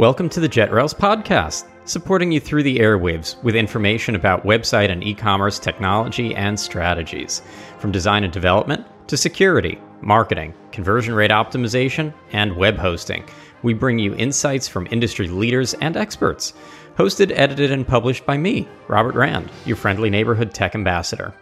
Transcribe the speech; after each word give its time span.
Welcome 0.00 0.30
to 0.30 0.40
the 0.40 0.48
JetRails 0.48 0.94
podcast, 0.94 1.66
supporting 1.84 2.32
you 2.32 2.40
through 2.40 2.62
the 2.62 2.78
airwaves 2.78 3.36
with 3.42 3.54
information 3.54 4.14
about 4.14 4.46
website 4.46 4.90
and 4.90 5.04
e 5.04 5.12
commerce 5.12 5.58
technology 5.58 6.34
and 6.34 6.58
strategies, 6.58 7.42
from 7.78 7.92
design 7.92 8.24
and 8.24 8.32
development 8.32 8.86
to 9.08 9.18
security, 9.18 9.78
marketing, 10.00 10.54
conversion 10.72 11.12
rate 11.12 11.30
optimization, 11.30 12.14
and 12.32 12.56
web 12.56 12.78
hosting. 12.78 13.24
We 13.62 13.74
bring 13.74 13.98
you 13.98 14.14
insights 14.14 14.66
from 14.66 14.88
industry 14.90 15.28
leaders 15.28 15.74
and 15.82 15.98
experts. 15.98 16.54
Hosted, 16.96 17.30
edited, 17.34 17.70
and 17.70 17.86
published 17.86 18.24
by 18.24 18.38
me, 18.38 18.66
Robert 18.88 19.14
Rand, 19.14 19.50
your 19.66 19.76
friendly 19.76 20.08
neighborhood 20.08 20.54
tech 20.54 20.74
ambassador. 20.74 21.34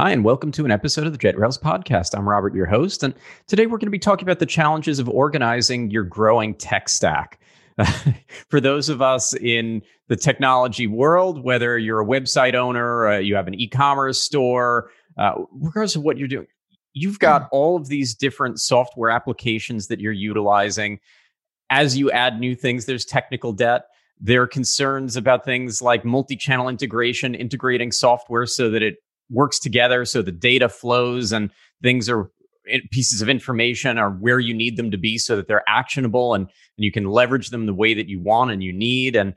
Hi, 0.00 0.12
and 0.12 0.22
welcome 0.22 0.52
to 0.52 0.64
an 0.64 0.70
episode 0.70 1.08
of 1.08 1.12
the 1.12 1.18
JetRails 1.18 1.60
podcast. 1.60 2.16
I'm 2.16 2.28
Robert, 2.28 2.54
your 2.54 2.66
host, 2.66 3.02
and 3.02 3.12
today 3.48 3.66
we're 3.66 3.78
going 3.78 3.88
to 3.88 3.90
be 3.90 3.98
talking 3.98 4.24
about 4.24 4.38
the 4.38 4.46
challenges 4.46 5.00
of 5.00 5.08
organizing 5.08 5.90
your 5.90 6.04
growing 6.04 6.54
tech 6.54 6.88
stack. 6.88 7.40
For 8.48 8.60
those 8.60 8.88
of 8.88 9.02
us 9.02 9.34
in 9.34 9.82
the 10.06 10.14
technology 10.14 10.86
world, 10.86 11.42
whether 11.42 11.76
you're 11.76 12.00
a 12.00 12.06
website 12.06 12.54
owner, 12.54 13.08
uh, 13.08 13.18
you 13.18 13.34
have 13.34 13.48
an 13.48 13.54
e 13.54 13.66
commerce 13.66 14.20
store, 14.20 14.92
uh, 15.16 15.32
regardless 15.50 15.96
of 15.96 16.04
what 16.04 16.16
you're 16.16 16.28
doing, 16.28 16.46
you've 16.92 17.18
got 17.18 17.42
mm. 17.42 17.48
all 17.50 17.74
of 17.74 17.88
these 17.88 18.14
different 18.14 18.60
software 18.60 19.10
applications 19.10 19.88
that 19.88 19.98
you're 19.98 20.12
utilizing. 20.12 21.00
As 21.70 21.98
you 21.98 22.08
add 22.12 22.38
new 22.38 22.54
things, 22.54 22.84
there's 22.84 23.04
technical 23.04 23.52
debt. 23.52 23.86
There 24.20 24.42
are 24.42 24.46
concerns 24.46 25.16
about 25.16 25.44
things 25.44 25.82
like 25.82 26.04
multi 26.04 26.36
channel 26.36 26.68
integration, 26.68 27.34
integrating 27.34 27.90
software 27.90 28.46
so 28.46 28.70
that 28.70 28.84
it 28.84 28.98
works 29.30 29.58
together 29.58 30.04
so 30.04 30.22
the 30.22 30.32
data 30.32 30.68
flows 30.68 31.32
and 31.32 31.50
things 31.82 32.08
are 32.08 32.30
pieces 32.90 33.22
of 33.22 33.28
information 33.28 33.98
are 33.98 34.10
where 34.10 34.38
you 34.38 34.52
need 34.52 34.76
them 34.76 34.90
to 34.90 34.98
be 34.98 35.16
so 35.16 35.36
that 35.36 35.48
they're 35.48 35.64
actionable 35.66 36.34
and, 36.34 36.44
and 36.44 36.84
you 36.84 36.92
can 36.92 37.06
leverage 37.06 37.50
them 37.50 37.66
the 37.66 37.74
way 37.74 37.94
that 37.94 38.08
you 38.08 38.20
want 38.20 38.50
and 38.50 38.62
you 38.62 38.72
need 38.72 39.16
and 39.16 39.34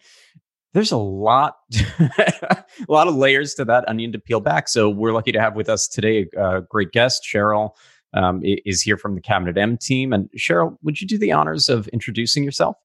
there's 0.73 0.91
a 0.91 0.97
lot 0.97 1.57
a 1.99 2.63
lot 2.87 3.07
of 3.07 3.15
layers 3.15 3.53
to 3.55 3.65
that 3.65 3.87
onion 3.87 4.11
to 4.11 4.19
peel 4.19 4.39
back. 4.39 4.67
So 4.67 4.89
we're 4.89 5.11
lucky 5.11 5.31
to 5.31 5.39
have 5.39 5.55
with 5.55 5.69
us 5.69 5.87
today 5.87 6.27
a 6.37 6.61
great 6.61 6.91
guest 6.91 7.27
Sheryl 7.29 7.71
um, 8.13 8.41
is 8.43 8.81
here 8.81 8.97
from 8.97 9.15
the 9.15 9.21
cabinet 9.21 9.57
m 9.57 9.77
team. 9.77 10.13
And 10.13 10.29
Sheryl 10.37 10.77
would 10.81 11.01
you 11.01 11.07
do 11.07 11.17
the 11.17 11.31
honors 11.31 11.69
of 11.69 11.87
introducing 11.89 12.43
yourself 12.43 12.77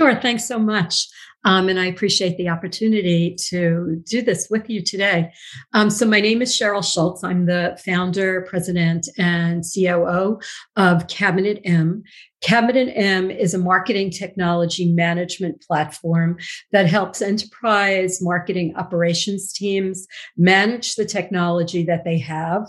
Sure. 0.00 0.14
Thanks 0.14 0.46
so 0.46 0.58
much. 0.58 1.08
Um, 1.44 1.68
and 1.68 1.78
I 1.78 1.84
appreciate 1.84 2.38
the 2.38 2.48
opportunity 2.48 3.36
to 3.48 4.02
do 4.06 4.22
this 4.22 4.48
with 4.48 4.70
you 4.70 4.82
today. 4.82 5.30
Um, 5.74 5.90
so, 5.90 6.06
my 6.06 6.22
name 6.22 6.40
is 6.40 6.58
Sheryl 6.58 6.82
Shultz. 6.82 7.22
I'm 7.22 7.44
the 7.44 7.78
founder, 7.84 8.46
president, 8.48 9.10
and 9.18 9.62
COO 9.62 10.38
of 10.76 11.06
Cabinet 11.08 11.60
M. 11.64 12.02
Cabinet 12.40 12.92
M 12.96 13.30
is 13.30 13.52
a 13.52 13.58
marketing 13.58 14.10
technology 14.10 14.90
management 14.90 15.62
platform 15.62 16.38
that 16.72 16.86
helps 16.86 17.20
enterprise 17.20 18.22
marketing 18.22 18.74
operations 18.76 19.52
teams 19.52 20.06
manage 20.36 20.94
the 20.94 21.04
technology 21.04 21.82
that 21.84 22.04
they 22.04 22.18
have 22.18 22.66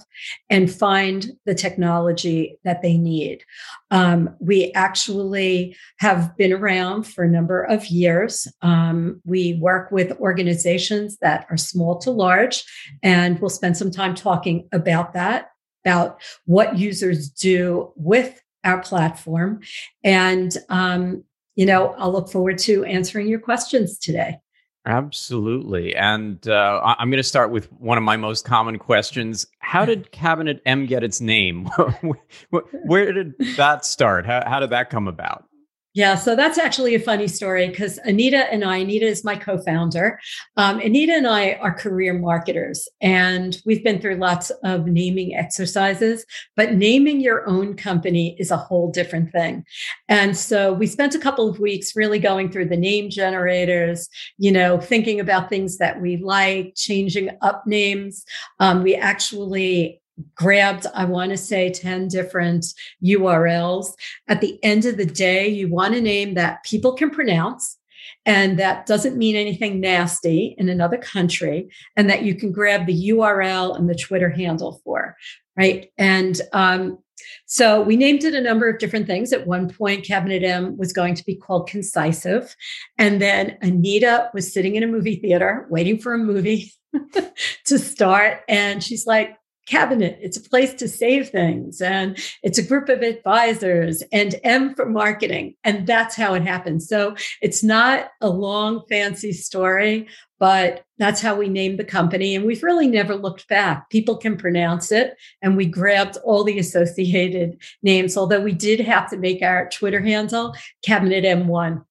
and 0.50 0.72
find 0.72 1.31
the 1.45 1.55
technology 1.55 2.58
that 2.63 2.81
they 2.81 2.97
need. 2.97 3.44
Um, 3.91 4.36
we 4.39 4.73
actually 4.73 5.75
have 6.00 6.35
been 6.38 6.52
around 6.52 7.03
for 7.03 7.23
a 7.23 7.30
number 7.30 7.63
of 7.63 7.88
years. 7.88 8.47
Um, 8.61 9.22
we 9.25 9.58
work 9.61 9.91
with 9.91 10.19
organizations 10.19 11.17
that 11.22 11.47
are 11.50 11.58
small 11.58 11.97
to 12.00 12.11
large, 12.11 12.63
and 13.03 13.39
we'll 13.39 13.50
spend 13.50 13.78
some 13.78 13.91
time 13.91 14.16
talking 14.16 14.67
about 14.73 15.13
that 15.13 15.47
about 15.83 16.22
what 16.45 16.78
users 16.78 17.30
do 17.30 17.91
with 17.95 18.41
our 18.64 18.81
platform. 18.81 19.62
And, 20.04 20.56
um, 20.70 21.23
you 21.56 21.66
know, 21.66 21.96
I'll 21.97 22.12
look 22.12 22.30
forward 22.30 22.58
to 22.59 22.84
answering 22.85 23.28
your 23.28 23.40
questions 23.40 23.97
today. 23.97 24.38
Absolutely. 24.85 25.96
And 25.96 26.47
uh, 26.47 26.81
I'm 26.84 27.09
going 27.09 27.18
to 27.18 27.24
start 27.24 27.52
with 27.52 27.72
one 27.74 28.00
of 28.00 28.03
my 28.03 28.18
most 28.18 28.46
common 28.46 28.80
questions. 28.80 29.46
How 29.59 29.85
did 29.85 30.12
Cabinet 30.12 30.62
M 30.66 30.85
get 30.88 31.03
its 31.03 31.22
name? 31.22 31.69
Where 32.85 33.12
did 33.12 33.34
that 33.58 33.85
start? 33.85 34.25
How, 34.25 34.44
how 34.47 34.59
did 34.59 34.72
that 34.72 34.90
come 34.90 35.08
about? 35.08 35.46
Yeah, 35.94 36.16
so 36.16 36.38
that's 36.38 36.57
actually 36.57 36.96
a 36.96 37.02
funny 37.02 37.28
story 37.28 37.68
because 37.68 38.00
Anita 38.06 38.50
and 38.52 38.63
I, 38.63 38.78
Anita 38.78 39.06
is 39.06 39.25
my 39.25 39.35
co 39.35 39.57
founder. 39.57 40.19
Um, 40.56 40.79
Anita 40.79 41.12
and 41.12 41.28
I 41.28 41.53
are 41.56 41.74
career 41.74 42.13
marketers, 42.13 42.88
and 43.02 43.57
we've 43.66 43.84
been 43.84 44.00
through 44.00 44.16
lots 44.16 44.52
of 44.63 44.88
naming 44.88 45.35
exercises, 45.35 46.25
but 46.56 46.75
naming 46.75 47.19
your 47.19 47.46
own 47.47 47.75
company 47.75 48.38
is 48.40 48.52
a 48.52 48.57
whole 48.57 48.90
different 48.90 49.34
thing. 49.34 49.66
And 50.07 50.38
so 50.38 50.72
we 50.72 50.88
spent 50.88 51.13
a 51.13 51.19
couple 51.19 51.50
of 51.50 51.59
weeks 51.59 51.94
really 51.94 52.19
going 52.19 52.52
through 52.52 52.69
the 52.69 52.78
name 52.78 53.09
generators, 53.09 54.08
you 54.38 54.52
know, 54.52 54.79
thinking 54.79 55.19
about 55.19 55.50
things 55.50 55.78
that 55.79 56.00
we 56.00 56.16
like, 56.16 56.73
changing 56.78 57.31
up 57.41 57.68
names. 57.68 58.23
Um, 58.62 58.81
we 58.81 58.96
actually 58.96 60.00
grabbed, 60.35 60.85
I 60.94 61.05
want 61.05 61.31
to 61.31 61.38
say 61.38 61.72
10 61.72 62.07
different 62.07 62.66
URLs. 63.03 63.88
At 64.27 64.41
the 64.41 64.59
end 64.63 64.85
of 64.85 64.97
the 64.97 65.05
day, 65.05 65.47
you 65.47 65.69
want 65.69 65.95
a 65.95 66.01
name 66.01 66.33
that 66.35 66.63
people 66.63 66.94
can 66.94 67.09
pronounce 67.09 67.77
and 68.25 68.59
that 68.59 68.85
doesn't 68.85 69.17
mean 69.17 69.35
anything 69.35 69.79
nasty 69.79 70.55
in 70.57 70.69
another 70.69 70.97
country, 70.97 71.69
and 71.95 72.09
that 72.09 72.23
you 72.23 72.35
can 72.35 72.51
grab 72.51 72.85
the 72.85 73.09
URL 73.09 73.75
and 73.75 73.89
the 73.89 73.95
Twitter 73.95 74.29
handle 74.29 74.81
for, 74.83 75.16
right? 75.57 75.91
And 75.97 76.39
um, 76.53 76.99
so 77.45 77.81
we 77.81 77.95
named 77.95 78.23
it 78.23 78.35
a 78.35 78.41
number 78.41 78.69
of 78.69 78.79
different 78.79 79.07
things. 79.07 79.33
At 79.33 79.47
one 79.47 79.69
point, 79.69 80.05
Cabinet 80.05 80.43
M 80.43 80.78
was 80.78 80.93
going 80.93 81.16
to 81.16 81.25
be 81.25 81.35
called 81.35 81.67
Concisive. 81.67 82.55
And 82.97 83.22
then 83.22 83.57
Anita 83.61 84.29
was 84.33 84.51
sitting 84.51 84.75
in 84.75 84.83
a 84.83 84.88
movie 84.88 85.17
theater 85.17 85.67
waiting 85.69 85.99
for 85.99 86.13
a 86.13 86.17
movie 86.17 86.73
to 87.66 87.79
start. 87.79 88.41
And 88.47 88.83
she's 88.83 89.05
like, 89.05 89.35
cabinet. 89.67 90.17
It's 90.22 90.38
a 90.38 90.49
place 90.49 90.73
to 90.75 90.88
save 90.88 91.29
things. 91.29 91.81
And 91.81 92.17
it's 92.44 92.57
a 92.57 92.63
group 92.63 92.89
of 92.89 93.01
advisors 93.01 94.03
and 94.11 94.35
M 94.44 94.75
for 94.75 94.85
marketing. 94.85 95.55
And 95.63 95.85
that's 95.88 96.16
how 96.16 96.33
it 96.33 96.44
happens. 96.44 96.88
So 96.88 97.16
it's 97.41 97.63
not 97.63 98.09
a 98.22 98.29
long, 98.29 98.83
fancy 98.89 99.33
story, 99.33 100.07
but 100.39 100.85
that's 100.97 101.22
how 101.22 101.35
we 101.35 101.47
named 101.47 101.79
the 101.79 101.83
company. 101.83 102.35
And 102.35 102.45
we've 102.45 102.63
really 102.63 102.88
never 102.88 103.16
looked 103.16 103.47
back. 103.47 103.89
People 103.89 104.17
can 104.17 104.38
pronounce 104.38 104.91
it. 104.91 105.16
And 105.41 105.55
we 105.55 105.66
grabbed 105.66 106.17
all 106.23 106.43
the 106.43 106.59
associated 106.59 107.61
names, 107.83 108.17
although 108.17 108.41
we 108.41 108.53
did 108.53 108.79
have 108.79 109.09
to 109.11 109.17
make 109.17 109.41
our 109.41 109.69
Twitter 109.69 110.01
handle 110.01 110.55
Cabinet 110.83 111.23
M1. 111.23 111.83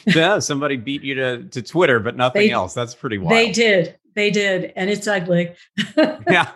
yeah, 0.06 0.40
somebody 0.40 0.78
beat 0.78 1.04
you 1.04 1.16
to, 1.16 1.44
to 1.44 1.62
Twitter, 1.62 2.00
but 2.00 2.16
nothing 2.16 2.48
they, 2.48 2.52
else. 2.52 2.74
That's 2.74 2.96
pretty 2.96 3.18
wild. 3.18 3.34
They 3.34 3.52
did. 3.52 3.98
They 4.16 4.32
did, 4.32 4.74
and 4.76 4.90
it's 4.90 5.08
ugly. 5.08 5.54
yeah. 5.98 6.52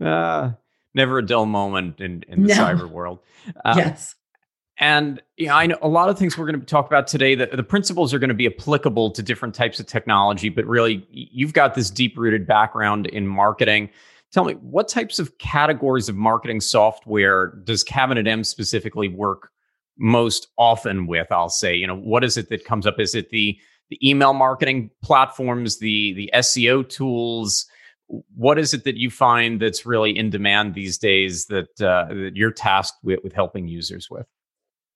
Uh, 0.00 0.52
never 0.94 1.18
a 1.18 1.26
dull 1.26 1.46
moment 1.46 2.00
in, 2.00 2.22
in 2.28 2.42
the 2.42 2.48
no. 2.48 2.54
cyber 2.54 2.88
world. 2.88 3.20
Um, 3.64 3.78
yes. 3.78 4.14
And 4.78 5.22
you 5.36 5.46
know, 5.46 5.54
I 5.54 5.66
know 5.66 5.78
a 5.82 5.88
lot 5.88 6.08
of 6.08 6.18
things 6.18 6.36
we're 6.36 6.46
going 6.46 6.60
to 6.60 6.66
talk 6.66 6.86
about 6.86 7.06
today. 7.06 7.34
That 7.34 7.56
the 7.56 7.62
principles 7.62 8.12
are 8.12 8.18
going 8.18 8.28
to 8.28 8.34
be 8.34 8.46
applicable 8.46 9.10
to 9.12 9.22
different 9.22 9.54
types 9.54 9.78
of 9.80 9.86
technology, 9.86 10.48
but 10.48 10.64
really, 10.66 11.06
you've 11.10 11.52
got 11.52 11.74
this 11.74 11.90
deep-rooted 11.90 12.46
background 12.46 13.06
in 13.06 13.26
marketing. 13.26 13.90
Tell 14.32 14.44
me, 14.44 14.54
what 14.54 14.88
types 14.88 15.18
of 15.18 15.36
categories 15.38 16.08
of 16.08 16.16
marketing 16.16 16.60
software 16.62 17.48
does 17.64 17.84
Cabinet 17.84 18.26
M 18.26 18.44
specifically 18.44 19.08
work 19.08 19.50
most 19.98 20.48
often 20.56 21.06
with? 21.06 21.30
I'll 21.30 21.50
say, 21.50 21.74
you 21.74 21.86
know, 21.86 21.96
what 21.96 22.24
is 22.24 22.36
it 22.36 22.48
that 22.48 22.64
comes 22.64 22.86
up? 22.86 22.98
Is 22.98 23.14
it 23.14 23.28
the 23.30 23.58
the 23.92 24.08
email 24.08 24.32
marketing 24.32 24.90
platforms, 25.02 25.78
the 25.78 26.14
the 26.14 26.30
SEO 26.34 26.88
tools. 26.88 27.66
What 28.34 28.58
is 28.58 28.72
it 28.72 28.84
that 28.84 28.96
you 28.96 29.10
find 29.10 29.60
that's 29.60 29.84
really 29.84 30.16
in 30.16 30.30
demand 30.30 30.74
these 30.74 30.96
days 30.98 31.46
that, 31.46 31.80
uh, 31.80 32.08
that 32.08 32.32
you're 32.34 32.50
tasked 32.50 32.98
with, 33.02 33.20
with 33.22 33.32
helping 33.32 33.68
users 33.68 34.08
with? 34.10 34.26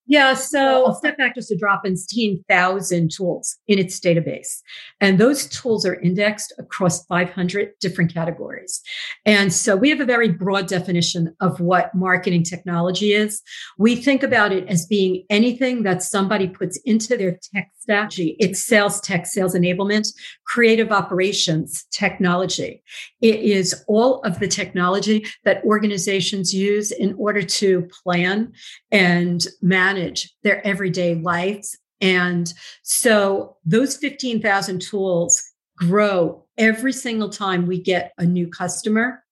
Yeah, 0.09 0.35
so 0.35 0.95
step 0.99 1.19
back 1.19 1.35
just 1.35 1.49
to 1.49 1.57
drop 1.57 1.85
in 1.85 1.97
16,000 1.97 3.11
tools 3.11 3.57
in 3.67 3.79
its 3.79 3.99
database. 3.99 4.63
And 5.01 5.19
those 5.19 5.47
tools 5.47 5.85
are 5.85 6.01
indexed 6.01 6.53
across 6.59 7.05
500 7.07 7.73
different 7.81 8.15
categories. 8.15 8.81
And 9.25 9.53
so 9.53 9.75
we 9.75 9.91
have 9.91 10.01
a 10.01 10.05
very 10.05 10.29
broad 10.29 10.69
definition 10.69 11.35
of 11.41 11.59
what 11.59 11.93
marketing 11.93 12.45
technology 12.45 13.15
is. 13.15 13.43
We 13.79 13.97
think 13.97 14.23
about 14.23 14.53
it 14.53 14.69
as 14.69 14.87
being 14.87 15.25
anything 15.29 15.83
that 15.83 16.05
somebody 16.05 16.47
puts 16.47 16.77
into 16.85 17.17
their 17.17 17.39
tech 17.53 17.71
strategy. 17.77 18.37
It's 18.39 18.63
sales 18.63 19.01
tech, 19.01 19.27
sales 19.27 19.55
enablement, 19.55 20.09
creative 20.45 20.93
operations 20.93 21.85
technology. 21.91 22.83
It 23.21 23.41
is 23.41 23.85
all 23.89 24.21
of 24.23 24.39
the 24.39 24.49
technology 24.49 25.27
that 25.45 25.65
organizations 25.65 26.55
use 26.55 26.93
in 26.93 27.15
order 27.19 27.43
to 27.43 27.89
plan 28.05 28.53
and 28.93 29.45
manage 29.63 29.96
their 30.43 30.67
everyday 30.67 31.15
lives. 31.15 31.77
And 32.01 32.53
so 32.83 33.57
those 33.65 33.97
15,000 33.97 34.81
tools 34.81 35.43
grow 35.77 36.45
every 36.59 36.93
single 36.93 37.29
time 37.29 37.67
we 37.67 37.81
get 37.81 38.13
a 38.19 38.25
new 38.25 38.49
customer 38.49 39.23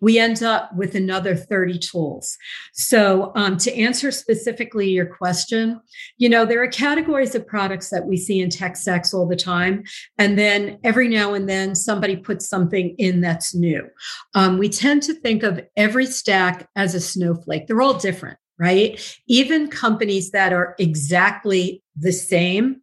we 0.00 0.18
end 0.18 0.42
up 0.42 0.74
with 0.74 0.94
another 0.94 1.34
30 1.34 1.78
tools. 1.78 2.36
So, 2.72 3.32
um, 3.34 3.56
to 3.58 3.74
answer 3.74 4.10
specifically 4.10 4.90
your 4.90 5.06
question, 5.06 5.80
you 6.18 6.28
know, 6.28 6.44
there 6.44 6.62
are 6.62 6.68
categories 6.68 7.34
of 7.34 7.46
products 7.46 7.90
that 7.90 8.06
we 8.06 8.16
see 8.16 8.40
in 8.40 8.50
tech 8.50 8.76
stacks 8.76 9.14
all 9.14 9.26
the 9.26 9.36
time. 9.36 9.84
And 10.18 10.38
then 10.38 10.78
every 10.84 11.08
now 11.08 11.34
and 11.34 11.48
then 11.48 11.74
somebody 11.74 12.16
puts 12.16 12.48
something 12.48 12.94
in 12.98 13.20
that's 13.20 13.54
new. 13.54 13.88
Um, 14.34 14.58
we 14.58 14.68
tend 14.68 15.02
to 15.04 15.14
think 15.14 15.42
of 15.42 15.60
every 15.76 16.06
stack 16.06 16.68
as 16.76 16.94
a 16.94 17.00
snowflake, 17.00 17.66
they're 17.66 17.82
all 17.82 17.98
different. 17.98 18.38
Right. 18.58 19.18
Even 19.26 19.68
companies 19.68 20.30
that 20.30 20.52
are 20.52 20.76
exactly 20.78 21.82
the 21.96 22.12
same 22.12 22.82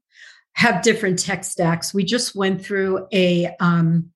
have 0.53 0.83
different 0.83 1.17
tech 1.17 1.45
stacks. 1.45 1.93
We 1.93 2.03
just 2.03 2.35
went 2.35 2.63
through 2.63 3.07
a 3.13 3.55
um, 3.59 4.11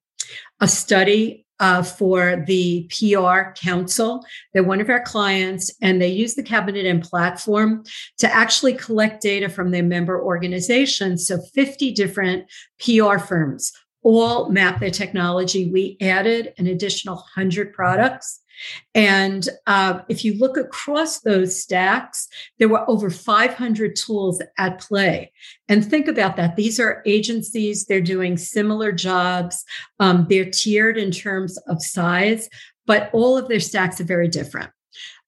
a 0.60 0.68
study 0.68 1.46
uh, 1.58 1.82
for 1.82 2.44
the 2.46 2.90
PR 2.90 3.52
Council. 3.58 4.24
They're 4.52 4.62
one 4.62 4.80
of 4.80 4.90
our 4.90 5.02
clients, 5.02 5.74
and 5.80 6.00
they 6.00 6.08
use 6.08 6.34
the 6.34 6.42
Cabinet 6.42 6.84
M 6.84 7.00
platform 7.00 7.84
to 8.18 8.32
actually 8.32 8.74
collect 8.74 9.22
data 9.22 9.48
from 9.48 9.70
their 9.70 9.82
member 9.82 10.22
organizations. 10.22 11.26
So 11.26 11.40
50 11.54 11.92
different 11.92 12.44
PR 12.78 13.18
firms 13.18 13.72
all 14.02 14.50
map 14.50 14.78
their 14.78 14.90
technology. 14.90 15.68
We 15.68 15.96
added 16.00 16.54
an 16.58 16.68
additional 16.68 17.16
100 17.16 17.72
products 17.72 18.40
and 18.94 19.48
uh, 19.66 20.00
if 20.08 20.24
you 20.24 20.38
look 20.38 20.56
across 20.56 21.20
those 21.20 21.60
stacks, 21.60 22.28
there 22.58 22.68
were 22.68 22.88
over 22.88 23.10
500 23.10 23.96
tools 23.96 24.42
at 24.58 24.80
play. 24.80 25.32
And 25.68 25.84
think 25.84 26.08
about 26.08 26.36
that. 26.36 26.56
These 26.56 26.80
are 26.80 27.02
agencies, 27.06 27.86
they're 27.86 28.00
doing 28.00 28.36
similar 28.36 28.92
jobs, 28.92 29.64
um, 30.00 30.26
they're 30.28 30.50
tiered 30.50 30.96
in 30.96 31.10
terms 31.10 31.58
of 31.68 31.82
size, 31.82 32.48
but 32.86 33.10
all 33.12 33.36
of 33.36 33.48
their 33.48 33.60
stacks 33.60 34.00
are 34.00 34.04
very 34.04 34.28
different. 34.28 34.70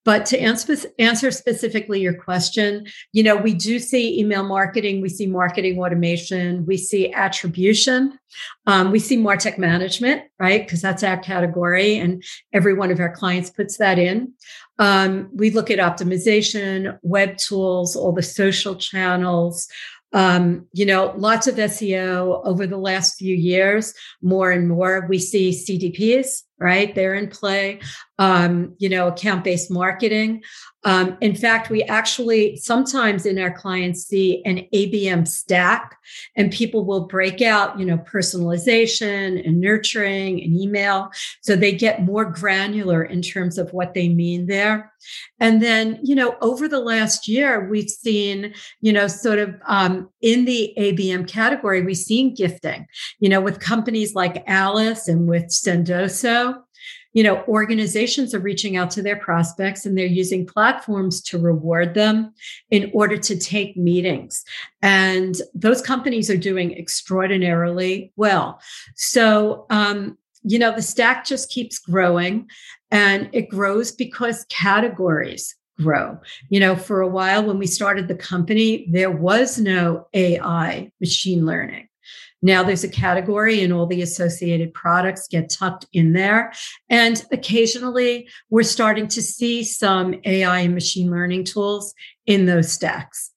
But 0.09 0.25
to 0.25 0.41
answer, 0.41 0.75
answer 0.99 1.31
specifically 1.31 2.01
your 2.01 2.15
question, 2.15 2.87
you 3.13 3.23
know, 3.23 3.37
we 3.37 3.53
do 3.53 3.79
see 3.79 4.19
email 4.19 4.43
marketing, 4.43 5.03
we 5.03 5.11
see 5.11 5.27
marketing 5.27 5.79
automation, 5.79 6.65
we 6.65 6.79
see 6.79 7.13
attribution, 7.13 8.19
um, 8.67 8.91
we 8.91 9.01
see 9.01 9.19
MarTech 9.19 9.59
management, 9.59 10.23
right? 10.39 10.65
Because 10.65 10.81
that's 10.81 11.03
our 11.03 11.19
category, 11.19 11.99
and 11.99 12.25
every 12.55 12.73
one 12.73 12.91
of 12.91 13.01
our 13.01 13.15
clients 13.15 13.51
puts 13.51 13.77
that 13.77 13.99
in. 13.99 14.33
Um, 14.79 15.29
we 15.35 15.51
look 15.51 15.71
at 15.71 15.79
optimization, 15.79 16.99
web 17.03 17.37
tools, 17.37 17.95
all 17.95 18.13
the 18.13 18.23
social 18.23 18.77
channels. 18.77 19.69
Um, 20.15 20.69
you 20.73 20.87
know, 20.87 21.13
lots 21.19 21.47
of 21.47 21.57
SEO 21.57 22.41
over 22.47 22.67
the 22.67 22.79
last 22.79 23.19
few 23.19 23.37
years, 23.37 23.93
more 24.23 24.51
and 24.51 24.69
more. 24.69 25.07
We 25.07 25.19
see 25.19 25.51
CDPs, 25.51 26.45
right? 26.59 26.95
They're 26.95 27.15
in 27.15 27.29
play. 27.29 27.81
Um, 28.21 28.75
you 28.79 28.89
know, 28.89 29.07
account 29.07 29.45
based 29.45 29.71
marketing. 29.71 30.43
Um, 30.85 31.17
in 31.21 31.37
fact, 31.37 31.71
we 31.71 31.85
actually 31.85 32.57
sometimes 32.57 33.27
in 33.27 33.39
our 33.39 33.53
clients 33.53 34.07
see 34.07 34.43
an 34.45 34.67
ABM 34.75 35.29
stack, 35.29 35.97
and 36.35 36.53
people 36.53 36.85
will 36.85 37.07
break 37.07 37.43
out, 37.43 37.79
you 37.79 37.85
know, 37.85 37.99
personalization 37.99 39.47
and 39.47 39.61
nurturing 39.61 40.43
and 40.43 40.57
email. 40.57 41.11
So 41.43 41.55
they 41.57 41.73
get 41.73 42.03
more 42.03 42.25
granular 42.25 43.05
in 43.05 43.23
terms 43.23 43.59
of 43.59 43.73
what 43.73 43.95
they 43.95 44.09
mean 44.09 44.47
there. 44.47 44.93
And 45.41 45.63
then, 45.63 46.01
you 46.03 46.15
know, 46.15 46.37
over 46.41 46.69
the 46.69 46.81
last 46.81 47.29
year, 47.29 47.69
we've 47.69 47.91
seen, 47.91 48.55
you 48.81 48.93
know, 48.93 49.07
sort 49.09 49.39
of 49.39 49.55
um, 49.67 50.09
in 50.21 50.45
the 50.45 50.73
ABM 50.79 51.29
category, 51.29 51.83
we've 51.83 51.97
seen 51.97 52.35
gifting, 52.35 52.87
you 53.21 53.29
know, 53.29 53.41
with 53.41 53.61
companies 53.61 54.15
like 54.15 54.45
Alyce 54.49 55.09
and 55.09 55.29
with 55.29 55.47
Sendoso 55.47 56.48
you 57.19 57.25
know 57.25 57.43
organizations 57.49 58.33
are 58.33 58.39
reaching 58.39 58.77
out 58.77 58.93
to 58.93 59.03
their 59.03 59.17
prospects 59.17 59.85
and 59.85 59.99
they're 59.99 60.07
using 60.07 60.47
platforms 60.47 61.21
to 61.21 61.37
reward 61.37 61.95
them 61.95 62.33
in 62.71 62.93
order 62.95 63.17
to 63.17 63.37
take 63.37 63.77
meetings 63.77 64.45
and 64.83 65.43
those 65.53 65.83
companies 65.83 66.31
are 66.31 66.37
doing 66.37 66.79
extraordinarily 66.79 68.13
well 68.15 68.61
so 68.95 69.67
um, 69.71 70.17
you 70.45 70.61
know 70.61 70.73
the 70.73 70.81
stack 70.81 71.27
just 71.27 71.51
keeps 71.51 71.77
growing 71.81 72.47
and 72.93 73.29
it 73.33 73.49
grows 73.49 73.91
because 73.91 74.47
categories 74.49 75.57
grow. 75.81 76.19
You 76.49 76.61
know, 76.61 76.77
for 76.77 77.01
a 77.01 77.09
while 77.09 77.45
when 77.45 77.59
we 77.59 77.67
started 77.67 78.09
the 78.09 78.15
company, 78.15 78.89
there 78.91 79.11
was 79.11 79.59
no 79.59 80.09
AI 80.13 80.91
machine 81.01 81.47
learning. 81.47 81.88
Now 82.43 82.63
there's 82.63 82.85
a 82.85 82.89
category 82.89 83.63
and 83.63 83.73
all 83.73 83.87
the 83.87 84.03
associated 84.03 84.73
products 84.73 85.27
get 85.29 85.51
tucked 85.51 85.87
in 85.93 86.13
there. 86.13 86.53
And 86.89 87.25
occasionally 87.33 88.29
we're 88.51 88.63
starting 88.63 89.09
to 89.09 89.23
see 89.23 89.65
some 89.65 90.15
AI 90.25 90.61
and 90.61 90.75
machine 90.75 91.11
learning 91.11 91.45
tools 91.45 91.95
in 92.27 92.47
those 92.47 92.71
stacks. 92.71 93.33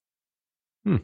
Hmm. 0.84 0.96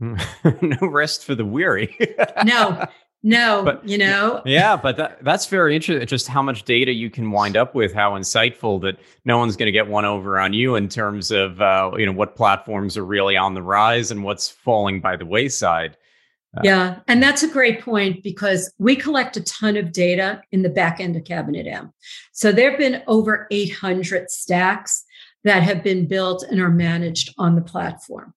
no 0.62 0.88
rest 0.88 1.24
for 1.24 1.34
the 1.34 1.44
weary. 1.44 1.96
no, 2.44 2.84
no, 3.22 3.64
but, 3.64 3.86
you 3.86 3.98
know. 3.98 4.42
Yeah, 4.44 4.76
but 4.76 4.96
that, 4.96 5.24
that's 5.24 5.46
very 5.46 5.74
interesting. 5.74 6.06
Just 6.06 6.28
how 6.28 6.40
much 6.40 6.62
data 6.62 6.92
you 6.92 7.10
can 7.10 7.32
wind 7.32 7.56
up 7.56 7.74
with, 7.74 7.92
how 7.92 8.12
insightful 8.12 8.80
that 8.82 8.98
no 9.24 9.38
one's 9.38 9.56
going 9.56 9.66
to 9.66 9.72
get 9.72 9.88
one 9.88 10.04
over 10.04 10.38
on 10.38 10.52
you 10.52 10.76
in 10.76 10.88
terms 10.88 11.32
of 11.32 11.60
uh, 11.60 11.90
you 11.98 12.06
know 12.06 12.12
what 12.12 12.36
platforms 12.36 12.96
are 12.96 13.04
really 13.04 13.36
on 13.36 13.54
the 13.54 13.62
rise 13.62 14.12
and 14.12 14.22
what's 14.22 14.48
falling 14.48 15.00
by 15.00 15.16
the 15.16 15.26
wayside. 15.26 15.96
Uh, 16.56 16.62
yeah, 16.64 16.98
and 17.06 17.22
that's 17.22 17.42
a 17.42 17.48
great 17.48 17.82
point 17.82 18.22
because 18.22 18.72
we 18.78 18.96
collect 18.96 19.36
a 19.36 19.42
ton 19.42 19.76
of 19.76 19.92
data 19.92 20.40
in 20.50 20.62
the 20.62 20.70
back 20.70 20.98
end 20.98 21.14
of 21.14 21.24
Cabinet 21.24 21.66
M. 21.66 21.92
So 22.32 22.52
there 22.52 22.70
have 22.70 22.78
been 22.78 23.02
over 23.06 23.46
800 23.50 24.30
stacks 24.30 25.04
that 25.44 25.62
have 25.62 25.82
been 25.82 26.06
built 26.06 26.44
and 26.50 26.60
are 26.60 26.70
managed 26.70 27.34
on 27.38 27.54
the 27.54 27.62
platform. 27.62 28.34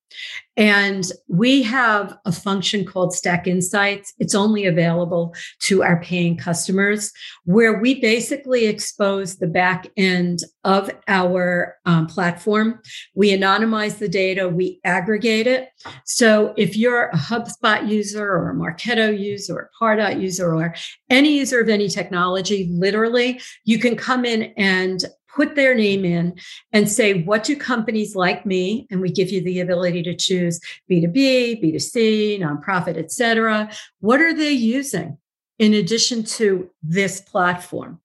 And 0.56 1.10
we 1.28 1.62
have 1.62 2.16
a 2.26 2.32
function 2.32 2.84
called 2.84 3.14
Stack 3.14 3.46
Insights. 3.46 4.12
It's 4.18 4.34
only 4.34 4.66
available 4.66 5.34
to 5.60 5.82
our 5.82 6.00
paying 6.02 6.36
customers, 6.36 7.10
where 7.44 7.80
we 7.80 8.00
basically 8.00 8.66
expose 8.66 9.36
the 9.36 9.46
back 9.46 9.88
end 9.96 10.40
of 10.64 10.90
our 11.08 11.76
um, 11.86 12.06
platform. 12.06 12.80
We 13.14 13.30
anonymize 13.30 13.98
the 13.98 14.08
data, 14.08 14.48
we 14.48 14.78
aggregate 14.84 15.46
it. 15.46 15.68
So 16.04 16.52
if 16.58 16.76
you're 16.76 17.06
a 17.06 17.16
HubSpot 17.16 17.88
user 17.88 18.28
or 18.28 18.50
a 18.50 18.54
Marketo 18.54 19.18
user 19.18 19.54
or 19.56 19.70
a 19.70 19.84
Pardot 19.84 20.20
user 20.20 20.54
or 20.54 20.74
any 21.08 21.38
user 21.38 21.60
of 21.60 21.70
any 21.70 21.88
technology, 21.88 22.68
literally, 22.70 23.40
you 23.64 23.78
can 23.78 23.96
come 23.96 24.26
in 24.26 24.52
and 24.58 25.04
put 25.34 25.54
their 25.54 25.74
name 25.74 26.04
in 26.04 26.38
and 26.72 26.90
say, 26.90 27.22
what 27.22 27.44
do 27.44 27.56
companies 27.56 28.14
like 28.14 28.44
me? 28.44 28.86
And 28.90 29.00
we 29.00 29.10
give 29.10 29.30
you 29.30 29.40
the 29.40 29.60
ability 29.60 30.02
to 30.04 30.14
choose 30.14 30.60
B2B, 30.90 31.62
B2C, 31.62 32.40
nonprofit, 32.40 32.98
et 32.98 33.10
cetera. 33.10 33.70
What 34.00 34.20
are 34.20 34.34
they 34.34 34.52
using 34.52 35.18
in 35.58 35.74
addition 35.74 36.24
to 36.24 36.70
this 36.82 37.20
platform? 37.20 38.00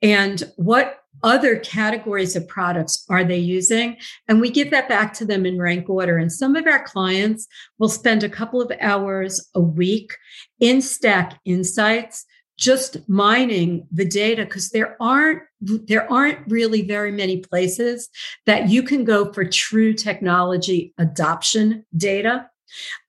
And 0.00 0.42
what 0.56 0.98
other 1.22 1.56
categories 1.56 2.34
of 2.34 2.48
products 2.48 3.04
are 3.08 3.22
they 3.22 3.38
using? 3.38 3.96
And 4.26 4.40
we 4.40 4.50
give 4.50 4.70
that 4.70 4.88
back 4.88 5.12
to 5.14 5.24
them 5.24 5.46
in 5.46 5.60
rank 5.60 5.88
order. 5.88 6.18
And 6.18 6.32
some 6.32 6.56
of 6.56 6.66
our 6.66 6.82
clients 6.82 7.46
will 7.78 7.88
spend 7.88 8.24
a 8.24 8.28
couple 8.28 8.60
of 8.60 8.72
hours 8.80 9.48
a 9.54 9.60
week 9.60 10.16
in 10.58 10.82
Stack 10.82 11.38
Insights 11.44 12.24
just 12.58 13.08
mining 13.08 13.86
the 13.90 14.04
data 14.04 14.44
because 14.44 14.70
there 14.70 14.96
aren't 15.00 15.42
there 15.60 16.10
aren't 16.12 16.38
really 16.48 16.82
very 16.82 17.12
many 17.12 17.38
places 17.38 18.08
that 18.46 18.68
you 18.68 18.82
can 18.82 19.04
go 19.04 19.32
for 19.32 19.44
true 19.44 19.92
technology 19.92 20.92
adoption 20.98 21.84
data. 21.96 22.48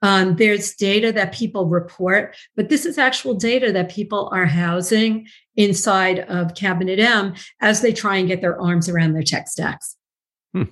Um, 0.01 0.35
there's 0.35 0.75
data 0.75 1.11
that 1.13 1.33
people 1.33 1.67
report 1.67 2.35
but 2.55 2.69
this 2.69 2.85
is 2.85 2.97
actual 2.97 3.33
data 3.33 3.71
that 3.71 3.89
people 3.89 4.29
are 4.33 4.45
housing 4.45 5.27
inside 5.55 6.19
of 6.19 6.55
cabinet 6.55 6.99
m 6.99 7.33
as 7.61 7.81
they 7.81 7.93
try 7.93 8.17
and 8.17 8.27
get 8.27 8.41
their 8.41 8.59
arms 8.61 8.89
around 8.89 9.13
their 9.13 9.23
tech 9.23 9.47
stacks. 9.47 9.95
Hmm. 10.53 10.63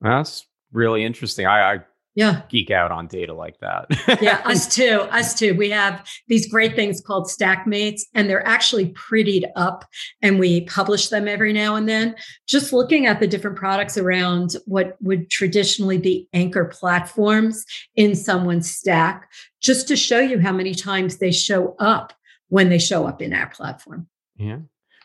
that's 0.00 0.46
really 0.72 1.04
interesting. 1.04 1.46
I, 1.46 1.74
I 1.74 1.80
yeah. 2.14 2.42
geek 2.48 2.70
out 2.70 2.90
on 2.90 3.06
data 3.06 3.32
like 3.32 3.58
that. 3.60 3.86
Yeah 4.20 4.40
us 4.44 4.66
too 4.66 5.02
us 5.10 5.34
too. 5.34 5.54
We 5.54 5.70
have 5.70 6.06
these 6.28 6.48
great 6.48 6.74
things 6.74 7.00
called 7.00 7.30
stackmates 7.30 8.06
and 8.14 8.28
they're 8.28 8.46
actually 8.46 8.92
prettied 8.92 9.44
up 9.56 9.84
and 10.22 10.38
we 10.38 10.62
publish 10.62 11.08
them 11.08 11.28
every 11.28 11.52
now 11.52 11.76
and 11.76 11.88
then. 11.88 12.16
Just 12.48 12.72
looking 12.72 13.06
at 13.06 13.20
the 13.20 13.26
different 13.26 13.56
products 13.56 13.96
around 13.96 14.56
what 14.66 14.96
would 15.00 15.30
traditionally 15.30 15.98
be 15.98 16.28
anchor 16.32 16.64
platforms 16.64 17.64
in 17.94 18.14
someone's 18.14 18.70
stack 18.70 19.30
just 19.62 19.86
to 19.88 19.96
show 19.96 20.18
you 20.18 20.38
how 20.38 20.52
many 20.52 20.74
times 20.74 21.18
they 21.18 21.30
show 21.30 21.76
up 21.78 22.12
when 22.48 22.68
they 22.68 22.78
show 22.78 23.06
up 23.06 23.22
in 23.22 23.32
our 23.32 23.48
platform. 23.48 24.08
Yeah. 24.36 24.58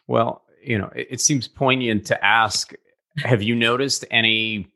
Well 0.07 0.43
you 0.65 0.77
know 0.77 0.89
it, 0.95 1.07
it 1.11 1.21
seems 1.21 1.47
poignant 1.47 2.05
to 2.07 2.25
ask 2.25 2.73
have 3.17 3.41
you 3.41 3.55
noticed 3.55 4.03
any 4.11 4.67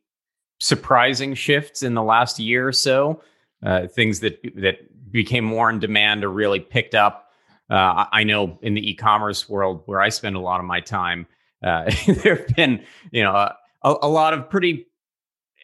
surprising 0.59 1.33
shifts 1.33 1.83
in 1.83 1.93
the 1.93 2.03
last 2.03 2.39
year 2.39 2.67
or 2.67 2.71
so. 2.73 3.21
Uh, 3.65 3.87
things 3.87 4.21
that 4.21 4.39
that 4.55 4.77
became 5.11 5.43
more 5.43 5.69
in 5.69 5.79
demand 5.79 6.23
or 6.23 6.29
really 6.29 6.59
picked 6.59 6.95
up 6.95 7.31
Uh, 7.69 8.05
I 8.11 8.23
know 8.23 8.57
in 8.63 8.73
the 8.73 8.89
e-commerce 8.89 9.47
world 9.47 9.83
where 9.85 10.01
I 10.01 10.09
spend 10.09 10.35
a 10.35 10.39
lot 10.39 10.59
of 10.59 10.65
my 10.65 10.79
time, 10.79 11.27
uh, 11.63 11.91
there 12.07 12.37
have 12.37 12.47
been 12.55 12.83
you 13.11 13.23
know 13.23 13.35
a, 13.35 13.55
a, 13.83 14.07
lot 14.07 14.33
of 14.33 14.49
pretty, 14.49 14.87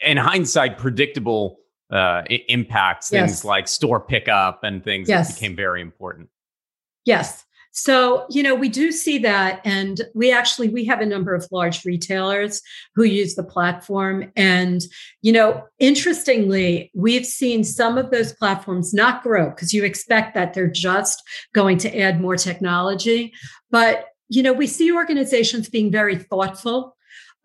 in 0.05 0.17
hindsight, 0.17 0.77
predictable 0.77 1.57
uh, 1.89 2.23
impacts. 2.47 3.09
Things 3.09 3.43
like 3.43 3.67
store 3.67 3.99
pickup 3.99 4.63
and 4.63 4.83
things 4.83 5.09
yes. 5.09 5.29
that 5.29 5.35
became 5.35 5.55
very 5.55 5.81
important. 5.81 6.29
Yes. 7.05 7.45
So, 7.77 8.25
you 8.29 8.41
know, 8.41 8.55
we 8.55 8.69
do 8.69 8.89
see 8.89 9.17
that. 9.17 9.59
And 9.65 9.99
we 10.13 10.31
actually, 10.31 10.69
we 10.69 10.85
have 10.85 11.01
a 11.01 11.05
number 11.05 11.35
of 11.35 11.45
large 11.51 11.83
retailers 11.83 12.61
who 12.95 13.03
use 13.03 13.35
the 13.35 13.43
platform. 13.43 14.31
And, 14.37 14.81
you 15.21 15.33
know, 15.33 15.61
interestingly, 15.77 16.89
we've 16.95 17.25
seen 17.25 17.65
some 17.65 17.97
of 17.97 18.11
those 18.11 18.31
platforms 18.31 18.93
not 18.93 19.23
grow 19.23 19.49
because 19.49 19.73
you 19.73 19.83
expect 19.83 20.35
that 20.35 20.53
they're 20.53 20.71
just 20.71 21.21
going 21.53 21.77
to 21.79 21.99
add 21.99 22.21
more 22.21 22.37
technology. 22.37 23.33
But, 23.69 24.05
you 24.29 24.41
know, 24.41 24.53
we 24.53 24.67
see 24.67 24.93
organizations 24.93 25.67
being 25.67 25.91
very 25.91 26.15
thoughtful 26.15 26.95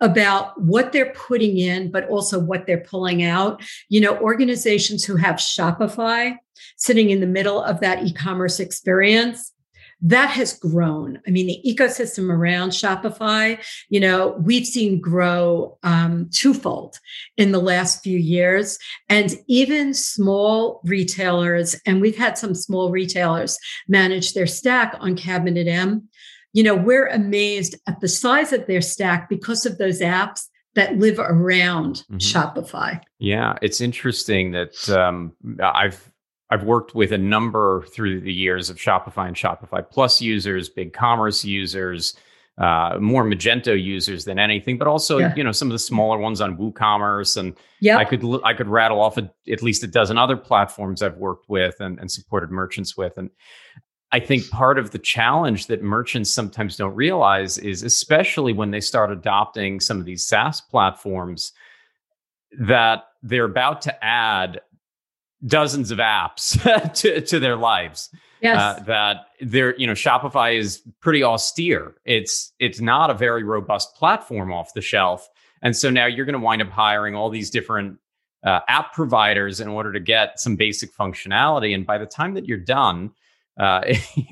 about 0.01 0.59
what 0.63 0.93
they're 0.93 1.13
putting 1.13 1.59
in, 1.59 1.91
but 1.91 2.09
also 2.09 2.39
what 2.39 2.69
they're 2.69 2.85
pulling 2.85 3.25
out. 3.25 3.63
You 3.89 4.01
know, 4.01 4.17
organizations 4.19 5.05
who 5.05 5.17
have 5.17 5.37
Shopify 5.37 6.37
sitting 6.77 7.11
in 7.11 7.19
the 7.19 7.27
middle 7.27 7.61
of 7.61 7.81
that 7.81 8.05
e 8.05 8.13
commerce 8.13 8.61
experience 8.61 9.53
that 10.03 10.31
has 10.31 10.59
grown. 10.59 11.21
I 11.27 11.31
mean, 11.31 11.47
the 11.47 11.61
ecosystem 11.67 12.31
around 12.31 12.71
Shopify, 12.71 13.63
you 13.89 14.01
know, 14.01 14.37
we've 14.41 14.67
seen 14.67 15.01
grow 15.01 15.79
um, 15.83 16.31
twofold 16.33 16.99
in 17.37 17.53
the 17.53 17.61
last 17.61 18.03
few 18.03 18.19
years. 18.19 18.79
And 19.09 19.35
even 19.47 19.93
small 19.93 20.81
retailers, 20.85 21.79
and 21.87 22.01
we've 22.01 22.17
had 22.17 22.39
some 22.39 22.55
small 22.55 22.91
retailers 22.91 23.59
manage 23.89 24.33
their 24.33 24.47
stack 24.47 24.97
on 25.01 25.17
Cabinet 25.17 25.67
M. 25.67 26.09
You 26.53 26.63
know, 26.63 26.75
we're 26.75 27.09
amazed 27.09 27.77
at 27.87 28.01
the 28.01 28.09
size 28.09 28.53
of 28.53 28.67
their 28.67 28.81
stack 28.81 29.29
because 29.29 29.67
of 29.67 29.79
those 29.79 30.01
apps 30.01 30.47
that 30.75 30.97
live 30.99 31.19
around 31.19 32.05
mm-hmm. 32.11 32.17
Shopify. 32.17 33.01
Yeah, 33.19 33.59
it's 33.61 33.81
interesting 33.81 34.53
that 34.53 34.89
um, 34.89 35.33
I've 35.63 36.10
I've 36.51 36.65
worked 36.65 36.95
with 36.95 37.13
a 37.13 37.19
number 37.19 37.85
through 37.93 38.21
the 38.21 38.33
years 38.33 38.71
of 38.71 38.77
Shopify 38.77 39.29
and 39.29 39.37
Shopify 39.37 39.89
Plus 39.89 40.21
users, 40.21 40.69
BigCommerce 40.69 41.45
users, 41.45 42.15
uh, 42.59 42.99
more 43.01 43.25
Magento 43.25 43.81
users 43.81 44.25
than 44.25 44.39
anything, 44.39 44.77
but 44.77 44.87
also 44.87 45.19
yeah. 45.19 45.35
you 45.35 45.43
know 45.45 45.53
some 45.53 45.69
of 45.69 45.73
the 45.73 45.79
smaller 45.79 46.19
ones 46.19 46.41
on 46.41 46.57
WooCommerce, 46.59 47.37
and 47.37 47.57
yep. 47.81 47.99
I 47.99 48.05
could 48.05 48.25
I 48.45 48.53
could 48.53 48.69
rattle 48.69 49.01
off 49.01 49.17
a, 49.17 49.33
at 49.51 49.63
least 49.63 49.83
a 49.85 49.87
dozen 49.87 50.19
other 50.19 50.37
platforms 50.37 51.03
I've 51.03 51.17
worked 51.17 51.49
with 51.49 51.77
and, 51.81 51.99
and 51.99 52.11
supported 52.11 52.51
merchants 52.51 52.97
with, 52.97 53.17
and 53.17 53.31
I 54.13 54.21
think 54.21 54.51
part 54.51 54.79
of 54.79 54.91
the 54.91 54.99
challenge 54.99 55.69
that 55.69 55.83
merchants 55.83 56.35
sometimes 56.35 56.77
don't 56.77 56.95
realize 56.95 57.59
is, 57.59 57.83
especially 57.83 58.53
when 58.53 58.73
they 58.73 58.81
start 58.81 59.13
adopting 59.13 59.79
some 59.79 59.99
of 59.99 60.05
these 60.05 60.27
SaaS 60.27 60.61
platforms, 60.61 61.53
that 62.59 63.05
they're 63.23 63.45
about 63.45 63.83
to 63.83 64.05
add 64.05 64.61
dozens 65.47 65.91
of 65.91 65.99
apps 65.99 66.93
to, 66.95 67.21
to 67.21 67.39
their 67.39 67.57
lives. 67.57 68.11
Yes. 68.41 68.59
Uh, 68.59 68.83
that 68.85 69.17
they're, 69.41 69.77
you 69.77 69.87
know, 69.87 69.93
Shopify 69.93 70.59
is 70.59 70.83
pretty 71.01 71.23
austere. 71.23 71.95
It's 72.07 72.53
it's 72.59 72.81
not 72.81 73.11
a 73.11 73.15
very 73.15 73.45
robust 73.45 73.95
platform 73.97 74.53
off 74.53 74.73
the 74.73 74.81
shelf. 74.81 75.29
And 75.63 75.77
so 75.77 75.91
now 75.91 76.07
you're 76.07 76.25
going 76.25 76.39
to 76.39 76.45
wind 76.45 76.63
up 76.63 76.71
hiring 76.71 77.15
all 77.15 77.29
these 77.29 77.51
different 77.51 77.99
uh, 78.43 78.61
app 78.67 78.95
providers 78.95 79.61
in 79.61 79.69
order 79.69 79.93
to 79.93 80.01
get 80.01 80.41
some 80.41 80.57
basic 80.57 80.95
functionality. 80.95 81.75
And 81.75 81.87
by 81.87 81.99
the 81.99 82.07
time 82.07 82.33
that 82.35 82.47
you're 82.47 82.57
done, 82.57 83.11
uh, 83.59 83.83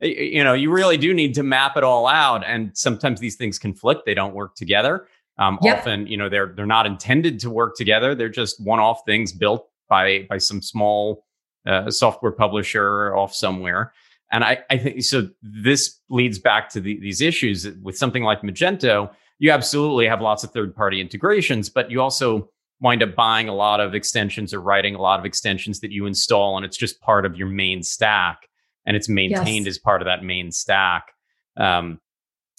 you 0.00 0.42
know, 0.42 0.54
you 0.54 0.72
really 0.72 0.96
do 0.96 1.14
need 1.14 1.34
to 1.34 1.44
map 1.44 1.76
it 1.76 1.84
all 1.84 2.08
out. 2.08 2.44
And 2.44 2.76
sometimes 2.76 3.20
these 3.20 3.36
things 3.36 3.60
conflict; 3.60 4.06
they 4.06 4.14
don't 4.14 4.34
work 4.34 4.56
together. 4.56 5.06
Um, 5.38 5.58
yep. 5.62 5.78
Often, 5.78 6.08
you 6.08 6.16
know, 6.16 6.28
they're 6.28 6.52
they're 6.56 6.66
not 6.66 6.86
intended 6.86 7.38
to 7.40 7.50
work 7.50 7.76
together. 7.76 8.16
They're 8.16 8.28
just 8.28 8.62
one-off 8.62 9.02
things 9.06 9.32
built 9.32 9.69
by 9.90 10.26
by 10.30 10.38
some 10.38 10.62
small 10.62 11.26
uh, 11.66 11.90
software 11.90 12.32
publisher 12.32 13.14
off 13.14 13.34
somewhere. 13.34 13.92
And 14.32 14.44
I, 14.44 14.58
I 14.70 14.78
think 14.78 15.02
so. 15.02 15.28
This 15.42 15.98
leads 16.08 16.38
back 16.38 16.70
to 16.70 16.80
the, 16.80 16.98
these 17.00 17.20
issues 17.20 17.68
with 17.82 17.98
something 17.98 18.22
like 18.22 18.42
Magento. 18.42 19.10
You 19.40 19.50
absolutely 19.50 20.06
have 20.06 20.20
lots 20.20 20.44
of 20.44 20.52
third 20.52 20.74
party 20.74 21.00
integrations, 21.00 21.68
but 21.68 21.90
you 21.90 22.00
also 22.00 22.48
wind 22.80 23.02
up 23.02 23.14
buying 23.14 23.48
a 23.48 23.54
lot 23.54 23.80
of 23.80 23.94
extensions 23.94 24.54
or 24.54 24.60
writing 24.60 24.94
a 24.94 25.00
lot 25.00 25.18
of 25.18 25.26
extensions 25.26 25.80
that 25.80 25.90
you 25.90 26.06
install, 26.06 26.56
and 26.56 26.64
it's 26.64 26.76
just 26.76 27.00
part 27.00 27.26
of 27.26 27.36
your 27.36 27.48
main 27.48 27.82
stack, 27.82 28.48
and 28.86 28.96
it's 28.96 29.08
maintained 29.08 29.66
yes. 29.66 29.76
as 29.76 29.78
part 29.78 30.00
of 30.00 30.06
that 30.06 30.22
main 30.22 30.52
stack. 30.52 31.12
Um, 31.56 32.00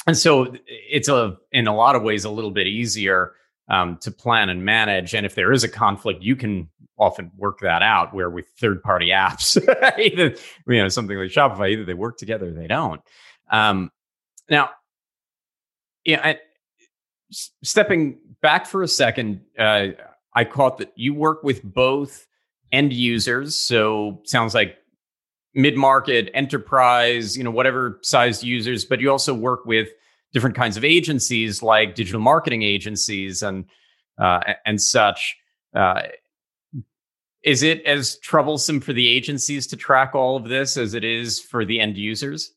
and 0.08 0.18
so 0.18 0.54
it's 0.68 1.08
a 1.08 1.38
in 1.52 1.68
a 1.68 1.76
lot 1.76 1.96
of 1.96 2.04
ways 2.04 2.26
a 2.26 2.30
little 2.30 2.52
bit 2.52 2.68
easier 2.68 3.34
um, 3.70 3.98
to 4.02 4.12
plan 4.12 4.50
and 4.50 4.66
manage. 4.66 5.14
And 5.14 5.26
if 5.26 5.36
there 5.36 5.54
is 5.54 5.64
a 5.64 5.70
conflict, 5.70 6.24
you 6.24 6.36
can 6.36 6.70
often 7.02 7.32
work 7.36 7.60
that 7.62 7.82
out. 7.82 8.14
Where 8.14 8.30
with 8.30 8.48
third 8.60 8.82
party 8.84 9.08
apps, 9.08 9.58
either 10.00 10.36
you 10.68 10.82
know 10.82 10.88
something 10.88 11.18
like 11.18 11.32
Shopify, 11.32 11.72
either 11.72 11.84
they 11.84 11.96
work 11.96 12.18
together 12.18 12.50
or 12.50 12.52
they 12.52 12.68
don't. 12.68 13.02
Um, 13.52 13.92
now, 14.50 14.70
yeah, 16.06 16.36
stepping 17.64 18.20
back 18.42 18.66
for 18.66 18.84
a 18.84 18.88
second, 18.88 19.42
uh, 19.58 19.88
I 20.36 20.46
caught 20.46 20.78
that 20.78 20.92
you 20.96 21.14
work 21.14 21.44
with 21.44 21.64
both 21.64 22.28
end 22.72 22.94
users. 22.94 23.58
So 23.58 24.22
sounds 24.26 24.54
like 24.54 24.78
mid 25.54 25.76
market, 25.76 26.30
enterprise, 26.34 27.38
you 27.38 27.44
know, 27.44 27.52
whatever 27.52 28.00
sized 28.04 28.44
users, 28.44 28.86
but 28.86 29.02
you 29.02 29.12
also 29.12 29.34
work 29.34 29.66
with 29.66 29.90
different 30.34 30.56
kinds 30.56 30.78
of 30.78 30.86
agencies 30.86 31.62
like 31.62 31.96
digital 31.96 32.22
marketing 32.22 32.64
agencies 32.64 33.42
and 33.42 33.66
uh, 34.18 34.40
and 34.66 34.82
such. 34.82 35.36
Uh, 35.76 36.04
is 37.44 37.64
it 37.64 37.84
as 37.86 38.18
troublesome 38.20 38.80
for 38.80 38.94
the 38.94 39.08
agencies 39.08 39.68
to 39.68 39.78
track 39.78 40.14
all 40.14 40.36
of 40.36 40.48
this 40.48 40.78
as 40.78 40.94
it 40.94 41.04
is 41.04 41.40
for 41.40 41.66
the 41.66 41.80
end 41.80 41.98
users? 41.98 42.54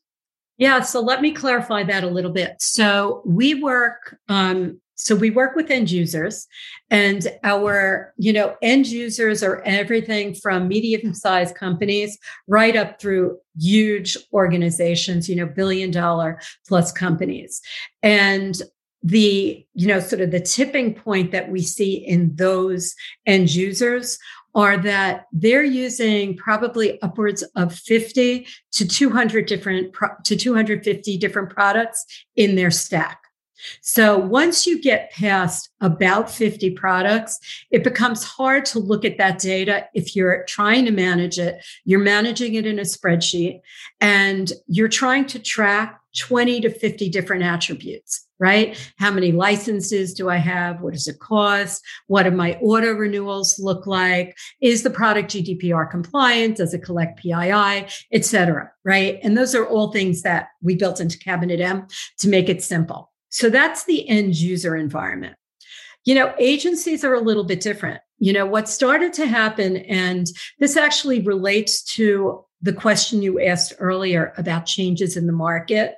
Yeah, 0.57 0.83
so 0.83 1.01
let 1.01 1.21
me 1.21 1.33
clarify 1.33 1.83
that 1.85 2.05
a 2.05 2.09
little 2.09 2.31
bit. 2.31 2.57
So 2.61 3.23
we 3.25 3.55
work 3.55 4.17
um, 4.29 4.81
so 4.97 5.17
we 5.17 5.31
work 5.31 5.57
with 5.57 5.71
end 5.71 5.91
users 5.91 6.47
and 6.91 7.27
our, 7.43 8.15
you 8.17 8.33
know, 8.33 8.57
end 8.63 8.87
users 8.87 9.43
are 9.43 9.61
everything 9.63 10.35
from 10.35 10.69
medium-sized 10.69 11.57
companies 11.57 12.17
right 12.47 12.77
up 12.77 13.01
through 13.01 13.39
huge 13.59 14.17
organizations, 14.33 15.29
you 15.29 15.35
know, 15.35 15.47
billion 15.47 15.91
dollar 15.91 16.41
plus 16.67 16.93
companies. 16.93 17.61
And 18.03 18.61
the, 19.03 19.67
you 19.75 19.87
know, 19.87 20.01
sort 20.01 20.23
of 20.23 20.31
the 20.31 20.41
tipping 20.41 20.95
point 20.95 21.33
that 21.33 21.51
we 21.51 21.61
see 21.61 21.95
in 21.95 22.35
those 22.37 22.95
end 23.27 23.53
users 23.53 24.17
are 24.55 24.77
that 24.79 25.27
they're 25.33 25.65
using 25.65 26.37
probably 26.37 27.01
upwards 27.03 27.43
of 27.57 27.75
50 27.75 28.47
to 28.73 28.87
200 28.87 29.47
different 29.47 29.95
to 30.25 30.37
250 30.37 31.19
different 31.19 31.51
products 31.51 32.05
in 32.37 32.55
their 32.55 32.71
stack 32.71 33.25
so 33.81 34.19
once 34.19 34.67
you 34.67 34.81
get 34.81 35.13
past 35.13 35.71
about 35.81 36.31
50 36.31 36.71
products, 36.71 37.39
it 37.71 37.85
becomes 37.85 38.25
hard 38.25 38.65
to 38.67 38.79
look 38.79 39.05
at 39.05 39.19
that 39.19 39.39
data 39.39 39.87
if 39.95 40.15
you're 40.17 40.45
trying 40.45 40.85
to 40.87 40.91
manage 40.91 41.39
it. 41.39 41.65
You're 41.85 42.01
managing 42.01 42.55
it 42.55 42.67
in 42.67 42.79
a 42.79 42.83
spreadsheet 42.83 43.61
and 44.01 44.53
you're 44.67 44.89
trying 44.89 45.27
to 45.27 45.39
track 45.39 46.01
20 46.19 46.61
to 46.63 46.71
50 46.71 47.09
different 47.09 47.43
attributes, 47.43 48.24
right? 48.39 48.77
How 48.99 49.11
many 49.11 49.33
licenses 49.33 50.15
do 50.15 50.29
I 50.29 50.37
have? 50.37 50.81
What 50.81 50.93
does 50.93 51.09
it 51.09 51.19
cost? 51.19 51.83
What 52.07 52.25
do 52.25 52.31
my 52.31 52.55
auto 52.57 52.93
renewals 52.93 53.59
look 53.59 53.87
like? 53.87 54.37
Is 54.61 54.83
the 54.83 54.91
product 54.91 55.31
GDPR 55.33 55.91
compliant? 55.91 56.57
Does 56.57 56.75
it 56.75 56.83
collect 56.83 57.21
PII, 57.21 57.87
et 58.13 58.25
cetera, 58.25 58.71
right? 58.85 59.19
And 59.23 59.37
those 59.37 59.55
are 59.55 59.67
all 59.67 59.93
things 59.93 60.23
that 60.23 60.49
we 60.63 60.75
built 60.75 61.01
into 61.01 61.19
Cabinet 61.19 61.61
M 61.61 61.87
to 62.19 62.29
make 62.29 62.49
it 62.49 62.63
simple. 62.63 63.13
So 63.29 63.51
that's 63.51 63.85
the 63.85 64.09
end 64.09 64.37
user 64.37 64.77
environment. 64.77 65.37
You 66.05 66.15
know, 66.15 66.35
agencies 66.39 67.05
are 67.05 67.15
a 67.15 67.21
little 67.21 67.45
bit 67.45 67.61
different. 67.61 68.01
You 68.19 68.33
know, 68.33 68.47
what 68.47 68.69
started 68.69 69.13
to 69.15 69.27
happen, 69.27 69.77
and 69.77 70.27
this 70.59 70.77
actually 70.77 71.21
relates 71.23 71.83
to 71.95 72.45
the 72.63 72.73
question 72.73 73.23
you 73.23 73.41
asked 73.41 73.75
earlier 73.79 74.33
about 74.37 74.67
changes 74.67 75.17
in 75.17 75.27
the 75.27 75.33
market. 75.33 75.95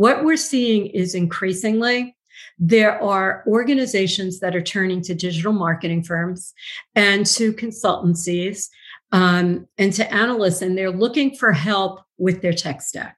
What 0.00 0.24
we're 0.24 0.36
seeing 0.36 0.86
is 0.86 1.14
increasingly 1.14 2.16
there 2.58 3.00
are 3.02 3.44
organizations 3.46 4.40
that 4.40 4.56
are 4.56 4.62
turning 4.62 5.02
to 5.02 5.14
digital 5.14 5.52
marketing 5.52 6.02
firms 6.02 6.54
and 6.94 7.26
to 7.26 7.52
consultancies 7.52 8.68
um, 9.12 9.66
and 9.76 9.92
to 9.92 10.04
analysts, 10.12 10.62
and 10.62 10.76
they're 10.76 10.90
looking 11.04 11.36
for 11.36 11.52
help 11.52 12.00
with 12.16 12.40
their 12.40 12.52
tech 12.52 12.80
stack. 12.80 13.16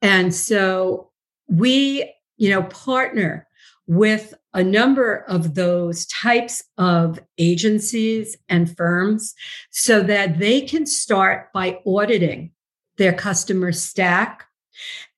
And 0.00 0.34
so 0.34 1.10
we 1.48 2.12
you 2.42 2.50
know, 2.50 2.64
partner 2.64 3.46
with 3.86 4.34
a 4.52 4.64
number 4.64 5.24
of 5.28 5.54
those 5.54 6.06
types 6.06 6.60
of 6.76 7.20
agencies 7.38 8.36
and 8.48 8.76
firms 8.76 9.32
so 9.70 10.02
that 10.02 10.40
they 10.40 10.60
can 10.60 10.84
start 10.84 11.52
by 11.52 11.78
auditing 11.86 12.50
their 12.96 13.12
customer 13.12 13.70
stack, 13.70 14.46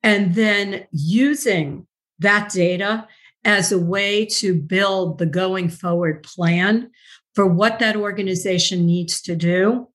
and 0.05 0.35
then 0.35 0.87
using 0.93 1.87
that 2.19 2.51
data 2.51 3.09
as 3.45 3.73
a 3.73 3.79
way 3.79 4.27
to 4.27 4.55
build 4.55 5.19
the 5.19 5.27
going 5.27 5.69
forward 5.69 6.23
plan 6.23 6.91
for 7.35 7.47
what 7.47 7.79
that 7.79 7.97
organization 7.97 8.87
needs 8.87 9.21
to 9.23 9.35
do. 9.35 9.89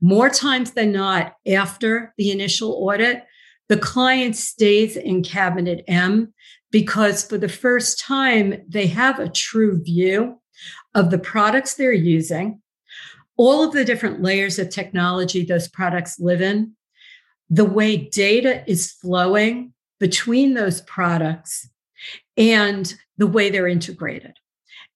More 0.00 0.28
times 0.28 0.72
than 0.72 0.92
not, 0.92 1.34
after 1.48 2.14
the 2.18 2.30
initial 2.30 2.72
audit, 2.72 3.24
the 3.68 3.78
client 3.78 4.36
stays 4.36 4.96
in 4.96 5.22
Cabinet 5.22 5.82
M 5.88 6.32
because 6.70 7.24
for 7.26 7.38
the 7.38 7.48
first 7.48 7.98
time, 7.98 8.62
they 8.68 8.86
have 8.88 9.18
a 9.18 9.30
true 9.30 9.82
view 9.82 10.40
of 10.94 11.10
the 11.10 11.18
products 11.18 11.74
they're 11.74 11.92
using, 11.92 12.60
all 13.36 13.64
of 13.64 13.72
the 13.72 13.84
different 13.84 14.22
layers 14.22 14.58
of 14.58 14.68
technology 14.68 15.42
those 15.42 15.68
products 15.68 16.20
live 16.20 16.42
in, 16.42 16.76
the 17.54 17.64
way 17.64 17.96
data 17.96 18.64
is 18.66 18.90
flowing 18.90 19.72
between 20.00 20.54
those 20.54 20.80
products, 20.82 21.68
and 22.36 22.94
the 23.16 23.28
way 23.28 23.48
they're 23.48 23.68
integrated. 23.68 24.36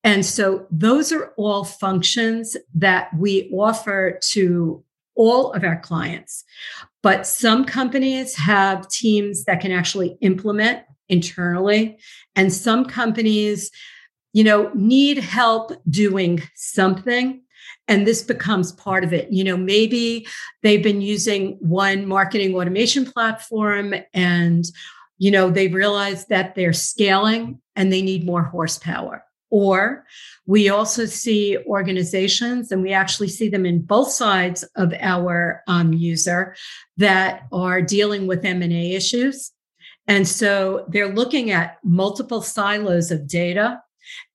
And 0.03 0.27
so 0.27 0.67
those 0.71 1.12
are 1.12 1.33
all 1.37 1.65
functions 1.65 2.57
that 2.75 3.11
we 3.17 3.49
offer 3.53 4.19
to 4.31 4.85
all 5.15 5.53
of 5.53 5.62
our 5.62 5.81
clients. 5.81 6.45
But 7.03 7.27
some 7.27 7.65
companies 7.65 8.35
have 8.35 8.88
teams 8.88 9.45
that 9.45 9.61
can 9.61 9.71
actually 9.71 10.19
implement 10.21 10.83
internally, 11.09 11.99
and 12.35 12.53
some 12.53 12.85
companies, 12.85 13.71
you 14.33 14.43
know, 14.45 14.71
need 14.75 15.19
help 15.19 15.73
doing 15.88 16.43
something. 16.55 17.41
And 17.88 18.07
this 18.07 18.23
becomes 18.23 18.73
part 18.73 19.02
of 19.02 19.12
it. 19.12 19.33
You 19.33 19.45
know, 19.45 19.57
maybe 19.57 20.26
they've 20.62 20.83
been 20.83 21.00
using 21.00 21.57
one 21.61 22.07
marketing 22.07 22.54
automation 22.54 23.04
platform 23.04 23.95
and, 24.12 24.64
you 25.16 25.30
know, 25.30 25.50
they've 25.50 25.75
realized 25.75 26.28
that 26.28 26.54
they're 26.54 26.75
scaling 26.75 27.61
and 27.75 27.92
they 27.92 28.02
need 28.02 28.26
more 28.26 28.45
horsepower. 28.45 29.25
Or 29.50 30.04
we 30.47 30.68
also 30.68 31.07
see 31.07 31.57
organizations, 31.66 32.71
and 32.71 32.83
we 32.83 32.92
actually 32.92 33.28
see 33.28 33.49
them 33.49 33.64
in 33.64 33.80
both 33.80 34.11
sides 34.11 34.62
of 34.76 34.92
our 35.00 35.62
um, 35.66 35.95
user 35.95 36.54
that 36.99 37.45
are 37.50 37.80
dealing 37.80 38.26
with 38.26 38.45
M&A 38.45 38.92
issues. 38.92 39.52
And 40.07 40.28
so 40.28 40.87
they're 40.88 41.14
looking 41.14 41.50
at 41.50 41.78
multiple 41.83 42.42
silos 42.42 43.11
of 43.11 43.26
data. 43.26 43.80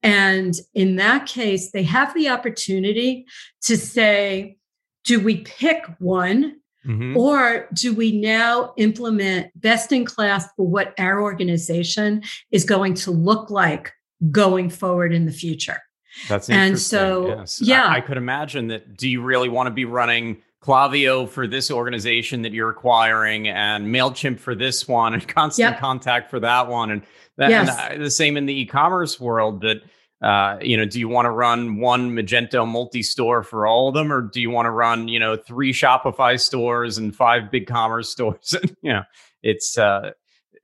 And 0.02 0.54
in 0.74 0.96
that 0.98 1.26
case, 1.26 1.72
they 1.72 1.84
have 1.84 2.14
the 2.14 2.30
opportunity 2.30 3.26
to 3.64 3.78
say, 3.78 4.58
do 5.04 5.20
we 5.20 5.38
pick 5.42 5.86
one 6.00 6.58
Mm-hmm. 6.86 7.16
Or 7.16 7.70
do 7.72 7.96
we 7.96 8.12
now 8.20 8.74
implement 8.76 9.50
best 9.56 9.94
in 9.94 10.04
class 10.04 10.46
for 10.58 10.68
what 10.68 10.94
our 10.98 11.22
organization 11.22 12.24
is 12.52 12.66
going 12.66 12.96
to 12.96 13.12
look 13.12 13.50
like 13.50 13.94
going 14.32 14.70
forward 14.70 15.14
in 15.14 15.26
the 15.26 15.32
future. 15.32 15.82
That's 16.30 16.50
and 16.50 16.78
so 16.78 17.28
yes. 17.28 17.62
yeah, 17.62 17.86
I, 17.86 17.96
I, 17.96 18.02
could 18.02 18.18
imagine 18.18 18.68
that. 18.68 18.98
Do 18.98 19.10
you 19.10 19.22
really 19.22 19.50
want 19.50 19.68
to 19.68 19.72
be 19.72 19.86
running 19.86 20.42
Klaviyo 20.62 21.28
for 21.28 21.48
this 21.48 21.72
organization 21.72 22.44
that 22.44 22.54
you're 22.54 22.70
acquiring, 22.70 23.48
and 23.48 23.88
Mailchimp 23.88 24.40
for 24.40 24.54
this 24.54 24.88
one, 24.88 25.16
and 25.16 25.28
Constant 25.28 25.72
yep. 25.72 25.80
Contact 25.80 26.30
for 26.30 26.40
that 26.40 26.68
one, 26.68 26.92
and, 26.92 27.02
that, 27.38 27.50
yes. 27.50 27.70
and 27.70 28.02
uh, 28.02 28.04
the 28.04 28.12
same 28.12 28.38
in 28.38 28.46
the 28.46 28.62
e-commerce 28.62 29.20
world 29.20 29.62
that. 29.62 29.82
Uh, 30.22 30.58
you 30.62 30.78
know, 30.78 30.86
do 30.86 31.02
you 31.02 31.10
want 31.10 31.26
to 31.26 31.30
run 31.30 31.82
one 31.82 32.12
Magento 32.12 32.66
multi-store 32.66 33.44
for 33.44 33.68
all 33.68 33.90
of 33.90 33.94
them, 33.94 34.10
or 34.10 34.22
do 34.22 34.40
you 34.40 34.50
want 34.50 34.68
to 34.68 34.70
run, 34.70 35.10
you 35.10 35.20
know, 35.20 35.36
three 35.36 35.74
Shopify 35.74 36.40
stores 36.40 36.98
and 36.98 37.14
five 37.14 37.52
BigCommerce 37.52 38.06
stores? 38.06 38.56
you 38.82 38.94
know, 38.94 39.04
it's 39.42 39.78
uh, 39.78 40.12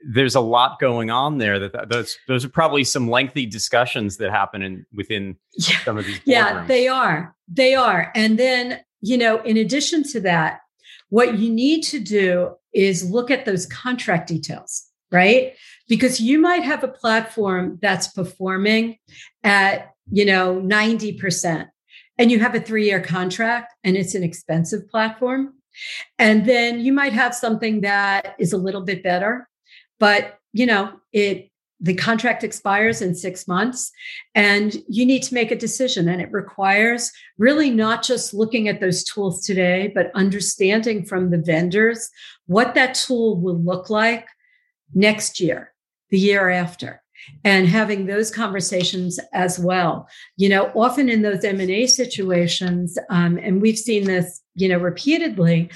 there's 0.02 0.36
a 0.36 0.40
lot 0.40 0.80
going 0.80 1.10
on 1.10 1.38
there 1.38 1.60
that 1.60 1.90
those 1.90 2.18
those 2.28 2.46
are 2.46 2.50
probably 2.50 2.84
some 2.84 3.10
lengthy 3.10 3.46
discussions 3.46 4.18
that 4.18 4.32
happen 4.32 4.62
in 4.62 4.86
within 4.94 5.36
yeah. 5.58 5.78
some 5.84 5.98
of 5.98 6.06
these 6.06 6.20
yeah 6.26 6.66
they 6.68 6.88
are 6.88 7.36
they 7.48 7.76
are 7.76 8.12
and 8.16 8.40
then 8.40 8.80
you 9.02 9.18
know 9.18 9.42
in 9.42 9.58
addition 9.58 10.04
to 10.04 10.20
that 10.20 10.62
what 11.10 11.38
you 11.38 11.50
need 11.50 11.82
to 11.82 12.00
do 12.00 12.56
is 12.74 13.10
look 13.10 13.30
at 13.30 13.46
those 13.46 13.66
contract 13.66 14.28
details 14.28 14.86
right 15.12 15.54
because 15.90 16.22
you 16.22 16.40
might 16.40 16.64
have 16.64 16.84
a 16.84 16.88
platform 16.88 17.80
that's 17.82 18.08
performing 18.08 18.98
at 19.44 19.92
you 20.10 20.24
know 20.24 20.62
90% 20.62 21.68
and 22.18 22.32
you 22.32 22.40
have 22.40 22.56
a 22.56 22.62
3 22.62 22.86
year 22.86 23.02
contract 23.02 23.74
and 23.84 23.98
it's 23.98 24.16
an 24.16 24.24
expensive 24.24 24.88
platform. 24.90 25.56
And 26.18 26.46
then 26.46 26.80
you 26.80 26.94
might 26.94 27.14
have 27.14 27.34
something 27.36 27.82
that 27.82 28.36
is 28.40 28.54
a 28.54 28.58
little 28.58 28.82
bit 28.82 29.04
better 29.04 29.50
but 30.00 30.40
you 30.54 30.66
know 30.66 30.94
it 31.12 31.50
the 31.82 31.96
contract 31.96 32.44
expires 32.44 33.02
in 33.02 33.16
six 33.16 33.48
months 33.48 33.90
and 34.36 34.84
you 34.90 35.06
need 35.06 35.24
to 35.24 35.34
make 35.34 35.50
a 35.50 35.56
decision. 35.56 36.10
And 36.10 36.22
it 36.22 36.30
requires 36.34 37.10
really 37.38 37.70
not 37.70 38.04
just 38.04 38.34
looking 38.34 38.68
at 38.68 38.82
those 38.82 39.04
tools 39.04 39.46
today 39.46 39.92
but 39.96 40.12
understanding 40.14 41.04
from 41.04 41.32
the 41.32 41.38
vendors 41.38 42.10
what 42.46 42.76
that 42.76 42.96
tool 42.96 43.40
will 43.40 43.60
look 43.60 43.90
like 43.90 44.28
next 44.94 45.40
year 45.40 45.72
the 46.10 46.20
year 46.20 46.50
after 46.50 47.02
and 47.44 47.68
having 47.68 48.06
those 48.06 48.32
conversations 48.32 49.20
as 49.34 49.60
well. 49.60 50.08
You 50.38 50.50
know 50.50 50.72
often 50.76 51.10
in 51.10 51.22
those 51.22 51.44
m&a 51.44 51.88
situations 51.88 52.98
um, 53.10 53.38
and 53.38 53.62
we've 53.62 53.78
seen 53.78 54.06
this 54.06 54.42
you 54.56 54.68
know 54.68 54.78
repeatedly 54.78 55.70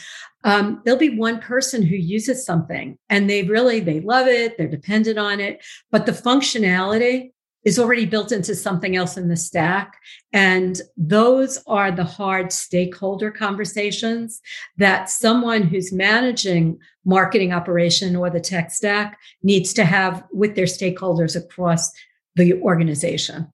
um, 0.46 0.82
there'll 0.84 1.00
be 1.00 1.18
one 1.18 1.40
person 1.40 1.84
who 1.84 1.96
uses 1.96 2.46
something 2.46 2.98
and 3.10 3.30
they 3.30 3.44
really 3.44 3.80
they 3.80 4.02
love 4.02 4.28
it 4.28 4.58
they're 4.58 4.68
dependent 4.68 5.18
on 5.18 5.40
it 5.40 5.64
but 5.92 6.06
the 6.06 6.12
functionality 6.12 7.33
is 7.66 7.80
already 7.80 8.06
built 8.06 8.32
into 8.32 8.56
something 8.56 8.96
else 8.96 9.18
in 9.18 9.30
the 9.30 9.38
stack. 9.38 9.98
And 10.34 10.82
those 10.98 11.62
are 11.66 11.92
the 11.92 12.04
hard 12.04 12.52
stakeholder 12.52 13.32
conversations 13.32 14.42
that 14.78 15.10
someone 15.10 15.64
who's 15.64 15.94
managing 15.94 16.80
marketing 17.06 17.54
operation 17.54 18.16
or 18.16 18.30
the 18.30 18.40
tech 18.40 18.72
stack 18.72 19.18
needs 19.44 19.74
to 19.74 19.86
have 19.86 20.24
with 20.32 20.56
their 20.56 20.66
stakeholders 20.66 21.36
across 21.36 21.92
the 22.36 22.54
organization. 22.62 23.52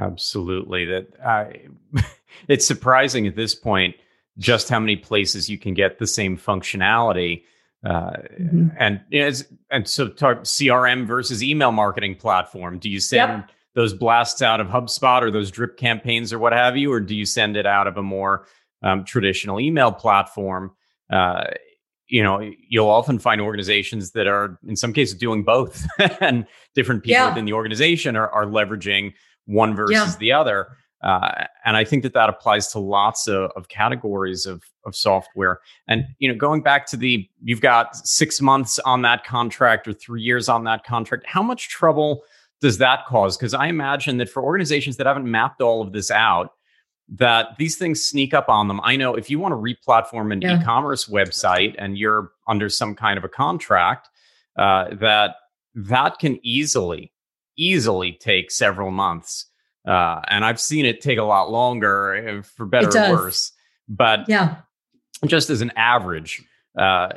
Absolutely. 0.00 0.84
That 0.86 1.60
it's 2.48 2.66
surprising 2.66 3.26
at 3.26 3.36
this 3.36 3.54
point 3.54 3.96
just 4.38 4.68
how 4.68 4.80
many 4.80 4.96
places 4.96 5.48
you 5.48 5.58
can 5.58 5.74
get 5.74 5.98
the 5.98 6.06
same 6.06 6.38
functionality. 6.38 7.44
Uh, 7.84 8.12
mm-hmm. 8.40 8.68
And 8.78 9.00
you 9.10 9.20
know, 9.20 9.32
and 9.70 9.88
so 9.88 10.08
CRM 10.08 11.06
versus 11.06 11.42
email 11.42 11.72
marketing 11.72 12.16
platform. 12.16 12.78
Do 12.78 12.88
you 12.88 13.00
send 13.00 13.42
yep. 13.42 13.50
those 13.74 13.92
blasts 13.92 14.42
out 14.42 14.60
of 14.60 14.68
HubSpot 14.68 15.22
or 15.22 15.30
those 15.30 15.50
drip 15.50 15.76
campaigns 15.76 16.32
or 16.32 16.38
what 16.38 16.52
have 16.52 16.76
you, 16.76 16.92
or 16.92 17.00
do 17.00 17.14
you 17.14 17.26
send 17.26 17.56
it 17.56 17.66
out 17.66 17.86
of 17.86 17.96
a 17.96 18.02
more 18.02 18.46
um, 18.82 19.04
traditional 19.04 19.58
email 19.58 19.90
platform? 19.90 20.72
Uh, 21.10 21.44
you 22.08 22.22
know, 22.22 22.50
you'll 22.68 22.90
often 22.90 23.18
find 23.18 23.40
organizations 23.40 24.12
that 24.12 24.26
are, 24.26 24.58
in 24.68 24.76
some 24.76 24.92
cases, 24.92 25.14
doing 25.14 25.42
both, 25.42 25.86
and 26.20 26.46
different 26.74 27.02
people 27.02 27.14
yeah. 27.14 27.28
within 27.30 27.46
the 27.46 27.54
organization 27.54 28.16
are, 28.16 28.28
are 28.28 28.44
leveraging 28.44 29.14
one 29.46 29.74
versus 29.74 29.94
yeah. 29.94 30.14
the 30.20 30.32
other. 30.32 30.76
Uh, 31.02 31.44
and 31.64 31.76
I 31.76 31.84
think 31.84 32.04
that 32.04 32.14
that 32.14 32.28
applies 32.28 32.68
to 32.68 32.78
lots 32.78 33.26
of, 33.26 33.50
of 33.56 33.68
categories 33.68 34.46
of, 34.46 34.62
of 34.86 34.94
software. 34.94 35.60
And 35.88 36.04
you 36.18 36.28
know, 36.28 36.36
going 36.36 36.62
back 36.62 36.86
to 36.88 36.96
the 36.96 37.28
you've 37.42 37.60
got 37.60 37.96
six 37.96 38.40
months 38.40 38.78
on 38.80 39.02
that 39.02 39.24
contract 39.24 39.88
or 39.88 39.92
three 39.92 40.22
years 40.22 40.48
on 40.48 40.64
that 40.64 40.84
contract. 40.84 41.26
How 41.26 41.42
much 41.42 41.68
trouble 41.68 42.22
does 42.60 42.78
that 42.78 43.04
cause? 43.06 43.36
Because 43.36 43.54
I 43.54 43.66
imagine 43.66 44.18
that 44.18 44.28
for 44.28 44.42
organizations 44.42 44.96
that 44.96 45.06
haven't 45.06 45.28
mapped 45.28 45.60
all 45.60 45.82
of 45.82 45.92
this 45.92 46.10
out, 46.10 46.52
that 47.08 47.56
these 47.58 47.76
things 47.76 48.02
sneak 48.02 48.32
up 48.32 48.48
on 48.48 48.68
them. 48.68 48.80
I 48.84 48.94
know 48.96 49.14
if 49.14 49.28
you 49.28 49.40
want 49.40 49.52
to 49.52 49.56
replatform 49.56 50.32
an 50.32 50.40
yeah. 50.40 50.60
e-commerce 50.60 51.06
website 51.06 51.74
and 51.78 51.98
you're 51.98 52.30
under 52.46 52.68
some 52.68 52.94
kind 52.94 53.18
of 53.18 53.24
a 53.24 53.28
contract, 53.28 54.08
uh, 54.56 54.94
that 55.00 55.34
that 55.74 56.18
can 56.18 56.38
easily, 56.42 57.12
easily 57.56 58.12
take 58.12 58.50
several 58.50 58.90
months. 58.90 59.46
Uh, 59.86 60.20
and 60.28 60.44
I've 60.44 60.60
seen 60.60 60.86
it 60.86 61.00
take 61.00 61.18
a 61.18 61.24
lot 61.24 61.50
longer 61.50 62.14
eh, 62.14 62.42
for 62.42 62.66
better 62.66 62.88
or 62.88 63.12
worse. 63.12 63.52
But 63.88 64.28
yeah, 64.28 64.56
just 65.26 65.50
as 65.50 65.60
an 65.60 65.72
average, 65.76 66.42
uh, 66.78 67.10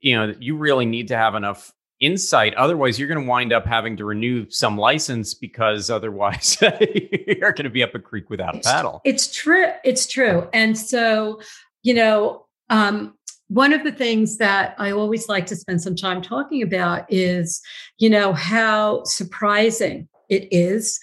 you 0.00 0.16
know, 0.16 0.34
you 0.38 0.56
really 0.56 0.86
need 0.86 1.08
to 1.08 1.16
have 1.16 1.34
enough 1.34 1.72
insight. 2.00 2.54
Otherwise, 2.54 2.98
you're 2.98 3.08
going 3.08 3.22
to 3.22 3.28
wind 3.28 3.52
up 3.52 3.66
having 3.66 3.96
to 3.98 4.04
renew 4.04 4.48
some 4.50 4.76
license 4.76 5.34
because 5.34 5.90
otherwise 5.90 6.58
you're 6.62 7.52
going 7.52 7.64
to 7.64 7.70
be 7.70 7.82
up 7.82 7.94
a 7.94 7.98
creek 7.98 8.30
without 8.30 8.54
it's, 8.54 8.66
a 8.66 8.70
paddle. 8.70 9.00
It's 9.04 9.32
true. 9.32 9.70
It's 9.84 10.06
true. 10.06 10.48
And 10.52 10.76
so, 10.76 11.40
you 11.82 11.94
know, 11.94 12.46
um, 12.70 13.14
one 13.48 13.72
of 13.72 13.82
the 13.82 13.92
things 13.92 14.38
that 14.38 14.74
I 14.78 14.92
always 14.92 15.28
like 15.28 15.46
to 15.46 15.56
spend 15.56 15.82
some 15.82 15.96
time 15.96 16.22
talking 16.22 16.62
about 16.62 17.04
is, 17.12 17.60
you 17.98 18.08
know, 18.08 18.32
how 18.32 19.04
surprising 19.04 20.08
it 20.28 20.48
is 20.52 21.00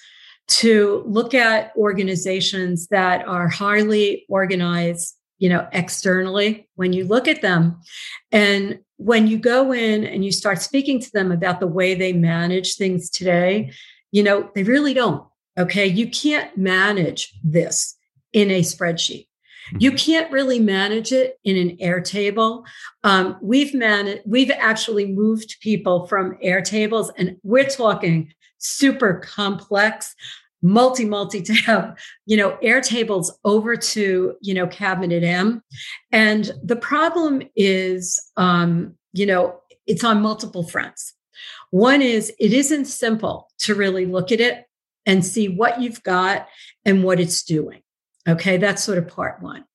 to 0.47 1.03
look 1.05 1.33
at 1.33 1.73
organizations 1.75 2.87
that 2.87 3.27
are 3.27 3.47
highly 3.47 4.25
organized 4.29 5.17
you 5.39 5.49
know, 5.49 5.67
externally 5.71 6.67
when 6.75 6.93
you 6.93 7.05
look 7.05 7.27
at 7.27 7.41
them. 7.41 7.79
And 8.31 8.79
when 8.97 9.27
you 9.27 9.37
go 9.37 9.71
in 9.71 10.03
and 10.03 10.25
you 10.25 10.31
start 10.31 10.61
speaking 10.61 10.99
to 10.99 11.11
them 11.11 11.31
about 11.31 11.59
the 11.59 11.67
way 11.67 11.93
they 11.93 12.13
manage 12.13 12.75
things 12.75 13.09
today, 13.09 13.71
you 14.11 14.23
know, 14.23 14.49
they 14.55 14.63
really 14.63 14.93
don't. 14.93 15.23
Okay. 15.57 15.85
You 15.85 16.09
can't 16.09 16.55
manage 16.57 17.33
this 17.43 17.95
in 18.33 18.51
a 18.51 18.61
spreadsheet. 18.61 19.27
You 19.79 19.91
can't 19.91 20.31
really 20.31 20.59
manage 20.59 21.11
it 21.11 21.37
in 21.43 21.57
an 21.57 21.77
Airtable. 21.77 22.65
Um, 23.03 23.37
we've 23.41 23.73
managed, 23.73 24.21
we've 24.25 24.51
actually 24.51 25.05
moved 25.07 25.57
people 25.61 26.07
from 26.07 26.37
Airtables, 26.43 27.09
and 27.17 27.35
we're 27.43 27.65
talking 27.65 28.33
super 28.59 29.15
complex 29.15 30.15
multi 30.61 31.05
multi 31.05 31.41
tab 31.65 31.97
you 32.25 32.37
know 32.37 32.57
Airtables 32.63 33.31
over 33.45 33.75
to 33.75 34.35
you 34.41 34.53
know 34.53 34.67
cabinet 34.67 35.23
m. 35.23 35.61
And 36.11 36.51
the 36.63 36.75
problem 36.75 37.43
is 37.55 38.19
um 38.37 38.95
you 39.13 39.25
know 39.25 39.59
it's 39.85 40.03
on 40.03 40.21
multiple 40.21 40.63
fronts. 40.63 41.13
One 41.71 42.01
is 42.01 42.33
it 42.39 42.53
isn't 42.53 42.85
simple 42.85 43.49
to 43.59 43.75
really 43.75 44.05
look 44.05 44.31
at 44.31 44.41
it 44.41 44.65
and 45.05 45.25
see 45.25 45.47
what 45.47 45.81
you've 45.81 46.03
got 46.03 46.47
and 46.85 47.03
what 47.03 47.19
it's 47.19 47.43
doing. 47.43 47.81
Okay 48.27 48.57
that's 48.57 48.83
sort 48.83 48.97
of 48.97 49.07
part 49.07 49.41
one. 49.41 49.65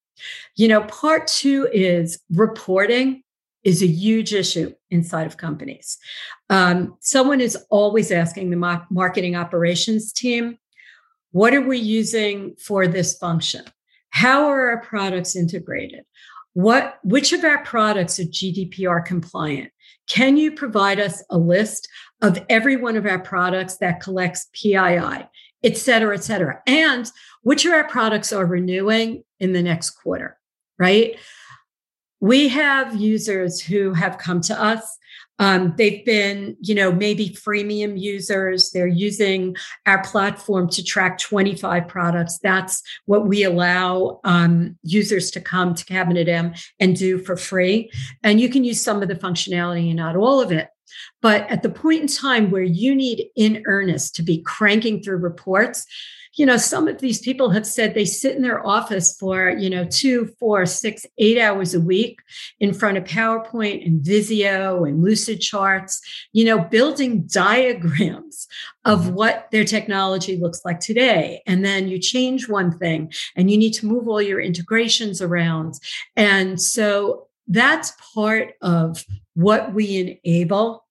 You 0.56 0.68
know 0.68 0.82
part 0.82 1.26
two 1.26 1.68
is 1.72 2.20
reporting 2.30 3.22
is 3.64 3.82
a 3.82 3.86
huge 3.86 4.34
issue 4.34 4.72
inside 4.90 5.26
of 5.26 5.36
companies. 5.36 5.98
Um, 6.50 6.96
someone 7.00 7.40
is 7.40 7.56
always 7.70 8.10
asking 8.10 8.50
the 8.50 8.84
marketing 8.90 9.36
operations 9.36 10.12
team, 10.12 10.58
what 11.30 11.54
are 11.54 11.66
we 11.66 11.78
using 11.78 12.56
for 12.56 12.86
this 12.86 13.16
function? 13.16 13.64
How 14.10 14.46
are 14.48 14.70
our 14.70 14.82
products 14.82 15.34
integrated? 15.36 16.04
What, 16.54 16.98
which 17.02 17.32
of 17.32 17.44
our 17.44 17.64
products 17.64 18.20
are 18.20 18.24
GDPR 18.24 19.04
compliant? 19.04 19.70
Can 20.08 20.36
you 20.36 20.52
provide 20.52 21.00
us 21.00 21.24
a 21.30 21.38
list 21.38 21.88
of 22.20 22.44
every 22.50 22.76
one 22.76 22.96
of 22.96 23.06
our 23.06 23.20
products 23.20 23.78
that 23.78 24.00
collects 24.00 24.48
PII, 24.52 25.26
et 25.62 25.76
cetera, 25.76 26.14
et 26.14 26.24
cetera? 26.24 26.60
And 26.66 27.10
which 27.42 27.64
of 27.64 27.72
our 27.72 27.88
products 27.88 28.32
are 28.32 28.44
renewing 28.44 29.24
in 29.40 29.52
the 29.52 29.62
next 29.62 29.90
quarter, 29.90 30.38
right? 30.78 31.16
We 32.22 32.48
have 32.48 32.96
users 32.96 33.60
who 33.60 33.92
have 33.92 34.16
come 34.16 34.40
to 34.42 34.58
us 34.58 34.98
um, 35.42 35.74
they've 35.76 36.04
been, 36.04 36.56
you 36.60 36.72
know, 36.72 36.92
maybe 36.92 37.30
freemium 37.30 38.00
users. 38.00 38.70
They're 38.70 38.86
using 38.86 39.56
our 39.86 40.00
platform 40.04 40.68
to 40.68 40.84
track 40.84 41.18
25 41.18 41.88
products. 41.88 42.38
That's 42.38 42.80
what 43.06 43.26
we 43.26 43.42
allow 43.42 44.20
um, 44.22 44.78
users 44.84 45.32
to 45.32 45.40
come 45.40 45.74
to 45.74 45.84
Cabinet 45.84 46.28
M 46.28 46.54
and 46.78 46.94
do 46.94 47.18
for 47.18 47.36
free. 47.36 47.90
And 48.22 48.40
you 48.40 48.48
can 48.48 48.62
use 48.62 48.80
some 48.80 49.02
of 49.02 49.08
the 49.08 49.16
functionality 49.16 49.88
and 49.88 49.96
not 49.96 50.14
all 50.14 50.40
of 50.40 50.52
it. 50.52 50.68
But 51.22 51.50
at 51.50 51.64
the 51.64 51.70
point 51.70 52.02
in 52.02 52.06
time 52.06 52.52
where 52.52 52.62
you 52.62 52.94
need 52.94 53.24
in 53.34 53.64
earnest 53.66 54.14
to 54.16 54.22
be 54.22 54.42
cranking 54.42 55.02
through 55.02 55.18
reports, 55.18 55.86
you 56.34 56.46
know, 56.46 56.56
some 56.56 56.88
of 56.88 56.98
these 56.98 57.20
people 57.20 57.50
have 57.50 57.66
said 57.66 57.92
they 57.92 58.06
sit 58.06 58.34
in 58.34 58.42
their 58.42 58.66
office 58.66 59.16
for, 59.18 59.50
you 59.50 59.68
know, 59.68 59.84
two, 59.84 60.26
four, 60.38 60.64
six, 60.64 61.04
eight 61.18 61.38
hours 61.38 61.74
a 61.74 61.80
week 61.80 62.20
in 62.58 62.72
front 62.72 62.96
of 62.96 63.04
PowerPoint 63.04 63.84
and 63.84 64.02
Visio 64.02 64.84
and 64.84 65.02
Lucid 65.02 65.40
charts, 65.40 66.00
you 66.32 66.44
know, 66.44 66.58
building 66.58 67.26
diagrams 67.26 68.48
of 68.84 69.00
mm-hmm. 69.00 69.14
what 69.14 69.48
their 69.52 69.64
technology 69.64 70.38
looks 70.38 70.62
like 70.64 70.80
today. 70.80 71.42
And 71.46 71.64
then 71.64 71.88
you 71.88 71.98
change 71.98 72.48
one 72.48 72.78
thing 72.78 73.12
and 73.36 73.50
you 73.50 73.58
need 73.58 73.72
to 73.74 73.86
move 73.86 74.08
all 74.08 74.22
your 74.22 74.40
integrations 74.40 75.20
around. 75.20 75.74
And 76.16 76.60
so 76.60 77.28
that's 77.46 77.92
part 78.14 78.54
of 78.62 79.04
what 79.34 79.74
we 79.74 80.18
enable. 80.24 80.86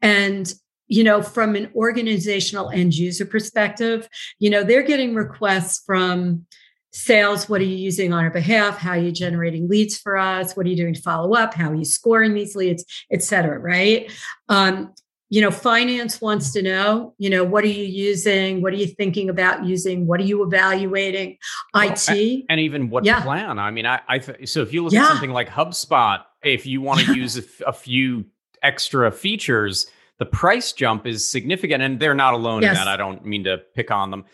And 0.00 0.52
you 0.88 1.04
know, 1.04 1.22
from 1.22 1.56
an 1.56 1.70
organizational 1.74 2.70
end 2.70 2.94
user 2.94 3.24
perspective, 3.24 4.08
you 4.38 4.50
know, 4.50 4.62
they're 4.62 4.82
getting 4.82 5.14
requests 5.14 5.82
from 5.84 6.46
sales. 6.92 7.48
What 7.48 7.60
are 7.60 7.64
you 7.64 7.76
using 7.76 8.12
on 8.12 8.22
our 8.22 8.30
behalf? 8.30 8.78
How 8.78 8.90
are 8.90 8.98
you 8.98 9.10
generating 9.10 9.68
leads 9.68 9.98
for 9.98 10.16
us? 10.16 10.54
What 10.56 10.66
are 10.66 10.68
you 10.68 10.76
doing 10.76 10.94
to 10.94 11.02
follow 11.02 11.34
up? 11.34 11.54
How 11.54 11.70
are 11.70 11.74
you 11.74 11.84
scoring 11.84 12.34
these 12.34 12.54
leads, 12.54 12.84
et 13.10 13.22
cetera, 13.22 13.58
right? 13.58 14.10
Um, 14.48 14.92
you 15.30 15.40
know, 15.40 15.50
finance 15.50 16.20
wants 16.20 16.52
to 16.52 16.62
know, 16.62 17.14
you 17.18 17.28
know, 17.28 17.42
what 17.42 17.64
are 17.64 17.68
you 17.68 17.84
using? 17.84 18.62
What 18.62 18.72
are 18.72 18.76
you 18.76 18.86
thinking 18.86 19.30
about 19.30 19.64
using? 19.64 20.06
What 20.06 20.20
are 20.20 20.24
you 20.24 20.44
evaluating? 20.44 21.38
Well, 21.72 21.90
IT. 21.90 22.44
And 22.48 22.60
even 22.60 22.88
what 22.90 23.04
yeah. 23.04 23.20
plan? 23.20 23.58
I 23.58 23.72
mean, 23.72 23.86
I, 23.86 24.00
I, 24.06 24.20
so 24.44 24.62
if 24.62 24.72
you 24.72 24.84
look 24.84 24.92
yeah. 24.92 25.02
at 25.02 25.08
something 25.08 25.32
like 25.32 25.48
HubSpot, 25.48 26.20
if 26.44 26.66
you 26.66 26.80
want 26.82 27.00
to 27.00 27.14
use 27.16 27.36
a, 27.38 27.42
a 27.66 27.72
few 27.72 28.26
extra 28.62 29.10
features, 29.10 29.88
the 30.24 30.30
price 30.30 30.72
jump 30.72 31.06
is 31.06 31.28
significant, 31.28 31.82
and 31.82 32.00
they're 32.00 32.14
not 32.14 32.34
alone 32.34 32.62
yes. 32.62 32.70
in 32.70 32.76
that. 32.76 32.88
I 32.88 32.96
don't 32.96 33.24
mean 33.24 33.44
to 33.44 33.58
pick 33.74 33.90
on 33.90 34.10
them. 34.10 34.24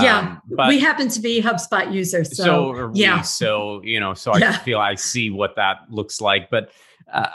Yeah, 0.00 0.18
um, 0.18 0.42
but 0.50 0.68
we 0.68 0.78
happen 0.78 1.08
to 1.08 1.20
be 1.20 1.40
HubSpot 1.40 1.90
users. 1.92 2.36
So, 2.36 2.44
so 2.44 2.90
yeah, 2.92 3.18
we, 3.18 3.22
so 3.22 3.80
you 3.82 3.98
know, 3.98 4.12
so 4.12 4.32
I 4.32 4.38
yeah. 4.38 4.58
feel 4.58 4.78
I 4.78 4.96
see 4.96 5.30
what 5.30 5.56
that 5.56 5.78
looks 5.88 6.20
like. 6.20 6.50
But 6.50 6.70
uh, 7.10 7.28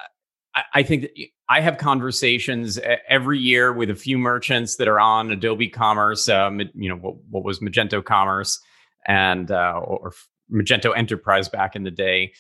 I, 0.54 0.64
I 0.76 0.84
think 0.84 1.08
I 1.50 1.62
have 1.62 1.80
conversations 1.80 2.80
every 3.10 3.40
year 3.40 3.74
with 3.74 3.90
a 3.90 3.96
few 3.96 4.20
merchants 4.20 4.76
that 4.76 4.88
are 4.88 5.00
on 5.00 5.32
Adobe 5.32 5.70
Commerce. 5.70 6.30
Um, 6.30 6.62
you 6.76 6.90
know, 6.90 6.98
what, 6.98 7.16
what 7.32 7.44
was 7.44 7.60
Magento 7.60 8.06
Commerce 8.06 8.60
and 9.08 9.50
uh, 9.50 9.82
or 9.84 10.14
Magento 10.54 10.96
Enterprise 10.96 11.50
back 11.50 11.76
in 11.76 11.84
the 11.84 11.92
day, 11.92 12.34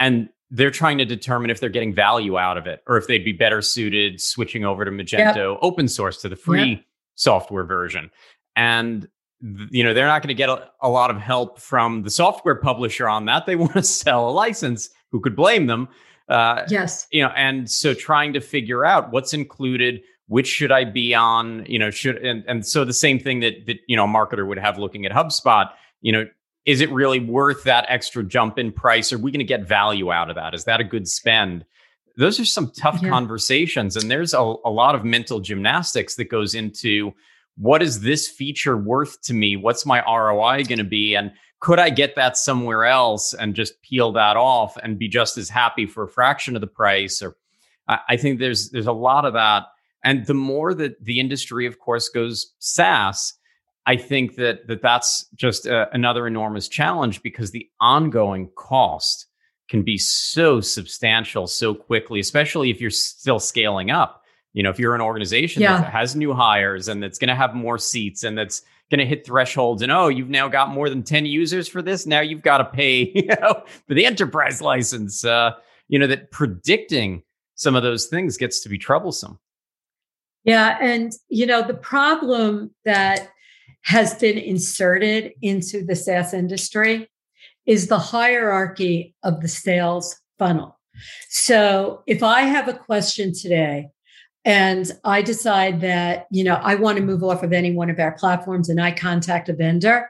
and 0.00 0.28
they're 0.54 0.70
trying 0.70 0.98
to 0.98 1.06
determine 1.06 1.50
if 1.50 1.60
they're 1.60 1.70
getting 1.70 1.94
value 1.94 2.38
out 2.38 2.58
of 2.58 2.66
it 2.66 2.82
or 2.86 2.98
if 2.98 3.06
they'd 3.06 3.24
be 3.24 3.32
better 3.32 3.62
suited 3.62 4.20
switching 4.20 4.66
over 4.66 4.84
to 4.84 4.90
Magento 4.90 5.52
yep. 5.52 5.58
open 5.62 5.88
source 5.88 6.20
to 6.20 6.28
the 6.28 6.36
free 6.36 6.70
yep. 6.72 6.84
software 7.14 7.64
version. 7.64 8.10
And 8.54 9.08
you 9.70 9.82
know, 9.82 9.94
they're 9.94 10.06
not 10.06 10.22
going 10.22 10.28
to 10.28 10.34
get 10.34 10.50
a, 10.50 10.70
a, 10.82 10.88
lot 10.88 11.10
of 11.10 11.16
help 11.16 11.58
from 11.58 12.02
the 12.02 12.10
software 12.10 12.54
publisher 12.54 13.08
on 13.08 13.24
that. 13.24 13.46
They 13.46 13.56
want 13.56 13.72
to 13.72 13.82
sell 13.82 14.28
a 14.28 14.30
license. 14.30 14.90
Who 15.10 15.20
could 15.20 15.34
blame 15.34 15.66
them? 15.66 15.88
Uh, 16.28 16.62
yes. 16.68 17.08
You 17.10 17.22
know, 17.22 17.30
and 17.30 17.68
so 17.68 17.94
trying 17.94 18.34
to 18.34 18.40
figure 18.40 18.84
out 18.84 19.10
what's 19.10 19.32
included, 19.32 20.02
which 20.28 20.46
should 20.46 20.70
I 20.70 20.84
be 20.84 21.14
on? 21.14 21.64
You 21.66 21.78
know, 21.78 21.90
should 21.90 22.18
and 22.18 22.44
and 22.46 22.64
so 22.64 22.84
the 22.84 22.92
same 22.92 23.18
thing 23.18 23.40
that 23.40 23.66
that 23.66 23.78
you 23.88 23.96
know 23.96 24.04
a 24.04 24.08
marketer 24.08 24.46
would 24.46 24.58
have 24.58 24.78
looking 24.78 25.06
at 25.06 25.12
HubSpot. 25.12 25.70
You 26.02 26.12
know, 26.12 26.26
is 26.64 26.80
it 26.80 26.90
really 26.90 27.20
worth 27.20 27.64
that 27.64 27.86
extra 27.88 28.22
jump 28.22 28.58
in 28.58 28.72
price? 28.72 29.12
Are 29.12 29.18
we 29.18 29.30
going 29.30 29.40
to 29.40 29.44
get 29.44 29.66
value 29.66 30.12
out 30.12 30.30
of 30.30 30.36
that? 30.36 30.54
Is 30.54 30.64
that 30.64 30.80
a 30.80 30.84
good 30.84 31.08
spend? 31.08 31.64
Those 32.16 32.38
are 32.38 32.44
some 32.44 32.70
tough 32.70 33.00
yeah. 33.02 33.08
conversations. 33.08 33.96
And 33.96 34.10
there's 34.10 34.34
a, 34.34 34.38
a 34.38 34.70
lot 34.70 34.94
of 34.94 35.04
mental 35.04 35.40
gymnastics 35.40 36.16
that 36.16 36.30
goes 36.30 36.54
into 36.54 37.12
what 37.56 37.82
is 37.82 38.00
this 38.00 38.28
feature 38.28 38.76
worth 38.76 39.20
to 39.22 39.34
me? 39.34 39.56
What's 39.56 39.84
my 39.84 40.02
ROI 40.06 40.64
going 40.64 40.78
to 40.78 40.84
be? 40.84 41.14
And 41.14 41.32
could 41.60 41.78
I 41.78 41.90
get 41.90 42.16
that 42.16 42.36
somewhere 42.36 42.84
else 42.84 43.34
and 43.34 43.54
just 43.54 43.80
peel 43.82 44.12
that 44.12 44.36
off 44.36 44.76
and 44.76 44.98
be 44.98 45.08
just 45.08 45.38
as 45.38 45.48
happy 45.48 45.86
for 45.86 46.04
a 46.04 46.08
fraction 46.08 46.54
of 46.54 46.60
the 46.60 46.66
price? 46.66 47.22
Or 47.22 47.36
I, 47.88 47.98
I 48.10 48.16
think 48.16 48.38
there's 48.38 48.70
there's 48.70 48.86
a 48.86 48.92
lot 48.92 49.24
of 49.24 49.34
that. 49.34 49.64
And 50.04 50.26
the 50.26 50.34
more 50.34 50.74
that 50.74 51.02
the 51.04 51.20
industry, 51.20 51.66
of 51.66 51.78
course, 51.78 52.08
goes 52.08 52.52
SaaS, 52.58 53.34
I 53.86 53.96
think 53.96 54.36
that, 54.36 54.66
that 54.68 54.82
that's 54.82 55.26
just 55.34 55.66
a, 55.66 55.92
another 55.92 56.26
enormous 56.26 56.68
challenge 56.68 57.22
because 57.22 57.50
the 57.50 57.68
ongoing 57.80 58.50
cost 58.56 59.26
can 59.68 59.82
be 59.82 59.98
so 59.98 60.60
substantial 60.60 61.46
so 61.46 61.74
quickly, 61.74 62.20
especially 62.20 62.70
if 62.70 62.80
you're 62.80 62.90
still 62.90 63.38
scaling 63.40 63.90
up. 63.90 64.22
You 64.52 64.62
know, 64.62 64.70
if 64.70 64.78
you're 64.78 64.94
an 64.94 65.00
organization 65.00 65.62
yeah. 65.62 65.78
that 65.78 65.90
has 65.90 66.14
new 66.14 66.34
hires 66.34 66.88
and 66.88 67.02
that's 67.02 67.18
going 67.18 67.30
to 67.30 67.34
have 67.34 67.54
more 67.54 67.78
seats 67.78 68.22
and 68.22 68.36
that's 68.36 68.62
going 68.90 68.98
to 68.98 69.06
hit 69.06 69.24
thresholds 69.24 69.80
and 69.80 69.90
oh, 69.90 70.08
you've 70.08 70.28
now 70.28 70.46
got 70.46 70.68
more 70.68 70.90
than 70.90 71.02
10 71.02 71.24
users 71.24 71.66
for 71.66 71.80
this. 71.80 72.06
Now 72.06 72.20
you've 72.20 72.42
got 72.42 72.58
to 72.58 72.66
pay, 72.66 73.10
you 73.14 73.26
know, 73.26 73.62
for 73.88 73.94
the 73.94 74.04
enterprise 74.04 74.60
license. 74.60 75.24
Uh, 75.24 75.52
you 75.88 75.98
know, 75.98 76.06
that 76.06 76.30
predicting 76.30 77.22
some 77.54 77.74
of 77.74 77.82
those 77.82 78.06
things 78.06 78.36
gets 78.36 78.60
to 78.60 78.68
be 78.68 78.78
troublesome. 78.78 79.38
Yeah. 80.44 80.76
And, 80.80 81.12
you 81.28 81.46
know, 81.46 81.62
the 81.62 81.74
problem 81.74 82.74
that 82.84 83.30
has 83.84 84.14
been 84.14 84.38
inserted 84.38 85.32
into 85.42 85.84
the 85.84 85.96
SaaS 85.96 86.34
industry 86.34 87.08
is 87.66 87.88
the 87.88 87.98
hierarchy 87.98 89.14
of 89.22 89.40
the 89.40 89.48
sales 89.48 90.20
funnel. 90.38 90.78
So 91.28 92.02
if 92.06 92.22
I 92.22 92.42
have 92.42 92.68
a 92.68 92.74
question 92.74 93.32
today 93.32 93.88
and 94.44 94.90
I 95.04 95.22
decide 95.22 95.80
that, 95.80 96.26
you 96.30 96.44
know, 96.44 96.54
I 96.54 96.74
want 96.74 96.98
to 96.98 97.04
move 97.04 97.22
off 97.22 97.42
of 97.42 97.52
any 97.52 97.72
one 97.72 97.90
of 97.90 97.98
our 97.98 98.12
platforms 98.12 98.68
and 98.68 98.80
I 98.80 98.92
contact 98.92 99.48
a 99.48 99.54
vendor, 99.54 100.08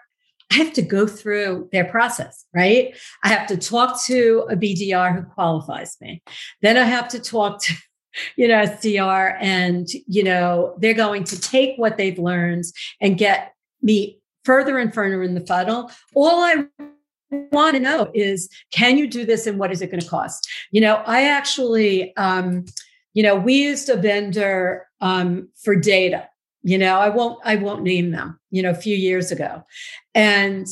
I 0.51 0.57
have 0.57 0.73
to 0.75 0.83
go 0.83 1.07
through 1.07 1.69
their 1.73 1.85
process, 1.85 2.45
right? 2.55 2.95
I 3.25 3.29
have 3.29 3.47
to 3.49 3.57
talk 3.57 4.03
to 4.05 4.47
a 4.51 4.57
BDR 4.57 5.15
who 5.15 5.23
qualifies 5.23 5.97
me. 6.01 6.23
Then 6.61 6.77
I 6.77 6.85
have 6.85 7.09
to 7.09 7.21
talk 7.21 7.63
to 7.63 7.75
you 8.37 8.49
know, 8.49 8.63
SDR, 8.65 9.37
and 9.41 9.89
you 10.07 10.23
know, 10.23 10.75
they're 10.79 10.95
going 10.95 11.25
to 11.25 11.41
take 11.41 11.77
what 11.79 11.97
they've 11.97 12.19
learned 12.19 12.65
and 13.01 13.17
get 13.17 13.52
me 13.83 14.19
further 14.45 14.79
and 14.79 14.93
further 14.93 15.23
in 15.23 15.35
the 15.35 15.47
funnel. 15.47 15.91
All 16.15 16.43
I 16.43 16.67
want 17.51 17.75
to 17.75 17.81
know 17.81 18.11
is 18.15 18.49
can 18.73 18.99
you 18.99 19.07
do 19.07 19.25
this 19.25 19.47
and 19.47 19.59
what 19.59 19.73
is 19.73 19.83
it 19.83 19.91
going 19.91 20.01
to 20.01 20.09
cost? 20.09 20.49
You 20.71 20.81
know, 20.81 20.97
I 21.07 21.25
actually, 21.25 22.15
um, 22.17 22.65
you 23.15 23.23
know, 23.23 23.37
we 23.37 23.55
used 23.55 23.89
a 23.89 23.97
vendor 23.97 24.87
um, 25.01 25.49
for 25.63 25.77
data. 25.77 26.29
You 26.63 26.79
know, 26.79 26.99
I 26.99 27.09
won't 27.09 27.41
I 27.45 27.57
won't 27.57 27.83
name 27.83 28.13
them. 28.13 28.39
You 28.51 28.63
know, 28.63 28.71
a 28.71 28.75
few 28.75 28.97
years 28.97 29.33
ago, 29.33 29.65
and 30.15 30.67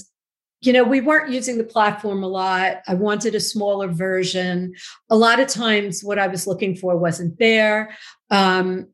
you 0.61 0.73
know, 0.73 0.85
we 0.85 1.01
weren't 1.01 1.33
using 1.33 1.59
the 1.59 1.65
platform 1.65 2.23
a 2.23 2.29
lot. 2.29 2.83
I 2.87 2.95
wanted 2.95 3.35
a 3.35 3.41
smaller 3.41 3.89
version. 3.89 4.75
A 5.09 5.17
lot 5.17 5.41
of 5.41 5.49
times, 5.49 6.05
what 6.05 6.19
I 6.19 6.29
was 6.29 6.47
looking 6.47 6.77
for 6.77 6.97
wasn't 6.97 7.39
there, 7.39 7.97
um, 8.31 8.87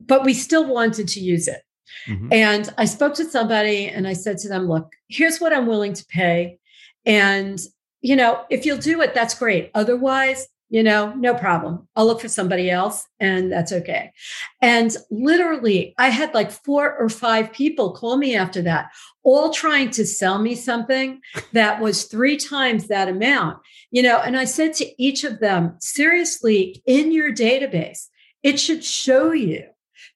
but 0.00 0.24
we 0.24 0.32
still 0.32 0.66
wanted 0.66 1.08
to 1.08 1.20
use 1.20 1.48
it. 1.48 1.62
Mm-hmm. 2.06 2.32
And 2.32 2.74
I 2.78 2.84
spoke 2.84 3.14
to 3.14 3.24
somebody 3.24 3.88
and 3.88 4.06
I 4.06 4.12
said 4.12 4.38
to 4.38 4.48
them, 4.48 4.68
look, 4.68 4.92
here's 5.08 5.40
what 5.40 5.52
I'm 5.52 5.66
willing 5.66 5.94
to 5.94 6.04
pay. 6.06 6.58
And, 7.04 7.58
you 8.00 8.16
know, 8.16 8.44
if 8.50 8.66
you'll 8.66 8.78
do 8.78 9.00
it, 9.00 9.14
that's 9.14 9.38
great. 9.38 9.70
Otherwise, 9.74 10.48
you 10.70 10.82
know, 10.82 11.14
no 11.14 11.34
problem. 11.34 11.88
I'll 11.96 12.06
look 12.06 12.20
for 12.20 12.28
somebody 12.28 12.70
else 12.70 13.06
and 13.18 13.50
that's 13.50 13.72
okay. 13.72 14.12
And 14.60 14.94
literally, 15.10 15.94
I 15.96 16.10
had 16.10 16.34
like 16.34 16.50
four 16.50 16.94
or 16.94 17.08
five 17.08 17.52
people 17.52 17.92
call 17.92 18.18
me 18.18 18.36
after 18.36 18.60
that, 18.62 18.90
all 19.22 19.50
trying 19.50 19.90
to 19.92 20.04
sell 20.04 20.38
me 20.38 20.54
something 20.54 21.20
that 21.52 21.80
was 21.80 22.04
three 22.04 22.36
times 22.36 22.88
that 22.88 23.08
amount, 23.08 23.58
you 23.90 24.02
know. 24.02 24.18
And 24.18 24.36
I 24.36 24.44
said 24.44 24.74
to 24.74 25.02
each 25.02 25.24
of 25.24 25.40
them, 25.40 25.76
seriously, 25.80 26.82
in 26.86 27.12
your 27.12 27.32
database, 27.32 28.08
it 28.42 28.60
should 28.60 28.84
show 28.84 29.32
you. 29.32 29.64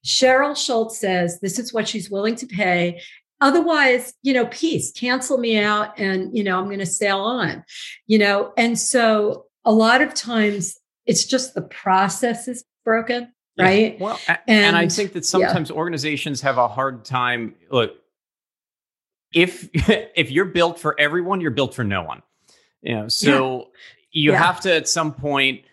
Sheryl 0.05 0.55
Shultz 0.55 0.99
says 0.99 1.39
this 1.39 1.59
is 1.59 1.73
what 1.73 1.87
she's 1.87 2.09
willing 2.09 2.35
to 2.35 2.45
pay. 2.45 3.01
Otherwise, 3.41 4.13
you 4.21 4.33
know, 4.33 4.45
peace, 4.47 4.91
cancel 4.91 5.37
me 5.37 5.57
out 5.57 5.97
and, 5.99 6.35
you 6.35 6.43
know, 6.43 6.59
I'm 6.59 6.65
going 6.65 6.79
to 6.79 6.85
sail 6.85 7.19
on, 7.19 7.63
you 8.07 8.17
know. 8.17 8.53
And 8.57 8.79
so 8.79 9.45
a 9.65 9.71
lot 9.71 10.01
of 10.01 10.13
times 10.13 10.77
it's 11.05 11.25
just 11.25 11.53
the 11.53 11.61
process 11.61 12.47
is 12.47 12.63
broken, 12.85 13.33
right? 13.57 13.99
Well, 13.99 14.19
and, 14.27 14.39
and, 14.47 14.77
I 14.77 14.87
think 14.87 15.13
that 15.13 15.25
sometimes 15.25 15.69
yeah. 15.69 15.75
organizations 15.75 16.41
have 16.41 16.57
a 16.57 16.67
hard 16.67 17.03
time. 17.03 17.55
Look, 17.69 17.91
if 19.33 19.69
if 19.73 20.31
you're 20.31 20.45
built 20.45 20.79
for 20.79 20.97
everyone, 20.99 21.41
you're 21.41 21.51
built 21.51 21.73
for 21.75 21.83
no 21.83 22.03
one. 22.03 22.21
You 22.81 22.95
know, 22.95 23.07
so 23.07 23.57
yeah. 23.57 23.63
you 24.11 24.31
yeah. 24.31 24.43
have 24.43 24.61
to 24.61 24.73
at 24.73 24.87
some 24.87 25.13
point 25.13 25.63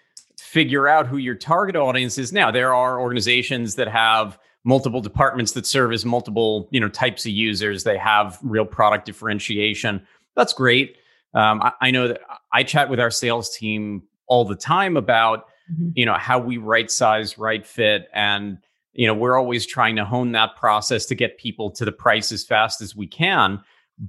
figure 0.50 0.88
out 0.88 1.06
who 1.06 1.16
your 1.16 1.36
target 1.36 1.76
audience 1.76 2.18
is. 2.18 2.32
Now, 2.32 2.50
there 2.50 2.74
are 2.74 3.00
organizations 3.00 3.76
that 3.76 3.86
have 3.86 4.36
multiple 4.64 5.00
departments 5.00 5.52
that 5.52 5.64
serve 5.64 5.92
as 5.92 6.04
multiple, 6.04 6.68
you 6.72 6.80
know, 6.80 6.88
types 6.88 7.24
of 7.24 7.30
users. 7.30 7.84
They 7.84 7.96
have 7.96 8.36
real 8.42 8.64
product 8.64 9.04
differentiation. 9.06 10.04
That's 10.34 10.52
great. 10.52 10.96
Um, 11.34 11.62
I, 11.62 11.72
I, 11.80 11.90
know 11.92 12.08
that 12.08 12.22
I 12.52 12.64
chat 12.64 12.90
with 12.90 12.98
our 12.98 13.12
sales 13.12 13.56
team 13.56 14.02
all 14.26 14.44
the 14.44 14.56
time 14.56 14.96
about, 14.96 15.46
mm-hmm. 15.72 15.90
you 15.94 16.04
know, 16.04 16.14
how 16.14 16.40
we 16.40 16.56
right 16.56 16.90
size, 16.90 17.38
right 17.38 17.64
fit, 17.64 18.08
and 18.12 18.58
you 18.92 19.06
know, 19.06 19.14
we're 19.14 19.38
always 19.38 19.64
trying 19.66 19.94
to 19.96 20.04
hone 20.04 20.32
that 20.32 20.56
process 20.56 21.06
to 21.06 21.14
get 21.14 21.38
people 21.38 21.70
to 21.70 21.84
the 21.84 21.92
price 21.92 22.32
as 22.32 22.42
fast 22.42 22.80
as 22.80 22.96
we 22.96 23.06
can. 23.06 23.60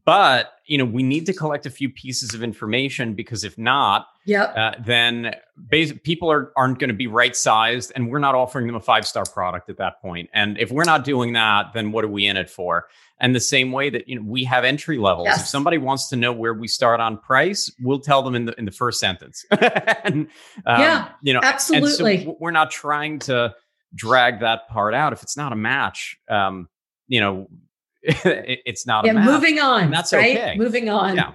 But 0.06 0.54
you 0.68 0.78
know, 0.78 0.86
we 0.86 1.04
need 1.04 1.26
to 1.26 1.34
collect 1.34 1.66
a 1.66 1.70
few 1.70 1.90
pieces 1.90 2.34
of 2.34 2.42
information 2.42 3.14
because 3.14 3.44
if 3.44 3.58
not, 3.58 4.08
yeah, 4.26 4.44
uh, 4.44 4.76
then 4.80 5.36
bas- 5.58 5.92
people 6.04 6.32
are 6.32 6.54
aren't 6.56 6.80
going 6.80 6.90
to 6.90 6.96
be 6.96 7.08
right 7.08 7.36
sized, 7.36 7.92
and 7.94 8.10
we're 8.10 8.20
not 8.20 8.34
offering 8.34 8.68
them 8.68 8.78
a 8.78 8.80
five 8.80 9.06
star 9.06 9.26
product 9.26 9.70
at 9.70 9.78
that 9.78 10.02
point. 10.02 10.30
And 10.34 10.58
if 10.58 10.72
we're 10.72 10.86
not 10.86 11.04
doing 11.04 11.34
that, 11.34 11.74
then 11.74 11.92
what 11.92 12.06
are 12.06 12.10
we 12.10 12.26
in 12.26 12.38
it 12.38 12.50
for? 12.50 12.88
And 13.20 13.36
the 13.36 13.42
same 13.42 13.74
way 13.74 13.90
that 13.90 14.08
you 14.08 14.16
know 14.16 14.26
we 14.26 14.46
have 14.46 14.64
entry 14.64 14.98
levels. 14.98 15.26
Yes. 15.26 15.42
If 15.42 15.48
somebody 15.48 15.78
wants 15.78 16.08
to 16.10 16.16
know 16.16 16.32
where 16.32 16.54
we 16.54 16.70
start 16.70 17.02
on 17.02 17.18
price, 17.18 17.70
we'll 17.82 18.00
tell 18.00 18.24
them 18.24 18.34
in 18.34 18.46
the 18.46 18.58
in 18.58 18.64
the 18.64 18.72
first 18.72 18.98
sentence. 18.98 19.44
and, 19.52 20.30
um, 20.66 20.80
yeah, 20.80 21.10
you 21.22 21.34
know, 21.34 21.42
absolutely. 21.44 22.24
So 22.24 22.38
we're 22.40 22.52
not 22.52 22.72
trying 22.72 23.20
to 23.20 23.54
drag 23.94 24.40
that 24.40 24.70
part 24.70 24.94
out. 24.94 25.12
If 25.12 25.22
it's 25.22 25.36
not 25.36 25.52
a 25.52 25.58
match, 25.58 26.18
um, 26.30 26.70
you 27.10 27.20
know, 27.20 27.50
it's 28.66 28.86
not 28.86 29.06
yeah, 29.06 29.12
a 29.12 29.14
match. 29.16 29.26
Moving 29.26 29.60
on. 29.60 29.84
And 29.84 29.94
that's 29.94 30.14
right? 30.14 30.38
okay. 30.38 30.56
Moving 30.58 30.90
on. 30.90 31.16
Yeah. 31.16 31.34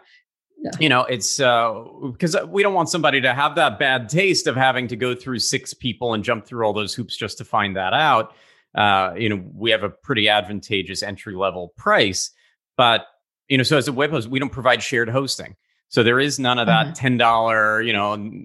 yeah. 0.59 0.71
You 0.81 0.89
know, 0.89 1.03
it's 1.03 1.41
uh 1.41 1.85
because 2.13 2.37
we 2.49 2.63
don't 2.63 2.75
want 2.75 2.89
somebody 2.89 3.21
to 3.21 3.35
have 3.35 3.55
that 3.57 3.79
bad 3.79 4.09
taste 4.09 4.47
of 4.47 4.57
having 4.57 4.89
to 4.89 4.97
go 4.97 5.15
through 5.15 5.39
six 5.39 5.75
people 5.75 6.15
and 6.15 6.25
jump 6.25 6.47
through 6.47 6.67
all 6.67 6.73
those 6.73 6.95
hoops 6.95 7.17
just 7.17 7.39
to 7.39 7.45
find 7.45 7.77
that 7.77 7.93
out 7.93 8.35
uh, 8.77 9.15
you 9.17 9.29
know, 9.29 9.43
we 9.55 9.71
have 9.71 9.83
a 9.83 9.89
pretty 9.89 10.29
advantageous 10.29 11.03
entry 11.03 11.35
level 11.35 11.73
price. 11.77 12.31
But, 12.77 13.07
you 13.49 13.57
know, 13.57 13.65
so 13.65 13.79
as 13.79 13.89
a 13.89 13.93
web 13.93 14.11
host, 14.11 14.29
we 14.29 14.39
don't 14.39 14.53
provide 14.53 14.83
shared 14.83 15.09
hosting. 15.09 15.57
So 15.89 16.03
there 16.03 16.21
is 16.21 16.39
none 16.39 16.59
of 16.59 16.67
that 16.67 16.89
uh-huh. 16.89 16.95
$10, 16.95 17.87
you 17.87 17.93
know, 17.93 18.45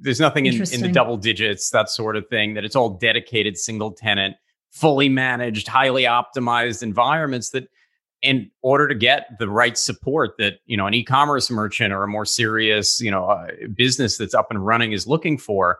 there's 0.00 0.20
nothing 0.20 0.46
in, 0.46 0.54
in 0.72 0.80
the 0.80 0.90
double 0.90 1.16
digits, 1.16 1.70
that 1.70 1.90
sort 1.90 2.16
of 2.16 2.26
thing, 2.28 2.54
that 2.54 2.64
it's 2.64 2.76
all 2.76 2.90
dedicated 2.90 3.58
single 3.58 3.90
tenant, 3.90 4.36
fully 4.70 5.08
managed, 5.08 5.68
highly 5.68 6.04
optimized 6.04 6.82
environments 6.82 7.50
that 7.50 7.68
in 8.20 8.50
order 8.62 8.88
to 8.88 8.94
get 8.94 9.28
the 9.38 9.48
right 9.48 9.78
support 9.78 10.32
that 10.38 10.54
you 10.66 10.76
know 10.76 10.86
an 10.86 10.94
e-commerce 10.94 11.50
merchant 11.50 11.92
or 11.92 12.02
a 12.02 12.08
more 12.08 12.24
serious 12.24 13.00
you 13.00 13.10
know 13.10 13.26
uh, 13.26 13.46
business 13.76 14.18
that's 14.18 14.34
up 14.34 14.48
and 14.50 14.66
running 14.66 14.90
is 14.90 15.06
looking 15.06 15.38
for 15.38 15.78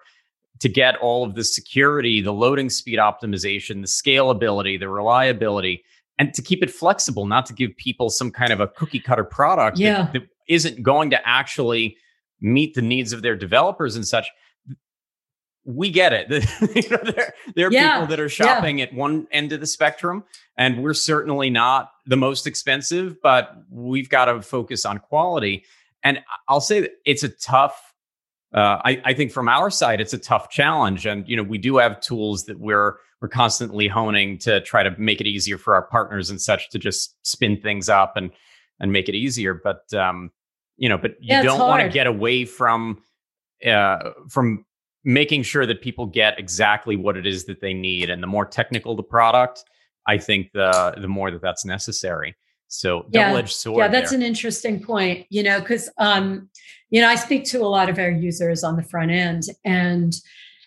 to 0.61 0.69
get 0.69 0.97
all 0.97 1.25
of 1.25 1.35
the 1.35 1.45
security, 1.45 2.21
the 2.21 2.33
loading 2.33 2.71
speed 2.71 2.99
optimization, 2.99 3.81
the 3.81 3.87
scalability, 3.87 4.79
the 4.79 4.89
reliability, 4.89 5.85
and 6.19 6.35
to 6.35 6.43
keep 6.43 6.63
it 6.63 6.71
flexible, 6.71 7.27
not 7.27 7.47
to 7.47 7.53
give 7.53 7.77
people 7.77 8.11
some 8.11 8.31
kind 8.31 8.53
of 8.53 8.61
a 8.61 8.67
cookie 8.69 9.01
cutter 9.01 9.25
product 9.25 9.79
yeah. 9.79 10.05
that, 10.05 10.13
that 10.15 10.23
isn't 10.49 10.83
going 10.83 11.11
to 11.11 11.29
actually 11.29 11.97
meet 12.41 12.75
the 12.75 12.83
needs 12.83 13.13
of 13.13 13.23
their 13.23 13.37
developers 13.37 13.95
and 13.97 14.07
such. 14.07 14.29
We 15.69 15.91
get 15.91 16.15
it. 16.15 16.31
you 16.75 16.89
know, 16.89 17.13
there, 17.13 17.35
there 17.55 17.69
are 17.69 17.73
yeah. 17.73 17.95
people 17.95 18.07
that 18.09 18.21
are 18.21 18.29
shopping 18.29 18.79
yeah. 18.79 18.87
at 18.87 18.95
one 18.95 19.29
end 19.31 19.53
of 19.53 19.61
the 19.61 19.67
spectrum, 19.67 20.25
and 20.57 20.83
we're 20.83 20.95
certainly 20.95 21.51
not 21.51 21.91
the 22.07 22.17
most 22.17 22.47
expensive, 22.47 23.21
but 23.23 23.55
we've 23.71 24.09
got 24.09 24.27
to 24.27 24.41
focus 24.41 24.87
on 24.87 24.99
quality. 24.99 25.65
And 26.03 26.21
I'll 26.49 26.63
say 26.63 26.81
that 26.81 26.93
it's 27.05 27.23
a 27.23 27.29
tough 27.29 27.89
uh, 28.55 28.81
I, 28.83 29.03
I, 29.05 29.13
think 29.13 29.31
from 29.31 29.47
our 29.47 29.69
side, 29.69 30.01
it's 30.01 30.15
a 30.15 30.19
tough 30.19 30.49
challenge, 30.49 31.05
and 31.05 31.29
you 31.29 31.37
know 31.37 31.43
we 31.43 31.59
do 31.59 31.77
have 31.77 32.01
tools 32.01 32.45
that 32.45 32.59
we're 32.59 32.95
we're 33.21 33.29
constantly 33.29 33.89
honing 33.89 34.39
to 34.39 34.63
try 34.63 34.83
to 34.83 34.95
make 34.99 35.21
it 35.21 35.27
easier 35.27 35.59
for 35.59 35.75
our 35.75 35.83
partners 35.83 36.31
and 36.31 36.41
such 36.41 36.71
to 36.71 36.79
just 36.79 37.15
spin 37.27 37.61
things 37.61 37.91
up 37.91 38.17
and 38.17 38.31
and 38.81 38.91
make 38.91 39.09
it 39.09 39.15
easier. 39.15 39.53
But 39.53 39.93
um, 39.93 40.31
you 40.79 40.89
know, 40.89 40.97
but 40.97 41.13
you 41.21 41.29
yeah, 41.29 41.43
don't 41.43 41.59
want 41.59 41.83
to 41.83 41.91
get 41.91 42.07
away 42.07 42.47
from 42.47 43.03
uh, 43.67 44.13
from 44.31 44.65
making 45.05 45.43
sure 45.43 45.67
that 45.67 45.81
people 45.81 46.07
get 46.07 46.39
exactly 46.39 46.97
what 46.97 47.17
it 47.17 47.27
is 47.27 47.45
that 47.47 47.61
they 47.61 47.75
need, 47.75 48.11
and 48.11 48.23
the 48.23 48.27
more 48.27 48.45
technical 48.45 48.97
the 48.97 49.03
product, 49.03 49.65
I 50.07 50.19
think 50.19 50.51
the 50.53 50.95
the 51.01 51.09
more 51.09 51.31
that 51.31 51.43
that's 51.43 51.65
necessary. 51.65 52.37
So 52.69 53.07
double 53.11 53.39
edged 53.39 53.49
yeah. 53.49 53.55
sword. 53.55 53.79
Yeah, 53.79 53.89
that's 53.89 54.11
there. 54.11 54.19
an 54.19 54.25
interesting 54.25 54.83
point. 54.83 55.27
You 55.31 55.43
know, 55.43 55.61
because 55.61 55.91
um, 55.99 56.51
you 56.91 57.01
know, 57.01 57.09
I 57.09 57.17
speak 57.17 57.45
to 57.47 57.59
a 57.59 57.67
lot 57.67 57.89
of 57.89 57.99
our 57.99 58.11
users 58.11 58.65
on 58.65 58.77
the 58.77 58.83
front 58.83 59.11
end, 59.11 59.45
and 59.65 60.15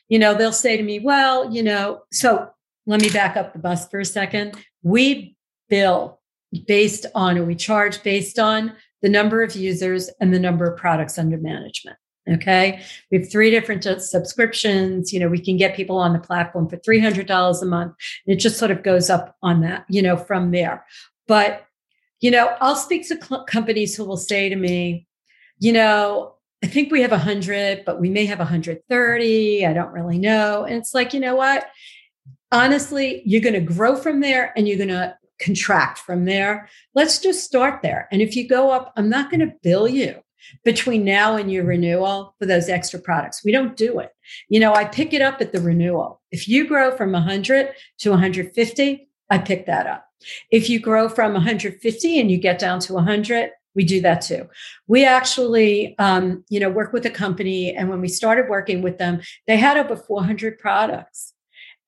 you 0.10 0.20
know, 0.20 0.34
they'll 0.34 0.52
say 0.52 0.78
to 0.78 0.84
me, 0.84 1.00
"Well, 1.00 1.54
you 1.54 1.63
know, 1.63 2.02
so 2.12 2.50
let 2.86 3.02
me 3.02 3.10
back 3.10 3.38
up 3.38 3.54
the 3.54 3.60
bus 3.60 3.88
for 3.88 4.00
a 4.00 4.06
second. 4.06 4.56
We 4.84 5.36
bill 5.70 6.20
based 6.67 7.06
on, 7.15 7.38
or 7.38 7.46
we 7.46 7.56
charge 7.56 8.04
based 8.04 8.38
on 8.38 8.74
the 9.02 9.10
number 9.10 9.41
of 9.41 9.56
users 9.56 10.10
and 10.20 10.34
the 10.34 10.39
number 10.39 10.65
of 10.65 10.78
products 10.78 11.17
under 11.17 11.38
management." 11.38 11.98
Okay. 12.29 12.81
We 13.12 13.19
have 13.19 13.31
three 13.31 13.49
different 13.49 13.84
subscriptions. 13.84 15.12
You 15.12 15.19
know, 15.19 15.27
we 15.27 15.39
can 15.39 15.57
get 15.57 15.75
people 15.75 15.97
on 15.97 16.13
the 16.13 16.19
platform 16.19 16.69
for 16.69 16.77
$300 16.77 17.62
a 17.62 17.65
month. 17.65 17.93
And 18.25 18.38
it 18.38 18.39
just 18.39 18.60
sort 18.60 18.69
of 18.69 18.84
goes 18.84 19.10
up 19.10 19.36
on 19.41 19.62
that, 19.62 19.86
you 19.89 20.01
know, 20.01 20.17
from 20.17 20.51
there. 20.51 20.86
But 21.27 21.65
you 22.21 22.29
know, 22.29 22.55
I'll 22.62 22.75
speak 22.75 23.07
to 23.10 23.19
cl- 23.21 23.43
companies 23.45 23.95
who 23.95 24.05
will 24.05 24.17
say 24.17 24.47
to 24.47 24.55
me, 24.55 25.07
you 25.60 25.73
know, 25.73 26.36
I 26.63 26.67
think 26.67 26.91
we 26.91 27.01
have 27.01 27.12
100, 27.12 27.84
but 27.84 27.99
we 27.99 28.10
may 28.10 28.25
have 28.27 28.38
130. 28.38 29.65
I 29.65 29.73
don't 29.73 29.91
really 29.91 30.19
know. 30.19 30.63
And 30.63 30.75
it's 30.75 30.93
like, 30.93 31.13
you 31.13 31.19
know 31.19 31.36
what? 31.36 31.65
Honestly, 32.51 33.23
you're 33.25 33.41
going 33.41 33.55
to 33.55 33.60
grow 33.60 33.95
from 33.95 34.21
there 34.21 34.53
and 34.55 34.67
you're 34.67 34.77
going 34.77 34.89
to 34.89 35.15
contract 35.39 35.97
from 35.97 36.25
there. 36.25 36.69
Let's 36.93 37.17
just 37.17 37.43
start 37.43 37.81
there. 37.81 38.07
And 38.12 38.21
if 38.21 38.36
you 38.36 38.47
go 38.47 38.69
up, 38.69 38.93
I'm 38.95 39.10
not 39.10 39.31
going 39.31 39.39
to 39.39 39.55
bill 39.63 39.88
you 39.88 40.21
between 40.63 41.04
now 41.04 41.36
and 41.36 41.51
your 41.51 41.65
renewal 41.65 42.36
for 42.39 42.45
those 42.45 42.69
extra 42.69 42.99
products. 42.99 43.43
We 43.43 43.51
don't 43.51 43.75
do 43.75 43.99
it. 43.99 44.12
You 44.49 44.60
know, 44.60 44.73
I 44.73 44.86
pick 44.86 45.13
it 45.13 45.21
up 45.21 45.41
at 45.41 45.51
the 45.51 45.62
renewal. 45.62 46.21
If 46.32 46.47
you 46.47 46.67
grow 46.67 46.95
from 46.95 47.12
100 47.12 47.73
to 47.99 48.10
150, 48.10 49.10
I 49.30 49.38
pick 49.38 49.65
that 49.65 49.88
up. 49.88 50.06
If 50.51 50.69
you 50.69 50.80
grow 50.80 51.10
from 51.10 51.34
150 51.34 52.19
and 52.19 52.32
you 52.32 52.38
get 52.38 52.60
down 52.60 52.80
to 52.82 52.93
100, 52.93 53.51
we 53.73 53.86
do 53.86 54.01
that 54.01 54.21
too. 54.21 54.49
We 54.88 55.06
actually, 55.06 55.95
um, 55.97 56.43
you 56.49 56.60
know, 56.60 56.69
work 56.69 56.93
with 56.93 57.06
a 57.06 57.10
company, 57.10 57.73
and 57.73 57.89
when 57.89 58.01
we 58.01 58.10
started 58.10 58.49
working 58.49 58.82
with 58.82 58.97
them, 58.97 59.21
they 59.47 59.58
had 59.58 59.77
over 59.77 59.95
400 59.95 60.60
products. 60.60 61.34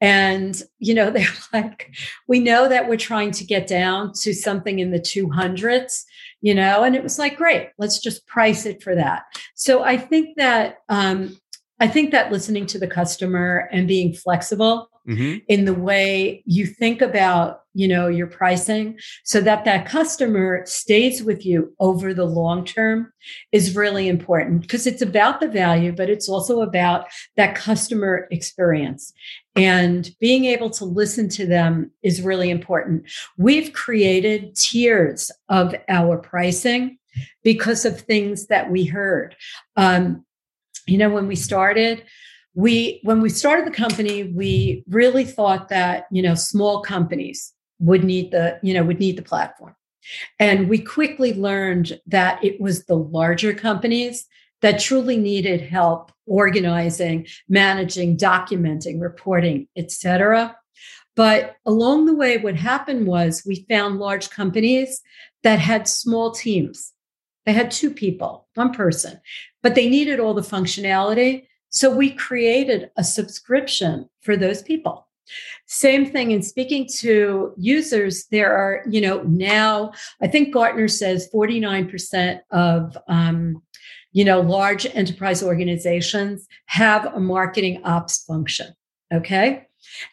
And, 0.04 0.62
you 0.80 0.94
know, 0.94 1.10
they're 1.12 1.26
like, 1.52 1.96
we 2.28 2.40
know 2.40 2.68
that 2.68 2.88
we're 2.88 2.98
trying 2.98 3.32
to 3.32 3.46
get 3.46 3.66
down 3.66 4.12
to 4.22 4.34
something 4.34 4.78
in 4.78 4.92
the 4.92 5.00
200s, 5.00 6.04
you 6.42 6.54
know, 6.54 6.84
and 6.84 6.96
it 6.96 7.02
was 7.02 7.18
like, 7.18 7.38
great, 7.38 7.70
let's 7.80 8.00
just 8.00 8.28
price 8.28 8.68
it 8.68 8.84
for 8.84 8.94
that. 8.94 9.24
So 9.56 9.82
I 9.82 9.98
think 9.98 10.36
that, 10.38 10.80
um, 10.90 11.40
I 11.80 11.88
think 11.88 12.12
that 12.12 12.32
listening 12.32 12.66
to 12.68 12.80
the 12.80 12.88
customer 12.88 13.68
and 13.72 13.88
being 13.88 14.14
flexible 14.14 14.90
mm-hmm. 15.08 15.38
in 15.48 15.66
the 15.66 15.74
way 15.74 16.44
you 16.46 16.66
think 16.66 17.02
about 17.02 17.62
you 17.74 17.88
know 17.88 18.08
your 18.08 18.28
pricing 18.28 18.98
so 19.24 19.42
that 19.42 19.66
that 19.66 19.88
customer 19.88 20.64
stays 20.66 21.24
with 21.24 21.46
you 21.46 21.74
over 21.80 22.14
the 22.14 22.26
long 22.26 22.64
term 22.64 23.12
is 23.52 23.76
really 23.76 24.08
important 24.08 24.62
because 24.62 24.86
it's 24.86 25.02
about 25.02 25.40
the 25.42 25.48
value 25.48 25.92
but 25.92 26.10
it's 26.10 26.30
also 26.30 26.62
about 26.62 27.08
that 27.36 27.56
customer 27.56 28.28
experience 28.32 29.12
and 29.56 30.10
being 30.20 30.46
able 30.46 30.70
to 30.72 30.86
listen 30.86 31.30
to 31.30 31.46
them 31.46 31.92
is 32.02 32.22
really 32.22 32.50
important. 32.50 33.06
We've 33.38 33.72
created 33.74 34.56
tiers 34.56 35.32
of 35.50 35.76
our 35.90 36.18
pricing 36.18 36.98
because 37.44 37.86
of 37.86 38.02
things 38.02 38.48
that 38.48 38.72
we 38.72 38.86
heard. 38.86 39.36
Um, 39.76 40.26
you 40.86 40.98
know 40.98 41.10
when 41.10 41.28
we 41.28 41.36
started 41.36 42.04
we 42.56 43.00
when 43.04 43.22
we 43.22 43.30
started 43.30 43.66
the 43.66 43.72
company 43.72 44.24
we 44.24 44.84
really 44.88 45.24
thought 45.24 45.70
that 45.70 46.08
you 46.12 46.22
know 46.22 46.36
small 46.36 46.82
companies 46.82 47.54
would 47.80 48.04
need 48.04 48.32
the 48.32 48.60
you 48.62 48.74
know 48.74 48.84
would 48.84 49.00
need 49.00 49.18
the 49.18 49.22
platform. 49.22 49.76
And 50.38 50.68
we 50.68 50.80
quickly 50.80 51.34
learned 51.34 52.00
that 52.08 52.44
it 52.44 52.60
was 52.60 52.86
the 52.86 52.96
larger 52.96 53.54
companies 53.54 54.26
that 54.64 54.80
truly 54.80 55.18
needed 55.18 55.62
help 55.62 56.12
organizing 56.26 57.28
managing 57.48 58.18
documenting 58.18 59.00
reporting 59.00 59.68
etc 59.78 60.56
but 61.16 61.58
along 61.66 62.06
the 62.06 62.16
way 62.16 62.38
what 62.38 62.56
happened 62.56 63.06
was 63.06 63.44
we 63.46 63.68
found 63.70 64.00
large 64.00 64.30
companies 64.32 65.02
that 65.44 65.60
had 65.60 65.88
small 65.88 66.32
teams. 66.32 66.94
They 67.46 67.54
had 67.54 67.72
two 67.72 67.94
people 67.94 68.48
one 68.56 68.74
person 68.74 69.20
but 69.64 69.76
they 69.76 69.90
needed 69.90 70.20
all 70.20 70.34
the 70.34 70.42
functionality. 70.42 71.48
So 71.70 71.90
we 71.90 72.12
created 72.12 72.92
a 72.98 73.04
subscription 73.04 74.08
for 74.22 74.38
those 74.38 74.62
people. 74.62 75.08
Same 75.66 76.06
thing 76.06 76.32
in 76.32 76.44
speaking 76.44 76.88
to 76.98 77.54
users, 77.58 78.26
there 78.26 78.54
are, 78.54 78.84
you 78.88 79.02
know, 79.02 79.24
now 79.24 79.94
I 80.22 80.28
think 80.28 80.54
Gartner 80.54 80.90
says 80.90 81.30
49% 81.34 82.42
of, 82.52 82.98
um, 83.08 83.64
you 84.14 84.24
know, 84.24 84.42
large 84.42 84.86
enterprise 84.94 85.44
organizations 85.44 86.48
have 86.68 87.06
a 87.14 87.20
marketing 87.20 87.82
ops 87.84 88.24
function. 88.24 88.74
Okay. 89.14 89.68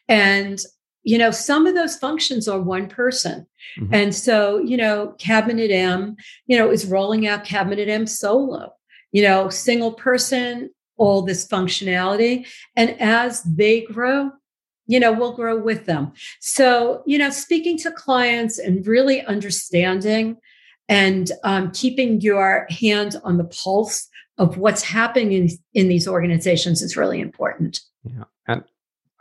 And, 0.09 0.61
you 1.05 1.17
know, 1.17 1.31
some 1.31 1.67
of 1.67 1.75
those 1.75 1.97
functions 1.97 2.49
are 2.49 2.61
one 2.61 2.89
person. 2.89 3.47
Mm-hmm. 3.79 3.95
And 3.95 4.15
so, 4.15 4.59
you 4.59 4.77
know, 4.77 5.15
Cabinet 5.19 5.71
M, 5.71 6.17
you 6.47 6.59
know, 6.59 6.71
is 6.71 6.87
rolling 6.87 7.27
out 7.27 7.45
Cabinet 7.45 7.89
M 7.89 8.07
solo 8.07 8.73
you 9.13 9.23
know, 9.23 9.49
single 9.49 9.93
person 9.93 10.71
all 10.97 11.23
this 11.23 11.47
functionality. 11.47 12.47
And 12.77 13.01
as 13.01 13.43
they 13.43 13.83
grow, 13.83 14.31
you 14.87 15.01
know, 15.01 15.13
we'll 15.13 15.33
grow 15.33 15.59
with 15.59 15.87
them. 15.87 16.13
So, 16.41 17.03
you 17.07 17.17
know, 17.17 17.31
speaking 17.31 17.79
to 17.79 17.91
clients 17.91 18.59
and 18.59 18.87
really 18.87 19.25
understanding 19.25 20.37
and 20.91 21.31
um, 21.45 21.71
keeping 21.71 22.21
your 22.21 22.67
hand 22.69 23.15
on 23.23 23.39
the 23.39 23.45
pulse 23.45 24.09
of 24.39 24.59
what's 24.59 24.83
happening 24.83 25.33
in, 25.33 25.49
in 25.73 25.89
these 25.89 26.09
organizations 26.09 26.83
is 26.83 26.97
really 26.97 27.21
important. 27.21 27.81
Yeah. 28.03 28.25
And 28.49 28.65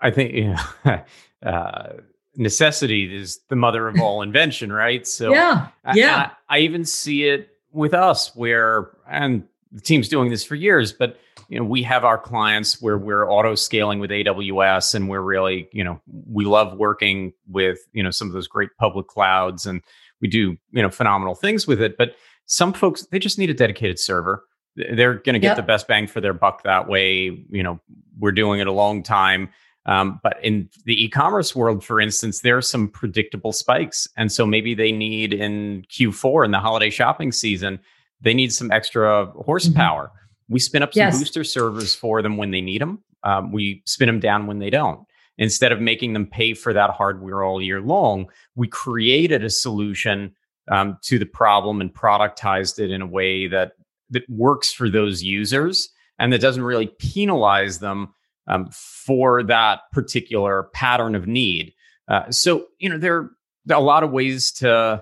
I 0.01 0.09
think, 0.09 0.33
you 0.33 0.55
know, 0.85 1.03
uh, 1.45 1.93
necessity 2.35 3.15
is 3.15 3.39
the 3.49 3.55
mother 3.55 3.87
of 3.87 4.01
all 4.01 4.23
invention, 4.23 4.71
right? 4.71 5.05
So, 5.05 5.31
yeah. 5.33 5.67
Yeah. 5.93 6.31
I, 6.49 6.57
I 6.57 6.59
even 6.61 6.85
see 6.85 7.25
it 7.25 7.49
with 7.71 7.93
us 7.93 8.35
where, 8.35 8.89
and 9.07 9.43
the 9.71 9.81
team's 9.81 10.09
doing 10.09 10.31
this 10.31 10.43
for 10.43 10.55
years, 10.55 10.91
but 10.91 11.19
you 11.49 11.59
know, 11.59 11.65
we 11.65 11.83
have 11.83 12.03
our 12.03 12.17
clients 12.17 12.81
where 12.81 12.97
we're 12.97 13.29
auto 13.29 13.53
scaling 13.55 13.99
with 13.99 14.09
AWS 14.09 14.95
and 14.95 15.09
we're 15.09 15.21
really, 15.21 15.67
you 15.71 15.83
know, 15.83 16.01
we 16.27 16.45
love 16.45 16.77
working 16.77 17.33
with, 17.47 17.79
you 17.91 18.01
know, 18.01 18.11
some 18.11 18.27
of 18.27 18.33
those 18.33 18.47
great 18.47 18.69
public 18.79 19.07
clouds 19.07 19.65
and 19.65 19.81
we 20.21 20.27
do, 20.27 20.57
you 20.71 20.81
know, 20.81 20.89
phenomenal 20.89 21.35
things 21.35 21.67
with 21.67 21.81
it. 21.81 21.97
But 21.97 22.15
some 22.45 22.73
folks, 22.73 23.05
they 23.07 23.19
just 23.19 23.37
need 23.37 23.49
a 23.49 23.53
dedicated 23.53 23.99
server. 23.99 24.43
They're 24.75 25.15
going 25.15 25.33
to 25.33 25.39
get 25.39 25.49
yep. 25.49 25.57
the 25.57 25.63
best 25.63 25.87
bang 25.87 26.07
for 26.07 26.21
their 26.21 26.33
buck 26.33 26.63
that 26.63 26.87
way. 26.87 27.45
You 27.49 27.63
know, 27.63 27.79
we're 28.17 28.31
doing 28.31 28.59
it 28.59 28.67
a 28.67 28.71
long 28.71 29.03
time. 29.03 29.49
Um, 29.85 30.19
but 30.21 30.37
in 30.43 30.69
the 30.85 31.03
e-commerce 31.03 31.55
world, 31.55 31.83
for 31.83 31.99
instance, 31.99 32.41
there 32.41 32.57
are 32.57 32.61
some 32.61 32.89
predictable 32.89 33.51
spikes, 33.51 34.07
and 34.17 34.31
so 34.31 34.45
maybe 34.45 34.75
they 34.75 34.91
need 34.91 35.33
in 35.33 35.83
Q4 35.89 36.45
in 36.45 36.51
the 36.51 36.59
holiday 36.59 36.89
shopping 36.89 37.31
season, 37.31 37.79
they 38.21 38.33
need 38.33 38.53
some 38.53 38.71
extra 38.71 39.25
horsepower. 39.27 40.03
Mm-hmm. 40.03 40.53
We 40.53 40.59
spin 40.59 40.83
up 40.83 40.93
some 40.93 41.01
yes. 41.01 41.17
booster 41.17 41.43
servers 41.43 41.95
for 41.95 42.21
them 42.21 42.37
when 42.37 42.51
they 42.51 42.61
need 42.61 42.81
them. 42.81 43.03
Um, 43.23 43.51
we 43.51 43.81
spin 43.85 44.07
them 44.07 44.19
down 44.19 44.47
when 44.47 44.59
they 44.59 44.69
don't. 44.69 45.05
Instead 45.39 45.71
of 45.71 45.79
making 45.79 46.11
them 46.11 46.27
pay 46.27 46.53
for 46.53 46.73
that 46.73 46.89
hardware 46.89 47.43
all 47.43 47.61
year 47.61 47.81
long, 47.81 48.29
we 48.55 48.67
created 48.67 49.41
a 49.43 49.49
solution 49.49 50.35
um, 50.69 50.97
to 51.01 51.17
the 51.17 51.25
problem 51.25 51.81
and 51.81 51.93
productized 51.93 52.77
it 52.77 52.91
in 52.91 53.01
a 53.01 53.07
way 53.07 53.47
that 53.47 53.71
that 54.11 54.29
works 54.29 54.71
for 54.71 54.89
those 54.89 55.23
users 55.23 55.89
and 56.19 56.33
that 56.33 56.41
doesn't 56.41 56.63
really 56.63 56.87
penalize 56.87 57.79
them 57.79 58.13
um, 58.47 58.67
for 58.71 59.41
that 59.43 59.81
particular 59.93 60.63
pattern 60.73 61.15
of 61.15 61.25
need. 61.25 61.73
Uh, 62.09 62.29
so 62.29 62.67
you 62.77 62.89
know 62.89 62.97
there, 62.97 63.17
are 63.17 63.31
a 63.71 63.79
lot 63.79 64.03
of 64.03 64.11
ways 64.11 64.51
to 64.51 65.01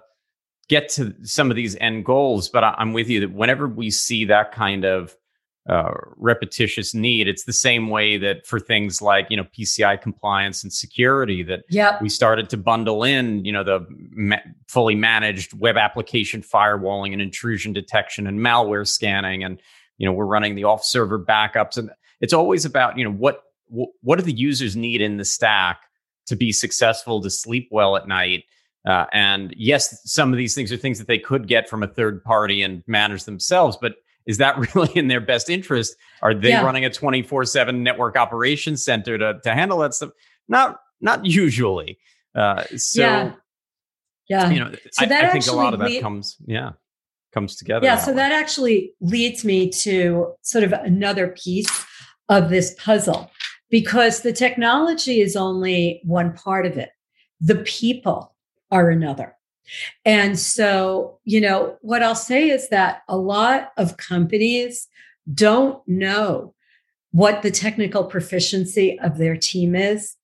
get 0.69 0.89
to 0.89 1.15
some 1.23 1.49
of 1.49 1.55
these 1.55 1.75
end 1.77 2.05
goals, 2.05 2.47
but 2.47 2.63
I, 2.63 2.75
I'm 2.77 2.93
with 2.93 3.09
you 3.09 3.21
that 3.21 3.33
whenever 3.33 3.67
we 3.67 3.89
see 3.89 4.25
that 4.25 4.51
kind 4.51 4.85
of 4.85 5.15
uh, 5.67 5.91
repetitious 6.15 6.93
need. 6.93 7.27
It's 7.27 7.43
the 7.43 7.53
same 7.53 7.89
way 7.89 8.17
that 8.17 8.45
for 8.45 8.59
things 8.59 9.01
like 9.01 9.27
you 9.29 9.37
know 9.37 9.43
PCI 9.43 10.01
compliance 10.01 10.63
and 10.63 10.71
security 10.71 11.43
that 11.43 11.63
yep. 11.69 12.01
we 12.01 12.09
started 12.09 12.49
to 12.51 12.57
bundle 12.57 13.03
in 13.03 13.43
you 13.43 13.51
know 13.51 13.63
the 13.63 13.85
ma- 13.89 14.37
fully 14.67 14.95
managed 14.95 15.53
web 15.59 15.75
application 15.75 16.41
firewalling 16.41 17.11
and 17.11 17.21
intrusion 17.21 17.73
detection 17.73 18.27
and 18.27 18.39
malware 18.39 18.87
scanning 18.87 19.43
and 19.43 19.61
you 19.97 20.07
know 20.07 20.13
we're 20.13 20.25
running 20.25 20.55
the 20.55 20.63
off 20.63 20.85
server 20.85 21.19
backups 21.19 21.77
and 21.77 21.89
it's 22.21 22.33
always 22.33 22.63
about 22.63 22.97
you 22.97 23.03
know 23.03 23.11
what 23.11 23.43
what 23.69 24.17
do 24.17 24.23
the 24.23 24.31
users 24.31 24.77
need 24.77 25.01
in 25.01 25.17
the 25.17 25.25
stack 25.25 25.81
to 26.27 26.35
be 26.37 26.53
successful 26.53 27.21
to 27.21 27.29
sleep 27.29 27.67
well 27.71 27.97
at 27.97 28.07
night 28.07 28.45
uh, 28.85 29.05
and 29.11 29.53
yes, 29.57 29.99
some 30.09 30.31
of 30.31 30.37
these 30.37 30.55
things 30.55 30.71
are 30.71 30.77
things 30.77 30.97
that 30.97 31.07
they 31.07 31.19
could 31.19 31.45
get 31.45 31.67
from 31.67 31.83
a 31.83 31.87
third 31.87 32.23
party 32.23 32.61
and 32.61 32.83
manage 32.87 33.25
themselves, 33.25 33.77
but 33.81 33.95
is 34.27 34.37
that 34.37 34.57
really 34.75 34.91
in 34.93 35.07
their 35.07 35.21
best 35.21 35.49
interest? 35.49 35.95
Are 36.21 36.33
they 36.33 36.49
yeah. 36.49 36.63
running 36.63 36.85
a 36.85 36.89
24/7 36.89 37.79
network 37.79 38.15
operations 38.15 38.83
center 38.83 39.17
to 39.17 39.39
to 39.43 39.53
handle 39.53 39.79
that 39.79 39.93
stuff? 39.93 40.11
Not 40.47 40.77
not 41.01 41.25
usually. 41.25 41.97
Uh, 42.35 42.63
so 42.75 43.01
yeah. 43.01 43.31
yeah. 44.29 44.49
you 44.51 44.59
know, 44.59 44.71
so 44.91 45.05
I, 45.05 45.27
I 45.27 45.29
think 45.29 45.47
a 45.47 45.53
lot 45.53 45.73
of 45.73 45.79
that 45.79 46.01
comes 46.01 46.37
yeah 46.45 46.73
comes 47.33 47.55
together. 47.55 47.85
Yeah, 47.85 47.97
so 47.97 48.11
way. 48.11 48.17
that 48.17 48.31
actually 48.31 48.93
leads 49.01 49.43
me 49.43 49.69
to 49.69 50.33
sort 50.41 50.63
of 50.63 50.73
another 50.73 51.29
piece 51.29 51.85
of 52.29 52.49
this 52.49 52.75
puzzle 52.75 53.31
because 53.69 54.21
the 54.21 54.33
technology 54.33 55.21
is 55.21 55.35
only 55.35 56.01
one 56.03 56.33
part 56.33 56.65
of 56.65 56.77
it. 56.77 56.89
The 57.39 57.57
people 57.57 58.35
are 58.71 58.89
another. 58.89 59.36
And 60.05 60.37
so, 60.37 61.19
you 61.23 61.41
know, 61.41 61.77
what 61.81 62.03
I'll 62.03 62.15
say 62.15 62.49
is 62.49 62.69
that 62.69 63.03
a 63.07 63.17
lot 63.17 63.71
of 63.77 63.97
companies 63.97 64.87
don't 65.33 65.85
know 65.87 66.53
what 67.11 67.41
the 67.41 67.51
technical 67.51 68.05
proficiency 68.05 68.99
of 68.99 69.17
their 69.17 69.35
team 69.35 69.75
is. 69.75 70.15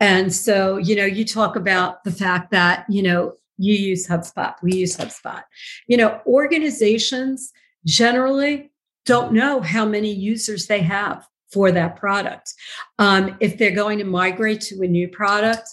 And 0.00 0.34
so, 0.34 0.76
you 0.78 0.96
know, 0.96 1.04
you 1.04 1.24
talk 1.24 1.56
about 1.56 2.02
the 2.04 2.12
fact 2.12 2.50
that, 2.50 2.86
you 2.88 3.02
know, 3.02 3.34
you 3.58 3.74
use 3.74 4.08
HubSpot, 4.08 4.54
we 4.62 4.72
use 4.72 4.96
HubSpot. 4.96 5.42
You 5.86 5.98
know, 5.98 6.20
organizations 6.26 7.52
generally 7.84 8.70
don't 9.04 9.32
know 9.32 9.60
how 9.60 9.84
many 9.84 10.12
users 10.12 10.66
they 10.66 10.80
have 10.80 11.26
for 11.52 11.70
that 11.72 11.96
product. 11.96 12.54
Um, 12.98 13.36
if 13.40 13.58
they're 13.58 13.70
going 13.70 13.98
to 13.98 14.04
migrate 14.04 14.60
to 14.62 14.82
a 14.82 14.88
new 14.88 15.08
product, 15.08 15.68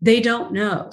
they 0.00 0.20
don't 0.20 0.52
know 0.52 0.90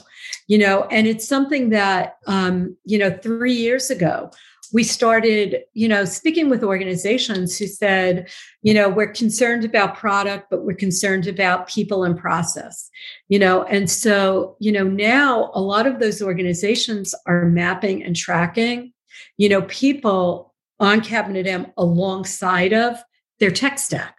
you 0.48 0.58
know 0.58 0.84
and 0.92 1.08
it's 1.08 1.28
something 1.28 1.70
that 1.70 2.18
um, 2.28 2.76
you 2.86 2.98
know 2.98 3.12
three 3.22 3.54
years 3.54 3.90
ago 3.90 4.30
we 4.74 4.84
started 4.84 5.64
you 5.74 5.88
know 5.88 6.06
speaking 6.06 6.50
with 6.50 6.64
organizations 6.64 7.58
who 7.58 7.68
said 7.68 8.30
you 8.62 8.74
know 8.74 8.90
we're 8.90 9.12
concerned 9.12 9.64
about 9.64 9.96
product 9.96 10.48
but 10.50 10.64
we're 10.64 10.76
concerned 10.76 11.28
about 11.28 11.68
people 11.68 12.04
and 12.04 12.18
process 12.18 12.90
you 13.30 13.38
know 13.38 13.64
and 13.64 13.90
so 13.90 14.56
you 14.60 14.72
know 14.72 14.84
now 14.84 15.52
a 15.54 15.62
lot 15.62 15.86
of 15.86 16.00
those 16.00 16.22
organizations 16.22 17.14
are 17.28 17.46
mapping 17.46 18.04
and 18.04 18.16
tracking 18.16 18.92
you 19.38 19.48
know 19.48 19.62
people 19.64 20.54
on 20.80 21.00
cabinet 21.00 21.48
m 21.48 21.68
alongside 21.78 22.74
of 22.74 22.98
their 23.40 23.52
tech 23.52 23.78
stack 23.78 24.16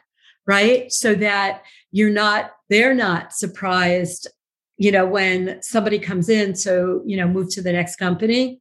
right? 0.46 0.90
So 0.92 1.14
that 1.16 1.62
you're 1.92 2.10
not 2.10 2.52
they're 2.68 2.94
not 2.94 3.32
surprised 3.32 4.28
you 4.78 4.92
know 4.92 5.06
when 5.06 5.60
somebody 5.62 5.98
comes 5.98 6.28
in 6.28 6.54
so 6.54 7.02
you 7.06 7.16
know 7.16 7.26
move 7.26 7.50
to 7.50 7.62
the 7.62 7.72
next 7.72 7.96
company 7.96 8.60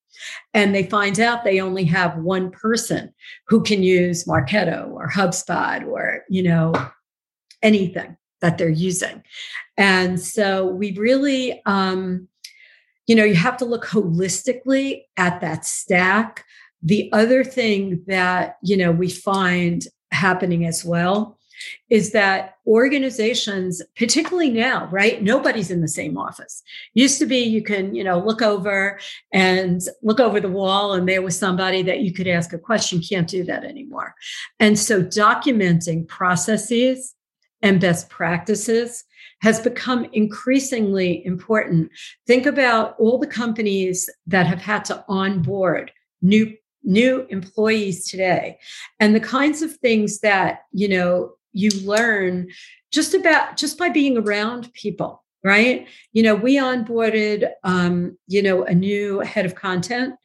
and 0.54 0.74
they 0.74 0.84
find 0.84 1.20
out 1.20 1.44
they 1.44 1.60
only 1.60 1.84
have 1.84 2.18
one 2.18 2.52
person 2.52 3.14
who 3.48 3.62
can 3.62 3.84
use 3.84 4.26
marketo 4.26 4.90
or 4.92 5.10
hubspot 5.10 5.86
or 5.86 6.24
you 6.30 6.44
know 6.44 6.74
anything 7.62 8.16
that 8.42 8.58
they're 8.58 8.70
using. 8.70 9.24
And 9.78 10.20
so 10.20 10.68
we 10.68 10.94
really 10.94 11.62
um 11.66 12.28
you 13.08 13.16
know 13.16 13.24
you 13.24 13.36
have 13.36 13.58
to 13.58 13.66
look 13.66 13.86
holistically 13.86 15.02
at 15.18 15.42
that 15.42 15.66
stack. 15.66 16.44
The 16.82 17.10
other 17.12 17.44
thing 17.44 18.04
that 18.08 18.58
you 18.62 18.78
know 18.78 18.92
we 18.92 19.10
find 19.10 19.86
happening 20.12 20.66
as 20.66 20.86
well 20.86 21.38
is 21.90 22.12
that 22.12 22.56
organizations 22.68 23.82
particularly 23.98 24.50
now 24.50 24.88
right? 24.92 25.22
Nobody's 25.22 25.72
in 25.72 25.82
the 25.82 25.88
same 25.88 26.18
office. 26.18 26.64
Used 26.94 27.20
to 27.20 27.26
be 27.26 27.40
you 27.40 27.62
can 27.62 27.96
you 27.96 28.04
know 28.04 28.20
look 28.20 28.42
over 28.42 29.00
and 29.34 29.82
look 30.02 30.20
over 30.20 30.40
the 30.40 30.50
wall 30.50 30.94
and 30.94 31.08
there 31.08 31.22
was 31.22 31.38
somebody 31.38 31.82
that 31.84 32.00
you 32.00 32.14
could 32.14 32.28
ask 32.28 32.54
a 32.54 32.58
question. 32.58 33.02
Can't 33.02 33.28
do 33.28 33.44
that 33.44 33.64
anymore. 33.64 34.16
And 34.60 34.78
so 34.78 35.04
documenting 35.04 36.08
processes 36.08 37.16
and 37.62 37.82
best 37.82 38.10
practices 38.10 39.04
has 39.42 39.60
become 39.60 40.06
increasingly 40.14 41.26
important. 41.26 41.92
Think 42.26 42.46
about 42.46 42.96
all 43.00 43.18
the 43.18 43.28
companies 43.28 44.10
that 44.28 44.48
have 44.48 44.62
had 44.62 44.86
to 44.86 45.04
onboard 45.08 45.92
new 46.22 46.54
new 46.88 47.26
employees 47.30 48.08
today 48.08 48.60
and 49.00 49.16
the 49.16 49.20
kinds 49.20 49.64
of 49.64 49.76
things 49.78 50.20
that 50.20 50.62
you 50.72 50.88
know 50.88 51.32
you 51.56 51.70
learn 51.84 52.50
just 52.92 53.14
about 53.14 53.58
just 53.58 53.78
by 53.78 53.90
being 53.90 54.18
around 54.18 54.72
people 54.74 55.24
right? 55.46 55.88
You 56.12 56.24
know 56.24 56.36
we 56.36 56.58
onboarded 56.58 57.50
um 57.64 58.18
you 58.28 58.42
know 58.42 58.64
a 58.64 58.74
new 58.74 59.20
head 59.20 59.46
of 59.46 59.56
content 59.56 60.16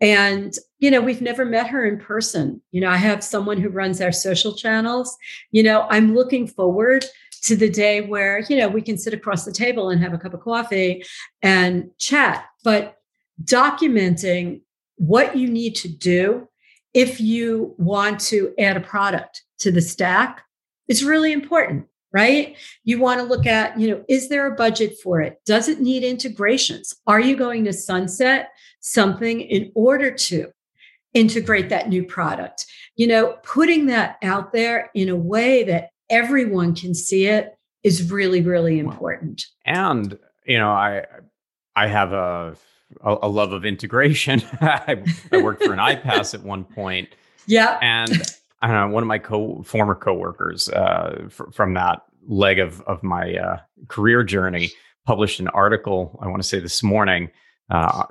and 0.00 0.54
you 0.78 0.90
know 0.90 1.02
we've 1.02 1.20
never 1.20 1.44
met 1.44 1.68
her 1.68 1.84
in 1.84 2.00
person. 2.00 2.60
You 2.72 2.80
know 2.80 2.90
i 2.90 2.96
have 2.96 3.22
someone 3.22 3.60
who 3.60 3.68
runs 3.68 4.00
our 4.00 4.10
social 4.10 4.54
channels. 4.54 5.16
You 5.52 5.62
know 5.62 5.86
i'm 5.90 6.14
looking 6.14 6.46
forward 6.46 7.04
to 7.42 7.54
the 7.54 7.68
day 7.68 8.00
where 8.00 8.40
you 8.48 8.56
know 8.56 8.68
we 8.68 8.80
can 8.80 8.96
sit 8.96 9.12
across 9.12 9.44
the 9.44 9.52
table 9.52 9.90
and 9.90 10.02
have 10.02 10.14
a 10.14 10.18
cup 10.18 10.34
of 10.34 10.40
coffee 10.40 11.04
and 11.42 11.90
chat. 11.98 12.46
But 12.64 12.96
documenting 13.44 14.62
what 14.96 15.36
you 15.36 15.48
need 15.48 15.74
to 15.76 15.88
do 15.88 16.48
if 16.94 17.20
you 17.20 17.74
want 17.76 18.20
to 18.20 18.54
add 18.58 18.78
a 18.78 18.80
product 18.80 19.42
to 19.58 19.70
the 19.70 19.82
stack 19.82 20.42
is 20.88 21.04
really 21.04 21.32
important 21.32 21.86
right 22.12 22.56
you 22.84 22.98
want 22.98 23.18
to 23.20 23.26
look 23.26 23.46
at 23.46 23.78
you 23.78 23.88
know 23.88 24.04
is 24.08 24.28
there 24.28 24.46
a 24.46 24.54
budget 24.54 24.98
for 25.02 25.20
it 25.20 25.40
does 25.44 25.68
it 25.68 25.80
need 25.80 26.02
integrations 26.02 26.94
are 27.06 27.20
you 27.20 27.36
going 27.36 27.64
to 27.64 27.72
sunset 27.72 28.50
something 28.80 29.40
in 29.40 29.70
order 29.74 30.10
to 30.10 30.46
integrate 31.12 31.68
that 31.68 31.88
new 31.88 32.04
product 32.04 32.66
you 32.96 33.06
know 33.06 33.36
putting 33.42 33.86
that 33.86 34.16
out 34.22 34.52
there 34.52 34.90
in 34.94 35.08
a 35.08 35.16
way 35.16 35.64
that 35.64 35.90
everyone 36.10 36.74
can 36.74 36.94
see 36.94 37.26
it 37.26 37.56
is 37.82 38.10
really 38.10 38.40
really 38.40 38.78
important 38.78 39.46
and 39.66 40.18
you 40.46 40.58
know 40.58 40.70
i 40.70 41.04
i 41.76 41.86
have 41.86 42.12
a 42.12 42.56
a, 43.02 43.16
a 43.22 43.28
love 43.28 43.52
of 43.52 43.64
integration. 43.64 44.42
I, 44.60 45.02
I, 45.32 45.42
worked 45.42 45.64
for 45.64 45.72
an 45.72 45.78
iPaaS 45.80 46.34
at 46.34 46.42
one 46.42 46.64
point. 46.64 47.08
Yeah. 47.46 47.78
And 47.82 48.22
I 48.64 48.68
don't 48.68 48.88
know, 48.88 48.94
one 48.94 49.02
of 49.02 49.06
my 49.06 49.18
co 49.18 49.62
former 49.62 49.94
coworkers 49.94 50.70
uh, 50.70 51.28
from 51.28 51.74
that 51.74 52.00
leg 52.26 52.58
of, 52.58 52.80
of 52.82 53.02
my 53.02 53.36
uh, 53.36 53.58
career 53.88 54.24
journey 54.24 54.70
published 55.04 55.38
an 55.38 55.48
article, 55.48 56.18
I 56.22 56.28
want 56.28 56.42
to 56.42 56.48
say 56.48 56.60
this 56.60 56.82
morning, 56.82 57.30
uh, 57.70 58.04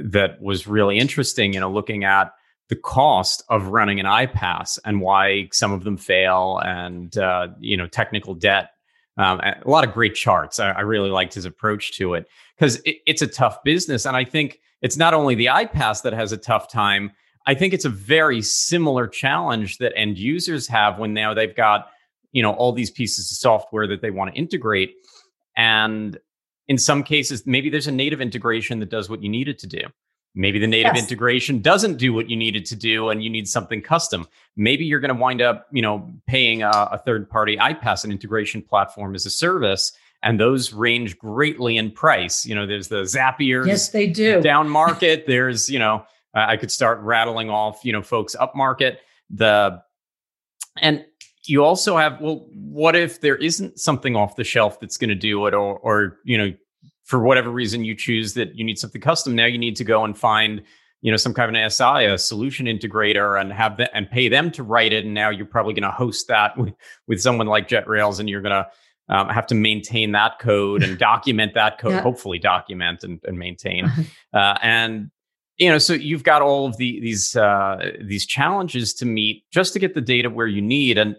that 0.00 0.42
was 0.42 0.66
really 0.66 0.98
interesting, 0.98 1.52
you 1.52 1.60
know, 1.60 1.70
looking 1.70 2.02
at 2.02 2.32
the 2.68 2.74
cost 2.74 3.44
of 3.48 3.68
running 3.68 4.00
an 4.00 4.06
iPaaS 4.06 4.80
and 4.84 5.00
why 5.00 5.48
some 5.52 5.70
of 5.70 5.84
them 5.84 5.96
fail 5.96 6.60
and, 6.64 7.16
uh, 7.16 7.46
you 7.60 7.76
know, 7.76 7.86
technical 7.86 8.34
debt 8.34 8.70
um, 9.16 9.40
a 9.40 9.62
lot 9.66 9.86
of 9.86 9.92
great 9.92 10.14
charts. 10.14 10.58
I, 10.58 10.70
I, 10.70 10.80
really 10.80 11.10
liked 11.10 11.34
his 11.34 11.44
approach 11.44 11.96
to 11.98 12.14
it 12.14 12.26
because 12.56 12.76
it, 12.86 12.96
it's 13.06 13.22
a 13.22 13.26
tough 13.26 13.62
business. 13.64 14.06
And 14.06 14.16
I 14.16 14.24
think 14.24 14.60
it's 14.82 14.96
not 14.96 15.12
only 15.12 15.34
the 15.34 15.46
iPaaS 15.46 16.02
that 16.02 16.14
has 16.14 16.32
a 16.32 16.38
tough 16.38 16.70
time. 16.70 17.12
I 17.46 17.54
think 17.54 17.72
it's 17.74 17.84
a 17.84 17.90
very 17.90 18.42
similar 18.42 19.06
challenge 19.06 19.78
that 19.78 19.92
end 19.96 20.18
users 20.18 20.68
have 20.68 20.98
when 20.98 21.14
now 21.14 21.34
they've 21.34 21.54
got, 21.54 21.90
you 22.32 22.42
know, 22.42 22.52
all 22.52 22.72
these 22.72 22.90
pieces 22.90 23.30
of 23.30 23.36
software 23.36 23.86
that 23.86 24.02
they 24.02 24.10
want 24.10 24.32
to 24.32 24.38
integrate. 24.38 24.94
And 25.56 26.18
in 26.68 26.78
some 26.78 27.02
cases, 27.02 27.46
maybe 27.46 27.70
there's 27.70 27.86
a 27.86 27.92
native 27.92 28.20
integration 28.20 28.78
that 28.80 28.90
does 28.90 29.08
what 29.08 29.22
you 29.22 29.28
need 29.28 29.48
it 29.48 29.58
to 29.60 29.66
do. 29.66 29.80
Maybe 30.34 30.60
the 30.60 30.68
native 30.68 30.94
yes. 30.94 31.02
integration 31.02 31.60
doesn't 31.60 31.96
do 31.96 32.12
what 32.12 32.30
you 32.30 32.36
needed 32.36 32.64
to 32.66 32.76
do 32.76 33.08
and 33.08 33.22
you 33.22 33.28
need 33.28 33.48
something 33.48 33.82
custom. 33.82 34.28
Maybe 34.56 34.84
you're 34.84 35.00
going 35.00 35.12
to 35.12 35.20
wind 35.20 35.42
up, 35.42 35.66
you 35.72 35.82
know, 35.82 36.08
paying 36.28 36.62
a, 36.62 36.70
a 36.70 36.98
third 36.98 37.28
party 37.28 37.56
iPaaS, 37.56 38.04
an 38.04 38.12
integration 38.12 38.62
platform 38.62 39.16
as 39.16 39.26
a 39.26 39.30
service. 39.30 39.92
And 40.22 40.38
those 40.38 40.72
range 40.72 41.18
greatly 41.18 41.76
in 41.76 41.90
price. 41.90 42.46
You 42.46 42.54
know, 42.54 42.66
there's 42.66 42.88
the 42.88 43.02
Zapier. 43.02 43.66
Yes, 43.66 43.88
they 43.88 44.06
do. 44.06 44.40
Down 44.40 44.68
market. 44.68 45.26
there's, 45.26 45.68
you 45.68 45.78
know, 45.78 46.04
I 46.34 46.56
could 46.56 46.70
start 46.70 47.00
rattling 47.00 47.50
off, 47.50 47.84
you 47.84 47.92
know, 47.92 48.02
folks 48.02 48.34
up 48.34 48.54
market. 48.54 49.00
The, 49.30 49.82
and 50.80 51.04
you 51.44 51.64
also 51.64 51.96
have, 51.96 52.20
well, 52.20 52.46
what 52.52 52.94
if 52.94 53.20
there 53.20 53.36
isn't 53.36 53.80
something 53.80 54.16
off 54.16 54.36
the 54.36 54.44
shelf 54.44 54.78
that's 54.80 54.96
going 54.96 55.08
to 55.08 55.14
do 55.14 55.46
it 55.46 55.54
or, 55.54 55.78
or, 55.78 56.18
you 56.24 56.38
know, 56.38 56.52
for 57.04 57.20
whatever 57.20 57.50
reason 57.50 57.84
you 57.84 57.96
choose 57.96 58.34
that 58.34 58.54
you 58.54 58.62
need 58.62 58.78
something 58.78 59.00
custom 59.00 59.34
now 59.34 59.44
you 59.44 59.58
need 59.58 59.74
to 59.74 59.82
go 59.82 60.04
and 60.04 60.16
find 60.16 60.62
you 61.02 61.10
know 61.10 61.16
some 61.16 61.32
kind 61.32 61.54
of 61.54 61.62
an 61.62 61.70
SI, 61.70 62.04
a 62.04 62.18
solution 62.18 62.66
integrator, 62.66 63.40
and 63.40 63.52
have 63.52 63.76
that 63.78 63.90
and 63.94 64.10
pay 64.10 64.28
them 64.28 64.50
to 64.52 64.62
write 64.62 64.92
it. 64.92 65.04
And 65.04 65.14
now 65.14 65.30
you're 65.30 65.46
probably 65.46 65.74
going 65.74 65.82
to 65.82 65.90
host 65.90 66.28
that 66.28 66.56
with, 66.58 66.74
with 67.06 67.20
someone 67.20 67.46
like 67.46 67.68
JetRails, 67.68 68.20
and 68.20 68.28
you're 68.28 68.42
going 68.42 68.64
to 68.64 68.68
um, 69.08 69.28
have 69.28 69.46
to 69.48 69.54
maintain 69.54 70.12
that 70.12 70.38
code 70.38 70.82
and 70.82 70.98
document 70.98 71.54
that 71.54 71.78
code. 71.78 71.92
Yeah. 71.92 72.02
Hopefully, 72.02 72.38
document 72.38 73.02
and, 73.04 73.20
and 73.24 73.38
maintain. 73.38 73.90
Uh, 74.32 74.56
and 74.62 75.10
you 75.60 75.68
know, 75.68 75.78
so 75.78 75.92
you've 75.92 76.24
got 76.24 76.40
all 76.40 76.66
of 76.66 76.78
the 76.78 76.98
these 77.00 77.36
uh, 77.36 77.92
these 78.00 78.24
challenges 78.24 78.94
to 78.94 79.06
meet 79.06 79.44
just 79.50 79.74
to 79.74 79.78
get 79.78 79.94
the 79.94 80.00
data 80.00 80.30
where 80.30 80.46
you 80.46 80.62
need, 80.62 80.96
and 80.96 81.14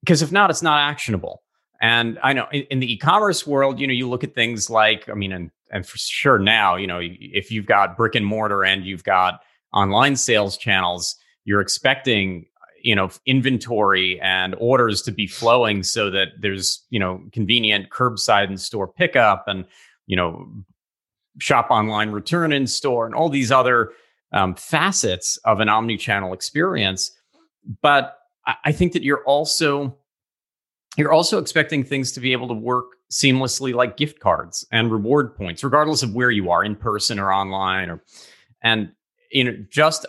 because 0.00 0.20
if 0.20 0.32
not, 0.32 0.50
it's 0.50 0.62
not 0.62 0.80
actionable. 0.80 1.42
And 1.80 2.18
I 2.22 2.32
know 2.32 2.48
in, 2.52 2.62
in, 2.70 2.80
the 2.80 2.92
e-commerce 2.92 3.46
world, 3.46 3.78
you 3.78 3.86
know, 3.86 3.92
you 3.92 4.08
look 4.08 4.24
at 4.24 4.34
things 4.34 4.68
like, 4.68 5.08
I 5.08 5.14
mean, 5.14 5.32
and 5.32 5.50
and 5.70 5.86
for 5.86 5.96
sure 5.96 6.40
now, 6.40 6.74
you 6.74 6.88
know, 6.88 6.98
if 7.00 7.52
you've 7.52 7.66
got 7.66 7.96
brick 7.96 8.16
and 8.16 8.26
mortar 8.26 8.64
and 8.64 8.84
you've 8.84 9.04
got 9.04 9.40
online 9.72 10.16
sales 10.16 10.56
channels, 10.56 11.14
you're 11.44 11.60
expecting, 11.60 12.46
you 12.82 12.96
know, 12.96 13.10
inventory 13.26 14.20
and 14.20 14.56
orders 14.58 15.02
to 15.02 15.12
be 15.12 15.28
flowing 15.28 15.84
so 15.84 16.10
that 16.10 16.28
there's, 16.40 16.84
you 16.90 16.98
know, 16.98 17.22
convenient 17.32 17.90
curbside 17.90 18.48
and 18.48 18.60
store 18.60 18.88
pickup 18.88 19.44
and, 19.46 19.66
you 20.06 20.16
know, 20.16 20.48
shop 21.38 21.68
online, 21.70 22.10
return 22.10 22.52
in 22.52 22.66
store, 22.66 23.06
and 23.06 23.14
all 23.14 23.28
these 23.28 23.50
other 23.50 23.92
um, 24.32 24.54
facets 24.54 25.36
of 25.44 25.60
an 25.60 25.68
omni-channel 25.68 26.32
experience. 26.32 27.12
But 27.82 28.18
I, 28.46 28.72
think 28.72 28.92
that 28.92 29.02
you're 29.02 29.24
also 29.24 29.96
you're 30.96 31.12
also 31.12 31.38
expecting 31.38 31.82
things 31.82 32.12
to 32.12 32.20
be 32.20 32.32
able 32.32 32.48
to 32.48 32.54
work 32.54 32.86
seamlessly 33.10 33.74
like 33.74 33.96
gift 33.96 34.20
cards 34.20 34.66
and 34.70 34.90
reward 34.90 35.34
points 35.36 35.62
regardless 35.62 36.02
of 36.02 36.14
where 36.14 36.30
you 36.30 36.50
are 36.50 36.64
in 36.64 36.74
person 36.76 37.18
or 37.18 37.32
online 37.32 37.90
or 37.90 38.02
and 38.62 38.92
you 39.30 39.44
know 39.44 39.56
just 39.70 40.04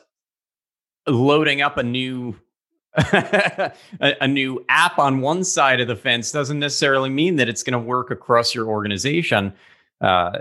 loading 1.08 1.62
up 1.62 1.78
a 1.78 1.84
new 1.84 2.36
a, 2.98 3.74
a, 4.00 4.28
new 4.28 4.64
app 4.70 4.98
on 5.00 5.20
one 5.20 5.44
side 5.44 5.82
of 5.82 5.88
the 5.88 5.96
fence 5.96 6.32
doesn't 6.32 6.60
necessarily 6.60 7.10
mean 7.10 7.36
that 7.36 7.50
it's 7.50 7.62
going 7.62 7.74
to 7.74 7.80
work 7.80 8.10
across 8.10 8.56
your 8.56 8.68
organization 8.68 9.54
uh, 10.00 10.40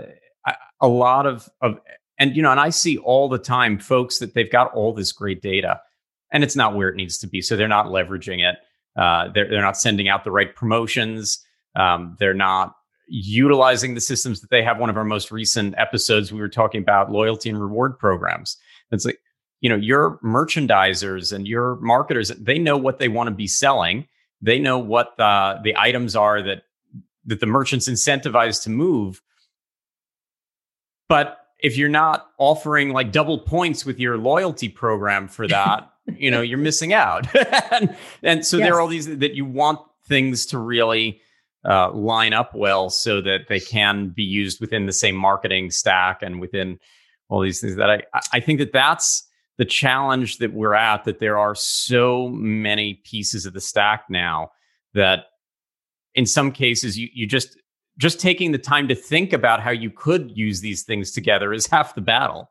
a 0.85 0.87
lot 0.87 1.25
of 1.25 1.49
of 1.61 1.79
and 2.19 2.35
you 2.35 2.41
know 2.41 2.51
and 2.51 2.59
i 2.59 2.69
see 2.69 2.97
all 2.99 3.27
the 3.27 3.37
time 3.37 3.79
folks 3.79 4.19
that 4.19 4.33
they've 4.33 4.51
got 4.51 4.73
all 4.73 4.93
this 4.93 5.11
great 5.11 5.41
data 5.41 5.79
and 6.31 6.43
it's 6.43 6.55
not 6.55 6.75
where 6.75 6.89
it 6.89 6.95
needs 6.95 7.17
to 7.17 7.27
be 7.27 7.41
so 7.41 7.55
they're 7.55 7.67
not 7.67 7.87
leveraging 7.87 8.47
it 8.47 8.57
uh, 8.95 9.29
they're, 9.33 9.49
they're 9.49 9.61
not 9.61 9.77
sending 9.77 10.07
out 10.07 10.23
the 10.23 10.31
right 10.31 10.55
promotions. 10.55 11.39
Um, 11.75 12.15
they're 12.19 12.33
not 12.33 12.75
utilizing 13.07 13.93
the 13.93 14.01
systems 14.01 14.41
that 14.41 14.49
they 14.49 14.63
have. 14.63 14.79
One 14.79 14.89
of 14.89 14.97
our 14.97 15.03
most 15.03 15.31
recent 15.31 15.75
episodes, 15.77 16.31
we 16.31 16.39
were 16.39 16.49
talking 16.49 16.81
about 16.81 17.11
loyalty 17.11 17.49
and 17.49 17.61
reward 17.61 17.99
programs. 17.99 18.57
It's 18.91 19.05
like, 19.05 19.19
you 19.61 19.69
know, 19.69 19.75
your 19.75 20.19
merchandisers 20.23 21.33
and 21.33 21.47
your 21.47 21.75
marketers, 21.77 22.29
they 22.29 22.57
know 22.57 22.77
what 22.77 22.99
they 22.99 23.07
want 23.07 23.27
to 23.27 23.35
be 23.35 23.47
selling. 23.47 24.07
They 24.41 24.59
know 24.59 24.77
what 24.79 25.17
the, 25.17 25.59
the 25.63 25.75
items 25.77 26.15
are 26.15 26.41
that, 26.41 26.63
that 27.25 27.39
the 27.39 27.45
merchants 27.45 27.89
incentivized 27.89 28.63
to 28.63 28.69
move. 28.69 29.21
But 31.07 31.39
if 31.59 31.77
you're 31.77 31.89
not 31.89 32.29
offering 32.37 32.89
like 32.89 33.11
double 33.11 33.39
points 33.39 33.85
with 33.85 33.99
your 33.99 34.17
loyalty 34.17 34.69
program 34.69 35.27
for 35.27 35.47
that, 35.47 35.91
you 36.07 36.29
know 36.29 36.41
you're 36.41 36.57
missing 36.57 36.93
out 36.93 37.27
and, 37.71 37.95
and, 38.21 38.45
so 38.45 38.57
yes. 38.57 38.65
there 38.65 38.75
are 38.75 38.81
all 38.81 38.87
these 38.87 39.17
that 39.17 39.33
you 39.33 39.45
want 39.45 39.79
things 40.07 40.45
to 40.47 40.59
really 40.59 41.19
uh, 41.67 41.91
line 41.91 42.33
up 42.33 42.53
well 42.53 42.89
so 42.89 43.21
that 43.21 43.47
they 43.49 43.59
can 43.59 44.09
be 44.09 44.23
used 44.23 44.61
within 44.61 44.85
the 44.85 44.93
same 44.93 45.15
marketing 45.15 45.71
stack 45.71 46.21
and 46.21 46.39
within 46.39 46.79
all 47.27 47.41
these 47.41 47.59
things 47.59 47.75
that 47.75 47.89
I, 47.89 48.03
I 48.33 48.39
think 48.39 48.59
that 48.59 48.71
that's 48.71 49.27
the 49.57 49.65
challenge 49.65 50.37
that 50.37 50.53
we're 50.53 50.75
at 50.75 51.05
that 51.05 51.19
there 51.19 51.39
are 51.39 51.55
so 51.55 52.27
many 52.29 53.01
pieces 53.03 53.45
of 53.45 53.53
the 53.53 53.61
stack 53.61 54.03
now 54.09 54.51
that 54.93 55.25
in 56.13 56.25
some 56.25 56.51
cases 56.51 56.99
you, 56.99 57.09
you 57.13 57.25
just 57.25 57.57
just 57.97 58.19
taking 58.19 58.51
the 58.51 58.57
time 58.57 58.87
to 58.87 58.95
think 58.95 59.33
about 59.33 59.61
how 59.61 59.71
you 59.71 59.89
could 59.89 60.31
use 60.35 60.61
these 60.61 60.83
things 60.83 61.11
together 61.11 61.53
is 61.53 61.67
half 61.71 61.95
the 61.95 62.01
battle 62.01 62.49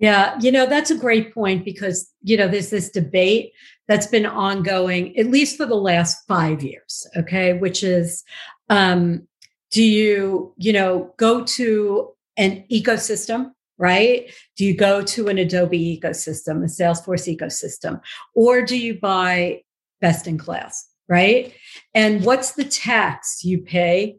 yeah, 0.00 0.38
you 0.40 0.50
know, 0.50 0.64
that's 0.64 0.90
a 0.90 0.96
great 0.96 1.32
point 1.34 1.62
because, 1.62 2.10
you 2.22 2.38
know, 2.38 2.48
there's 2.48 2.70
this 2.70 2.90
debate 2.90 3.52
that's 3.86 4.06
been 4.06 4.24
ongoing 4.24 5.16
at 5.18 5.26
least 5.26 5.58
for 5.58 5.66
the 5.66 5.74
last 5.74 6.26
five 6.26 6.62
years, 6.62 7.06
okay, 7.18 7.52
which 7.52 7.84
is 7.84 8.24
um, 8.70 9.28
do 9.70 9.82
you, 9.82 10.54
you 10.56 10.72
know, 10.72 11.12
go 11.18 11.44
to 11.44 12.12
an 12.38 12.64
ecosystem, 12.72 13.50
right? 13.76 14.32
Do 14.56 14.64
you 14.64 14.74
go 14.74 15.02
to 15.02 15.28
an 15.28 15.36
Adobe 15.36 16.00
ecosystem, 16.00 16.62
a 16.62 16.66
Salesforce 16.66 17.28
ecosystem, 17.28 18.00
or 18.34 18.62
do 18.62 18.78
you 18.78 18.98
buy 18.98 19.60
best 20.00 20.26
in 20.26 20.38
class, 20.38 20.88
right? 21.10 21.52
And 21.94 22.24
what's 22.24 22.52
the 22.52 22.64
tax 22.64 23.44
you 23.44 23.58
pay 23.58 24.16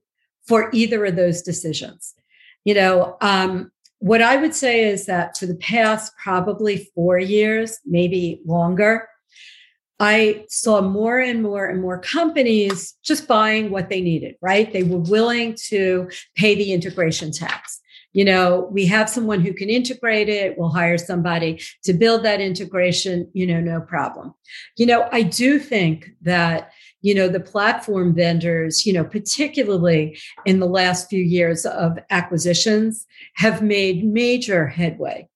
for 0.47 0.69
either 0.73 1.05
of 1.05 1.15
those 1.15 1.41
decisions? 1.41 2.13
You 2.65 2.75
know, 2.75 3.17
um, 3.21 3.71
what 3.99 4.21
I 4.21 4.35
would 4.35 4.53
say 4.53 4.83
is 4.83 5.05
that 5.05 5.37
for 5.37 5.45
the 5.45 5.55
past 5.55 6.13
probably 6.21 6.91
four 6.93 7.17
years, 7.17 7.79
maybe 7.85 8.41
longer, 8.45 9.07
I 9.99 10.45
saw 10.49 10.81
more 10.81 11.19
and 11.19 11.43
more 11.43 11.67
and 11.67 11.81
more 11.81 11.99
companies 11.99 12.95
just 13.03 13.27
buying 13.27 13.69
what 13.69 13.89
they 13.89 14.01
needed, 14.01 14.35
right? 14.41 14.71
They 14.73 14.81
were 14.83 14.97
willing 14.97 15.55
to 15.67 16.09
pay 16.35 16.55
the 16.55 16.73
integration 16.73 17.31
tax. 17.31 17.79
You 18.14 18.26
know, 18.26 18.68
we 18.72 18.86
have 18.88 19.09
someone 19.09 19.41
who 19.41 19.53
can 19.53 19.70
integrate 19.70 20.30
it. 20.30 20.57
We'll 20.57 20.70
hire 20.70 20.97
somebody 20.97 21.62
to 21.84 21.93
build 21.93 22.24
that 22.24 22.41
integration, 22.41 23.30
you 23.34 23.47
know, 23.47 23.62
no 23.62 23.82
problem. 23.82 24.34
You 24.78 24.86
know, 24.86 25.07
I 25.12 25.22
do 25.22 25.59
think 25.59 26.09
that 26.22 26.72
you 27.01 27.16
know 27.16 27.28
the 27.28 27.39
platform 27.39 28.14
vendors 28.14 28.86
you 28.86 28.93
know 28.93 29.03
particularly 29.03 30.18
in 30.45 30.59
the 30.59 30.68
last 30.68 31.09
few 31.09 31.24
years 31.24 31.66
of 31.66 31.97
acquisitions 32.09 33.05
have 33.36 33.62
made 33.62 34.05
major 34.05 34.68
headway 34.68 35.28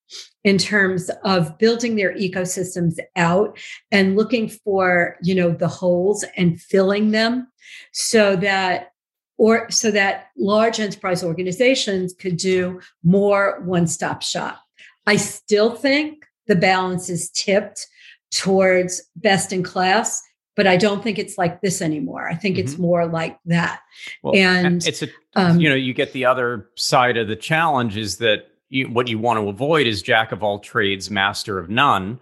in 0.43 0.57
terms 0.57 1.09
of 1.23 1.57
building 1.57 1.95
their 1.95 2.13
ecosystems 2.15 2.99
out 3.15 3.57
and 3.91 4.15
looking 4.15 4.47
for 4.47 5.17
you 5.23 5.35
know 5.35 5.49
the 5.49 5.67
holes 5.67 6.23
and 6.37 6.61
filling 6.61 7.11
them 7.11 7.47
so 7.91 8.35
that 8.35 8.91
or 9.37 9.69
so 9.69 9.91
that 9.91 10.27
large 10.37 10.79
enterprise 10.79 11.23
organizations 11.23 12.13
could 12.13 12.37
do 12.37 12.79
more 13.03 13.61
one-stop 13.65 14.21
shop 14.21 14.61
i 15.07 15.15
still 15.15 15.75
think 15.75 16.25
the 16.47 16.55
balance 16.55 17.09
is 17.09 17.29
tipped 17.31 17.87
towards 18.31 19.01
best 19.15 19.51
in 19.53 19.63
class 19.63 20.21
but 20.55 20.67
I 20.67 20.77
don't 20.77 21.03
think 21.03 21.19
it's 21.19 21.37
like 21.37 21.61
this 21.61 21.81
anymore. 21.81 22.27
I 22.27 22.33
think 22.33 22.55
mm-hmm. 22.55 22.65
it's 22.65 22.77
more 22.77 23.05
like 23.05 23.37
that. 23.45 23.81
Well, 24.23 24.35
and 24.35 24.85
it's 24.87 25.03
a, 25.03 25.07
um, 25.35 25.59
you 25.59 25.69
know, 25.69 25.75
you 25.75 25.93
get 25.93 26.13
the 26.13 26.25
other 26.25 26.69
side 26.75 27.17
of 27.17 27.27
the 27.27 27.35
challenge 27.35 27.97
is 27.97 28.17
that 28.17 28.47
you, 28.69 28.87
what 28.87 29.07
you 29.07 29.19
want 29.19 29.39
to 29.39 29.49
avoid 29.49 29.85
is 29.85 30.01
jack 30.01 30.31
of 30.31 30.43
all 30.43 30.59
trades, 30.59 31.11
master 31.11 31.59
of 31.59 31.69
none. 31.69 32.19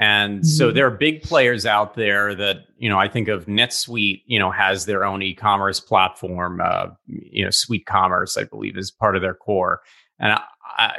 And 0.00 0.38
mm-hmm. 0.38 0.46
so 0.46 0.72
there 0.72 0.86
are 0.86 0.90
big 0.90 1.22
players 1.22 1.66
out 1.66 1.94
there 1.94 2.34
that, 2.34 2.64
you 2.78 2.88
know, 2.88 2.98
I 2.98 3.06
think 3.06 3.28
of 3.28 3.44
NetSuite, 3.44 4.22
you 4.24 4.38
know, 4.38 4.50
has 4.50 4.86
their 4.86 5.04
own 5.04 5.20
e-commerce 5.20 5.78
platform, 5.78 6.62
uh, 6.64 6.86
you 7.06 7.44
know, 7.44 7.50
Suite 7.50 7.84
Commerce, 7.84 8.38
I 8.38 8.44
believe 8.44 8.78
is 8.78 8.90
part 8.90 9.14
of 9.14 9.20
their 9.20 9.34
core. 9.34 9.82
And 10.18 10.32
I, 10.32 10.42
I, 10.64 10.94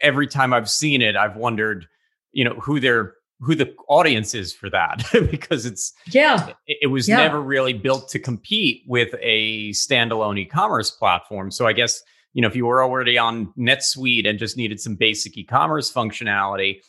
every 0.00 0.28
time 0.28 0.54
I've 0.54 0.70
seen 0.70 1.02
it, 1.02 1.16
I've 1.16 1.34
wondered, 1.34 1.88
you 2.30 2.44
know, 2.44 2.54
who 2.54 2.78
their 2.78 3.14
who 3.40 3.54
the 3.54 3.72
audience 3.88 4.34
is 4.34 4.52
for 4.52 4.68
that 4.70 5.04
because 5.30 5.64
it's 5.64 5.92
yeah 6.10 6.48
it, 6.66 6.78
it 6.82 6.86
was 6.88 7.08
yeah. 7.08 7.18
never 7.18 7.40
really 7.40 7.72
built 7.72 8.08
to 8.08 8.18
compete 8.18 8.82
with 8.88 9.14
a 9.20 9.70
standalone 9.70 10.36
e-commerce 10.40 10.90
platform 10.90 11.48
so 11.48 11.64
i 11.64 11.72
guess 11.72 12.02
you 12.32 12.42
know 12.42 12.48
if 12.48 12.56
you 12.56 12.66
were 12.66 12.82
already 12.82 13.16
on 13.16 13.46
netsuite 13.56 14.28
and 14.28 14.40
just 14.40 14.56
needed 14.56 14.80
some 14.80 14.96
basic 14.96 15.38
e-commerce 15.38 15.92
functionality 15.92 16.80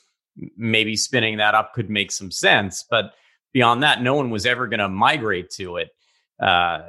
maybe 0.58 0.96
spinning 0.96 1.38
that 1.38 1.56
up 1.56 1.74
could 1.74 1.90
make 1.90 2.12
some 2.12 2.32
sense 2.32 2.86
but 2.90 3.14
beyond 3.54 3.84
that 3.84 4.02
no 4.02 4.16
one 4.16 4.30
was 4.30 4.46
ever 4.46 4.68
going 4.68 4.80
to 4.80 4.90
migrate 4.90 5.50
to 5.50 5.78
it 5.78 5.90
uh, 6.42 6.82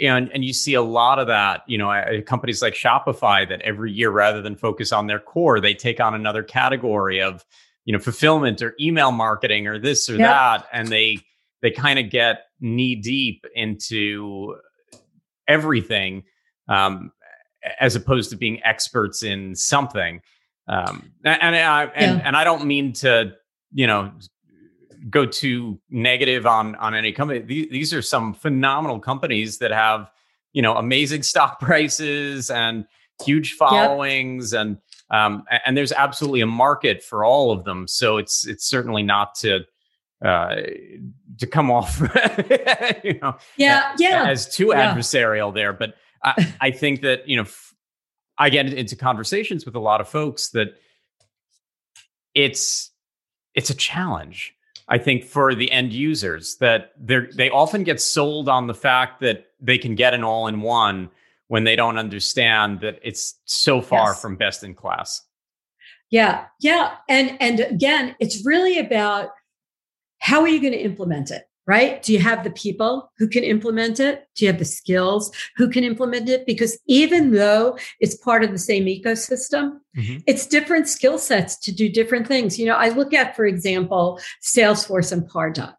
and 0.00 0.30
and 0.32 0.44
you 0.44 0.52
see 0.52 0.74
a 0.74 0.82
lot 0.82 1.18
of 1.18 1.26
that 1.26 1.62
you 1.66 1.78
know 1.78 2.22
companies 2.26 2.62
like 2.62 2.74
shopify 2.74 3.48
that 3.48 3.60
every 3.62 3.92
year 3.92 4.10
rather 4.10 4.42
than 4.42 4.56
focus 4.56 4.92
on 4.92 5.06
their 5.06 5.18
core 5.18 5.60
they 5.60 5.74
take 5.74 6.00
on 6.00 6.14
another 6.14 6.42
category 6.42 7.20
of 7.20 7.44
you 7.84 7.92
know 7.92 7.98
fulfillment 7.98 8.62
or 8.62 8.74
email 8.80 9.12
marketing 9.12 9.66
or 9.66 9.78
this 9.78 10.08
or 10.08 10.16
yep. 10.16 10.28
that 10.28 10.66
and 10.72 10.88
they 10.88 11.18
they 11.62 11.70
kind 11.70 11.98
of 11.98 12.10
get 12.10 12.44
knee 12.60 12.94
deep 12.94 13.44
into 13.54 14.54
everything 15.48 16.22
um, 16.68 17.10
as 17.80 17.96
opposed 17.96 18.30
to 18.30 18.36
being 18.36 18.62
experts 18.62 19.22
in 19.22 19.54
something 19.54 20.20
um, 20.68 21.10
and 21.24 21.56
I, 21.56 21.84
and, 21.84 22.18
yeah. 22.18 22.26
and 22.26 22.36
I 22.36 22.44
don't 22.44 22.66
mean 22.66 22.92
to 22.94 23.34
you 23.72 23.86
know 23.86 24.12
go 25.10 25.26
too 25.26 25.80
negative 25.90 26.46
on 26.46 26.74
on 26.76 26.94
any 26.94 27.12
company 27.12 27.40
these, 27.40 27.68
these 27.70 27.94
are 27.94 28.02
some 28.02 28.34
phenomenal 28.34 28.98
companies 28.98 29.58
that 29.58 29.70
have 29.70 30.10
you 30.52 30.62
know 30.62 30.76
amazing 30.76 31.22
stock 31.32 31.60
prices 31.60 32.50
and 32.50 32.84
huge 33.24 33.54
followings 33.54 34.52
yep. 34.52 34.60
and 34.60 34.78
um, 35.10 35.44
and 35.64 35.76
there's 35.76 35.92
absolutely 35.92 36.40
a 36.42 36.46
market 36.46 37.02
for 37.02 37.24
all 37.24 37.50
of 37.50 37.64
them. 37.64 37.88
So 37.88 38.18
it's 38.18 38.46
it's 38.46 38.64
certainly 38.64 39.02
not 39.02 39.34
to 39.36 39.60
uh, 40.24 40.56
to 41.38 41.46
come 41.46 41.70
off, 41.70 42.00
you 43.04 43.18
know, 43.20 43.36
yeah, 43.56 43.94
yeah, 43.98 44.28
as 44.28 44.52
too 44.54 44.68
yeah. 44.68 44.94
adversarial 44.94 45.54
there. 45.54 45.72
But 45.72 45.94
I, 46.22 46.54
I 46.60 46.70
think 46.70 47.00
that 47.02 47.28
you 47.28 47.36
know, 47.36 47.46
I 48.38 48.50
get 48.50 48.72
into 48.72 48.96
conversations 48.96 49.64
with 49.64 49.74
a 49.74 49.80
lot 49.80 50.00
of 50.00 50.08
folks 50.08 50.50
that 50.50 50.78
it's 52.34 52.90
it's 53.54 53.70
a 53.70 53.74
challenge. 53.74 54.54
I 54.88 54.98
think 54.98 55.24
for 55.24 55.54
the 55.54 55.70
end 55.70 55.92
users 55.92 56.56
that 56.56 56.92
they 56.98 57.20
they 57.34 57.50
often 57.50 57.84
get 57.84 58.00
sold 58.00 58.48
on 58.48 58.66
the 58.66 58.74
fact 58.74 59.20
that 59.20 59.46
they 59.60 59.78
can 59.78 59.94
get 59.94 60.14
an 60.14 60.24
all 60.24 60.46
in 60.46 60.60
one 60.60 61.10
when 61.48 61.64
they 61.64 61.76
don't 61.76 61.98
understand 61.98 62.80
that 62.80 62.98
it's 63.02 63.36
so 63.44 63.80
far 63.80 64.10
yes. 64.10 64.22
from 64.22 64.36
best 64.36 64.62
in 64.62 64.74
class. 64.74 65.22
Yeah. 66.10 66.46
Yeah. 66.60 66.94
And 67.08 67.36
and 67.40 67.60
again, 67.60 68.14
it's 68.20 68.46
really 68.46 68.78
about 68.78 69.30
how 70.20 70.40
are 70.40 70.48
you 70.48 70.60
going 70.60 70.72
to 70.72 70.78
implement 70.78 71.30
it? 71.30 71.47
Right? 71.68 72.02
Do 72.02 72.14
you 72.14 72.18
have 72.20 72.44
the 72.44 72.50
people 72.50 73.12
who 73.18 73.28
can 73.28 73.44
implement 73.44 74.00
it? 74.00 74.26
Do 74.34 74.46
you 74.46 74.50
have 74.50 74.58
the 74.58 74.64
skills 74.64 75.30
who 75.56 75.68
can 75.68 75.84
implement 75.84 76.26
it? 76.30 76.46
Because 76.46 76.78
even 76.86 77.32
though 77.32 77.78
it's 78.00 78.16
part 78.16 78.42
of 78.42 78.52
the 78.52 78.58
same 78.58 78.86
ecosystem, 78.86 79.80
mm-hmm. 79.94 80.16
it's 80.26 80.46
different 80.46 80.88
skill 80.88 81.18
sets 81.18 81.58
to 81.58 81.70
do 81.70 81.90
different 81.90 82.26
things. 82.26 82.58
You 82.58 82.64
know, 82.64 82.74
I 82.74 82.88
look 82.88 83.12
at, 83.12 83.36
for 83.36 83.44
example, 83.44 84.18
Salesforce 84.42 85.12
and 85.12 85.28
Pardot. 85.28 85.74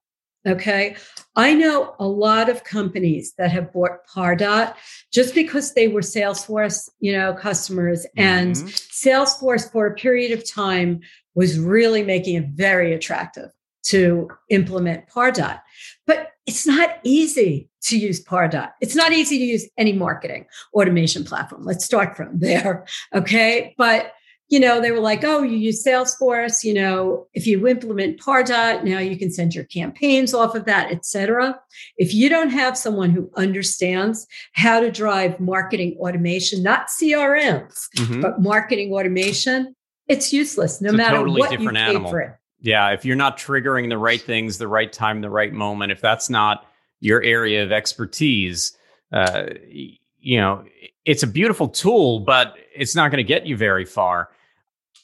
Okay. 0.47 0.95
I 1.35 1.55
know 1.55 1.95
a 1.99 2.07
lot 2.07 2.49
of 2.49 2.63
companies 2.63 3.33
that 3.39 3.51
have 3.51 3.73
bought 3.73 4.05
Pardot 4.07 4.75
just 5.11 5.33
because 5.33 5.73
they 5.73 5.87
were 5.87 6.01
Salesforce, 6.01 6.87
you 6.99 7.13
know, 7.13 7.33
customers 7.33 8.05
and 8.15 8.55
mm-hmm. 8.55 8.67
Salesforce 8.67 9.71
for 9.71 9.87
a 9.87 9.95
period 9.95 10.37
of 10.37 10.49
time 10.49 11.01
was 11.33 11.59
really 11.59 12.03
making 12.03 12.35
it 12.35 12.49
very 12.49 12.93
attractive 12.93 13.49
to 13.83 14.29
implement 14.49 15.07
Pardot. 15.07 15.61
But 16.05 16.31
it's 16.45 16.65
not 16.65 16.99
easy 17.03 17.69
to 17.83 17.97
use 17.97 18.23
Pardot. 18.23 18.71
It's 18.81 18.95
not 18.95 19.11
easy 19.11 19.37
to 19.37 19.43
use 19.43 19.67
any 19.77 19.93
marketing 19.93 20.45
automation 20.73 21.23
platform. 21.23 21.63
Let's 21.63 21.85
start 21.85 22.17
from 22.17 22.29
there. 22.39 22.85
Okay. 23.13 23.75
But 23.77 24.13
you 24.49 24.59
know, 24.59 24.81
they 24.81 24.91
were 24.91 24.99
like, 24.99 25.23
oh, 25.23 25.43
you 25.43 25.55
use 25.55 25.83
Salesforce, 25.85 26.63
you 26.63 26.73
know, 26.73 27.27
if 27.35 27.45
you 27.45 27.67
implement 27.67 28.19
Pardot, 28.19 28.83
now 28.83 28.97
you 28.97 29.15
can 29.15 29.31
send 29.31 29.53
your 29.53 29.65
campaigns 29.65 30.33
off 30.33 30.55
of 30.55 30.65
that, 30.65 30.91
et 30.91 31.05
cetera. 31.05 31.59
If 31.97 32.15
you 32.15 32.29
don't 32.29 32.49
have 32.49 32.75
someone 32.75 33.11
who 33.11 33.29
understands 33.35 34.25
how 34.53 34.79
to 34.79 34.91
drive 34.91 35.39
marketing 35.39 35.97
automation, 35.99 36.63
not 36.63 36.87
CRMs, 36.87 37.89
mm-hmm. 37.95 38.21
but 38.21 38.41
marketing 38.41 38.91
automation, 38.91 39.75
it's 40.07 40.33
useless 40.33 40.81
no 40.81 40.89
it's 40.89 40.97
matter 40.97 41.17
totally 41.17 41.39
what 41.39 41.51
you 41.51 41.69
pay 41.69 41.77
animal. 41.77 42.09
for 42.09 42.19
it. 42.19 42.31
Yeah, 42.61 42.89
if 42.89 43.05
you're 43.05 43.15
not 43.15 43.37
triggering 43.37 43.89
the 43.89 43.97
right 43.97 44.21
things, 44.21 44.57
the 44.57 44.67
right 44.67 44.91
time, 44.91 45.21
the 45.21 45.29
right 45.29 45.53
moment, 45.53 45.91
if 45.91 46.01
that's 46.01 46.29
not 46.29 46.65
your 46.99 47.21
area 47.23 47.63
of 47.63 47.71
expertise, 47.71 48.77
uh, 49.13 49.45
you 49.69 50.39
know, 50.39 50.65
it's 51.05 51.23
a 51.23 51.27
beautiful 51.27 51.69
tool, 51.69 52.19
but 52.19 52.55
it's 52.75 52.95
not 52.95 53.11
going 53.11 53.17
to 53.17 53.27
get 53.27 53.45
you 53.45 53.55
very 53.55 53.85
far. 53.85 54.29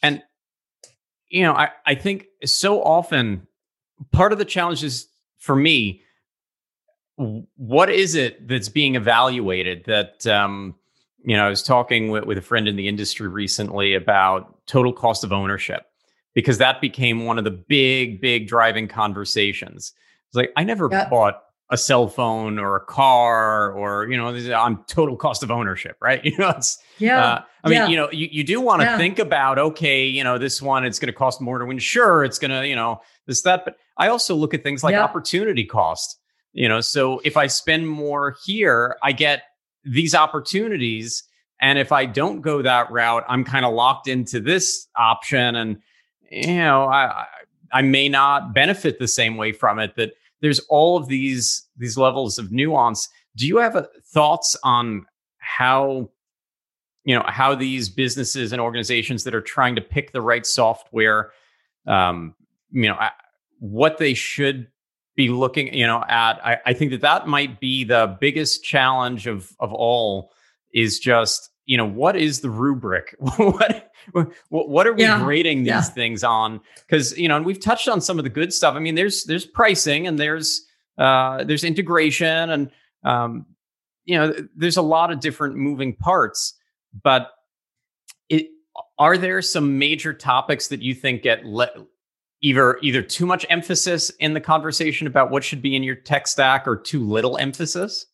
And, 0.04 0.22
you 1.30 1.44
know, 1.44 1.54
I, 1.54 1.70
I 1.86 1.96
think 1.96 2.26
so 2.44 2.84
often 2.84 3.48
part 4.12 4.34
of 4.34 4.38
the 4.38 4.46
challenge 4.46 4.84
is 4.84 5.08
for 5.38 5.56
me, 5.56 6.02
what 7.18 7.90
is 7.90 8.16
it 8.16 8.48
that's 8.48 8.70
being 8.70 8.96
evaluated 8.96 9.86
that 9.86 10.28
um, 10.28 10.76
you 11.24 11.36
know 11.36 11.46
i 11.46 11.50
was 11.50 11.64
talking 11.64 12.10
with, 12.10 12.26
with 12.26 12.38
a 12.38 12.42
friend 12.42 12.68
in 12.68 12.76
the 12.76 12.88
industry 12.88 13.28
recently 13.28 13.94
about 13.94 14.66
total 14.68 14.92
cost 14.92 15.24
of 15.24 15.32
ownership 15.32 15.88
because 16.36 16.60
that 16.60 16.80
became 16.82 17.26
one 17.26 17.40
of 17.40 17.44
the 17.44 17.52
big 17.52 18.22
big 18.22 18.48
driving 18.48 18.88
conversations 18.88 19.94
it's 20.28 20.36
like 20.36 20.52
i 20.56 20.64
never 20.64 20.88
yep. 20.92 21.10
bought 21.10 21.42
a 21.72 21.78
cell 21.78 22.08
phone 22.08 22.60
or 22.60 22.76
a 22.76 22.86
car 22.86 23.72
or 23.72 24.08
you 24.08 24.16
know 24.16 24.28
on 24.56 24.84
total 24.86 25.16
cost 25.16 25.42
of 25.42 25.50
ownership 25.50 25.98
right 26.00 26.22
you 26.24 26.38
know 26.38 26.50
it's 26.50 26.78
yeah 27.00 27.26
uh, 27.26 27.42
i 27.64 27.70
mean 27.70 27.78
yeah. 27.78 27.88
you 27.88 27.96
know 27.96 28.10
you, 28.12 28.28
you 28.32 28.44
do 28.44 28.62
want 28.62 28.82
to 28.82 28.86
yeah. 28.86 28.98
think 28.98 29.18
about 29.18 29.58
okay 29.58 30.06
you 30.06 30.24
know 30.24 30.38
this 30.38 30.62
one 30.62 30.86
it's 30.86 31.00
going 31.00 31.08
to 31.08 31.18
cost 31.18 31.42
more 31.42 31.58
to 31.58 31.70
insure 31.70 32.24
it's 32.24 32.38
going 32.38 32.52
to 32.52 32.68
you 32.68 32.76
know 32.76 33.02
this 33.26 33.42
that 33.42 33.66
but 33.66 33.78
i 33.98 34.08
also 34.08 34.36
look 34.36 34.54
at 34.54 34.62
things 34.62 34.84
like 34.84 34.94
yeah. 34.94 35.04
opportunity 35.04 35.66
cost 35.66 36.20
you 36.54 36.70
know 36.70 36.82
so 36.82 37.20
if 37.24 37.36
i 37.36 37.48
spend 37.48 37.90
more 37.90 38.36
here 38.46 38.96
i 39.02 39.12
get 39.12 39.44
these 39.84 40.14
opportunities 40.14 41.24
and 41.60 41.80
if 41.80 41.92
i 41.92 42.06
don't 42.06 42.42
go 42.42 42.62
that 42.62 42.92
route 42.92 43.24
i'm 43.28 43.44
kind 43.44 43.66
of 43.66 43.74
locked 43.74 44.08
into 44.08 44.40
this 44.40 44.88
option 44.96 45.56
and 45.56 45.78
you 46.36 46.58
know 46.58 46.86
i 46.86 47.26
i 47.72 47.82
may 47.82 48.10
not 48.10 48.54
benefit 48.54 49.00
the 49.00 49.08
same 49.08 49.38
way 49.38 49.52
from 49.52 49.80
it 49.80 49.96
that 49.96 50.12
there's 50.42 50.60
all 50.70 50.98
of 50.98 51.08
these 51.08 51.68
these 51.78 51.98
levels 51.98 52.38
of 52.38 52.52
nuance. 52.52 53.10
Do 53.36 53.48
you 53.48 53.58
have 53.58 53.76
a, 53.76 53.88
thoughts 54.06 54.56
on 54.64 55.06
how 55.38 56.10
you 57.04 57.16
know 57.16 57.24
how 57.28 57.56
these 57.56 57.90
businesses 57.90 58.52
and 58.52 58.62
organizations 58.62 59.24
that 59.24 59.34
are 59.34 59.42
trying 59.42 59.76
to 59.76 59.82
pick 59.82 60.12
the 60.12 60.22
right 60.22 60.46
software, 60.46 61.32
um, 61.88 62.36
you 62.72 62.88
know, 62.88 62.98
what 63.60 63.98
they 63.98 64.14
should 64.14 64.68
be 65.16 65.30
looking 65.30 65.74
you 65.74 65.88
know 65.88 66.04
at? 66.08 66.34
I, 66.46 66.58
I 66.66 66.74
think 66.74 66.92
that 66.92 67.02
that 67.02 67.28
might 67.28 67.60
be 67.60 67.84
the 67.84 68.16
biggest 68.20 68.64
challenge 68.64 69.28
of 69.28 69.52
of 69.60 69.74
all 69.74 70.32
is 70.74 71.00
just 71.00 71.50
you 71.66 71.78
know 71.78 71.86
what 71.86 72.16
is 72.16 72.42
the 72.42 72.50
rubric 72.50 73.16
what 73.20 73.92
what 74.50 74.88
are 74.88 74.94
we 74.94 75.02
yeah. 75.02 75.22
grading 75.24 75.60
these 75.60 75.68
yeah. 75.68 75.82
things 75.82 76.24
on 76.24 76.60
because 76.88 77.18
you 77.18 77.28
know 77.28 77.36
and 77.36 77.46
we've 77.46 77.60
touched 77.60 77.88
on 77.88 78.00
some 78.00 78.18
of 78.18 78.24
the 78.24 78.30
good 78.30 78.54
stuff 78.54 78.76
i 78.76 78.80
mean 78.80 78.96
there's 78.96 79.24
there's 79.26 79.46
pricing 79.46 80.08
and 80.08 80.20
there's 80.20 80.66
uh 80.98 81.44
there's 81.44 81.64
integration 81.64 82.50
and 82.50 82.72
um 83.04 83.46
you 84.06 84.18
know 84.18 84.34
there's 84.56 84.78
a 84.78 84.82
lot 84.82 85.12
of 85.12 85.20
different 85.20 85.56
moving 85.56 85.94
parts 85.96 86.54
but 87.04 87.32
it 88.30 88.48
are 88.98 89.18
there 89.18 89.42
some 89.42 89.78
major 89.78 90.14
topics 90.14 90.68
that 90.68 90.82
you 90.82 90.94
think 90.94 91.24
get 91.24 91.46
le- 91.46 91.86
either 92.42 92.78
either 92.82 93.02
too 93.02 93.26
much 93.26 93.46
emphasis 93.50 94.12
in 94.20 94.34
the 94.34 94.42
conversation 94.42 95.08
about 95.08 95.32
what 95.32 95.44
should 95.44 95.62
be 95.62 95.76
in 95.76 95.84
your 95.84 95.96
tech 95.96 96.28
stack 96.28 96.68
or 96.68 96.76
too 96.76 97.04
little 97.04 97.38
emphasis 97.38 98.06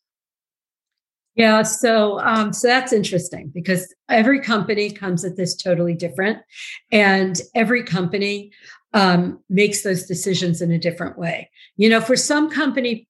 yeah, 1.35 1.63
so 1.63 2.19
um, 2.19 2.51
so 2.51 2.67
that's 2.67 2.91
interesting 2.91 3.51
because 3.53 3.93
every 4.09 4.41
company 4.41 4.91
comes 4.91 5.23
at 5.23 5.37
this 5.37 5.55
totally 5.55 5.93
different, 5.93 6.39
and 6.91 7.39
every 7.55 7.83
company 7.83 8.51
um, 8.93 9.39
makes 9.49 9.83
those 9.83 10.05
decisions 10.05 10.61
in 10.61 10.71
a 10.71 10.77
different 10.77 11.17
way. 11.17 11.49
You 11.77 11.89
know, 11.89 12.01
for 12.01 12.17
some 12.17 12.49
company, 12.49 13.07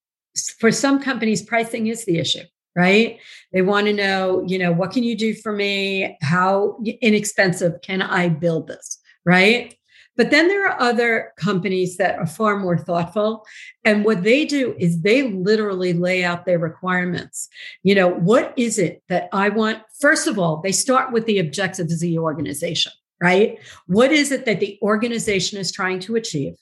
for 0.60 0.72
some 0.72 1.02
companies, 1.02 1.42
pricing 1.42 1.88
is 1.88 2.06
the 2.06 2.20
issue, 2.20 2.44
right? 2.76 3.20
They 3.54 3.64
want 3.64 3.88
to 3.88 3.94
know, 3.94 4.44
you 4.46 4.60
know, 4.60 4.72
what 4.72 4.92
can 4.92 5.04
you 5.04 5.18
do 5.18 5.34
for 5.34 5.52
me? 5.52 6.16
How 6.22 6.78
inexpensive 7.02 7.82
can 7.82 8.04
I 8.04 8.30
build 8.30 8.68
this, 8.68 9.00
right? 9.26 9.76
But 10.22 10.30
then 10.30 10.50
there 10.50 10.68
are 10.68 10.80
other 10.80 11.34
companies 11.36 11.98
that 11.98 12.20
are 12.20 12.28
far 12.28 12.60
more 12.60 12.78
thoughtful. 12.78 13.44
And 13.84 14.06
what 14.06 14.22
they 14.22 14.46
do 14.46 14.76
is 14.78 15.02
they 15.02 15.24
literally 15.24 15.94
lay 15.94 16.24
out 16.24 16.46
their 16.46 16.60
requirements. 16.60 17.50
You 17.82 17.96
know, 17.96 18.08
what 18.08 18.54
is 18.56 18.78
it 18.78 19.02
that 19.10 19.30
I 19.34 19.50
want? 19.50 19.80
First 20.00 20.28
of 20.28 20.38
all, 20.38 20.58
they 20.58 20.74
start 20.74 21.12
with 21.12 21.26
the 21.26 21.40
objectives 21.40 21.92
of 21.92 22.00
the 22.02 22.20
organization, 22.20 22.92
right? 23.20 23.58
What 23.88 24.12
is 24.12 24.32
it 24.32 24.46
that 24.46 24.60
the 24.60 24.78
organization 24.84 25.58
is 25.58 25.72
trying 25.72 26.00
to 26.02 26.16
achieve? 26.16 26.54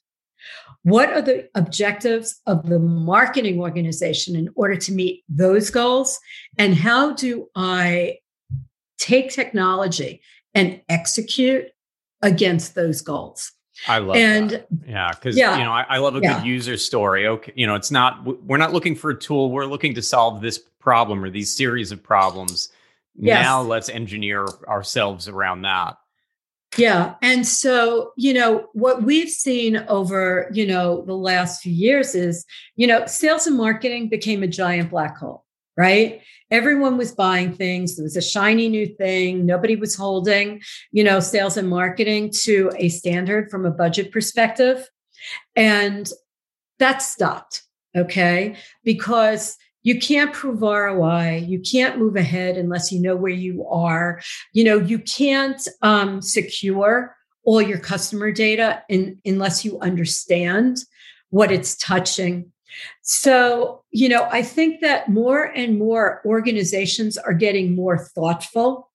What 0.84 1.10
are 1.10 1.22
the 1.22 1.50
objectives 1.54 2.40
of 2.48 2.66
the 2.66 2.80
marketing 2.80 3.60
organization 3.60 4.38
in 4.38 4.48
order 4.56 4.78
to 4.78 4.94
meet 4.94 5.26
those 5.28 5.70
goals? 5.70 6.18
And 6.58 6.76
how 6.76 7.12
do 7.12 7.50
I 7.58 8.20
take 8.98 9.32
technology 9.32 10.22
and 10.54 10.80
execute 10.88 11.66
against 12.22 12.76
those 12.76 13.02
goals. 13.02 13.52
I 13.88 14.00
love 14.00 14.18
and 14.18 14.50
that. 14.50 14.68
yeah, 14.86 15.12
because 15.12 15.38
yeah, 15.38 15.58
you 15.58 15.64
know 15.64 15.72
I, 15.72 15.86
I 15.88 15.98
love 16.00 16.16
a 16.16 16.20
yeah. 16.20 16.40
good 16.40 16.48
user 16.48 16.78
story. 16.78 17.28
Okay, 17.28 17.54
you 17.56 17.66
know 17.66 17.76
it's 17.76 17.92
not 17.92 18.44
we're 18.44 18.58
not 18.58 18.74
looking 18.74 18.96
for 18.96 19.12
a 19.12 19.16
tool. 19.18 19.52
We're 19.52 19.66
looking 19.66 19.94
to 19.96 20.02
solve 20.02 20.42
this 20.42 20.60
problem 20.80 21.24
or 21.24 21.30
these 21.30 21.56
series 21.56 21.92
of 21.92 22.04
problems. 22.04 22.70
Yes. 23.16 23.44
Now 23.44 23.62
let's 23.62 23.90
engineer 23.90 24.46
ourselves 24.68 25.28
around 25.28 25.62
that. 25.64 25.98
Yeah, 26.78 27.16
and 27.22 27.48
so 27.48 28.12
you 28.18 28.34
know 28.34 28.68
what 28.74 29.04
we've 29.04 29.30
seen 29.30 29.78
over 29.88 30.50
you 30.54 30.68
know 30.68 31.04
the 31.06 31.16
last 31.16 31.62
few 31.62 31.74
years 31.74 32.16
is 32.16 32.46
you 32.76 32.86
know 32.86 33.06
sales 33.06 33.48
and 33.48 33.58
marketing 33.58 34.10
became 34.10 34.44
a 34.44 34.48
giant 34.48 34.90
black 34.90 35.18
hole 35.18 35.46
right? 35.78 36.22
Everyone 36.52 36.98
was 36.98 37.12
buying 37.12 37.54
things. 37.54 37.98
It 37.98 38.04
was 38.04 38.18
a 38.18 38.22
shiny 38.22 38.70
new 38.70 38.88
thing. 38.88 39.46
Nobody 39.46 39.76
was 39.76 39.96
holding, 39.96 40.62
you 40.92 41.04
know, 41.04 41.20
sales 41.20 41.58
and 41.58 41.70
marketing 41.70 42.32
to 42.44 42.72
a 42.76 42.90
standard 42.90 43.50
from 43.50 43.66
a 43.66 43.72
budget 43.72 44.12
perspective. 44.12 44.90
And 45.56 46.10
that 46.80 47.02
stopped. 47.02 47.64
Okay. 47.96 48.56
Because 48.84 49.58
you 49.84 50.00
can't 50.00 50.34
prove 50.34 50.62
ROI. 50.62 51.46
You 51.48 51.60
can't 51.60 51.98
move 51.98 52.16
ahead 52.16 52.58
unless 52.58 52.92
you 52.92 53.02
know 53.02 53.16
where 53.16 53.32
you 53.32 53.66
are. 53.68 54.22
You 54.54 54.64
know, 54.66 54.78
you 54.78 55.00
can't 55.00 55.62
um, 55.82 56.22
secure 56.22 57.16
all 57.44 57.62
your 57.62 57.80
customer 57.80 58.32
data 58.32 58.84
in, 58.90 59.20
unless 59.26 59.64
you 59.64 59.80
understand 59.80 60.78
what 61.30 61.52
it's 61.52 61.76
touching 61.78 62.52
so, 63.02 63.84
you 63.92 64.10
know, 64.10 64.28
I 64.32 64.42
think 64.42 64.82
that 64.82 65.10
more 65.10 65.44
and 65.44 65.78
more 65.78 66.22
organizations 66.26 67.18
are 67.18 67.34
getting 67.34 67.76
more 67.76 67.98
thoughtful 67.98 68.92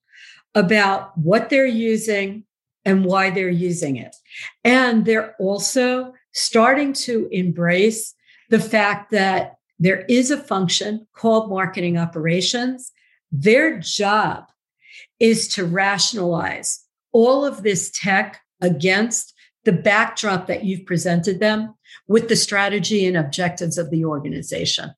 about 0.54 1.16
what 1.18 1.50
they're 1.50 1.66
using 1.66 2.44
and 2.84 3.04
why 3.04 3.30
they're 3.30 3.48
using 3.48 3.96
it. 3.96 4.14
And 4.62 5.04
they're 5.04 5.34
also 5.38 6.12
starting 6.32 6.92
to 6.92 7.28
embrace 7.32 8.14
the 8.50 8.60
fact 8.60 9.10
that 9.10 9.56
there 9.78 10.04
is 10.08 10.30
a 10.30 10.38
function 10.38 11.06
called 11.14 11.50
marketing 11.50 11.98
operations. 11.98 12.92
Their 13.32 13.78
job 13.78 14.44
is 15.18 15.48
to 15.48 15.64
rationalize 15.64 16.80
all 17.12 17.44
of 17.44 17.62
this 17.62 17.90
tech 17.90 18.40
against 18.60 19.33
the 19.64 19.72
backdrop 19.72 20.46
that 20.46 20.64
you've 20.64 20.86
presented 20.86 21.40
them 21.40 21.74
with 22.06 22.28
the 22.28 22.36
strategy 22.36 23.06
and 23.06 23.16
objectives 23.16 23.78
of 23.78 23.90
the 23.90 24.04
organization. 24.04 24.90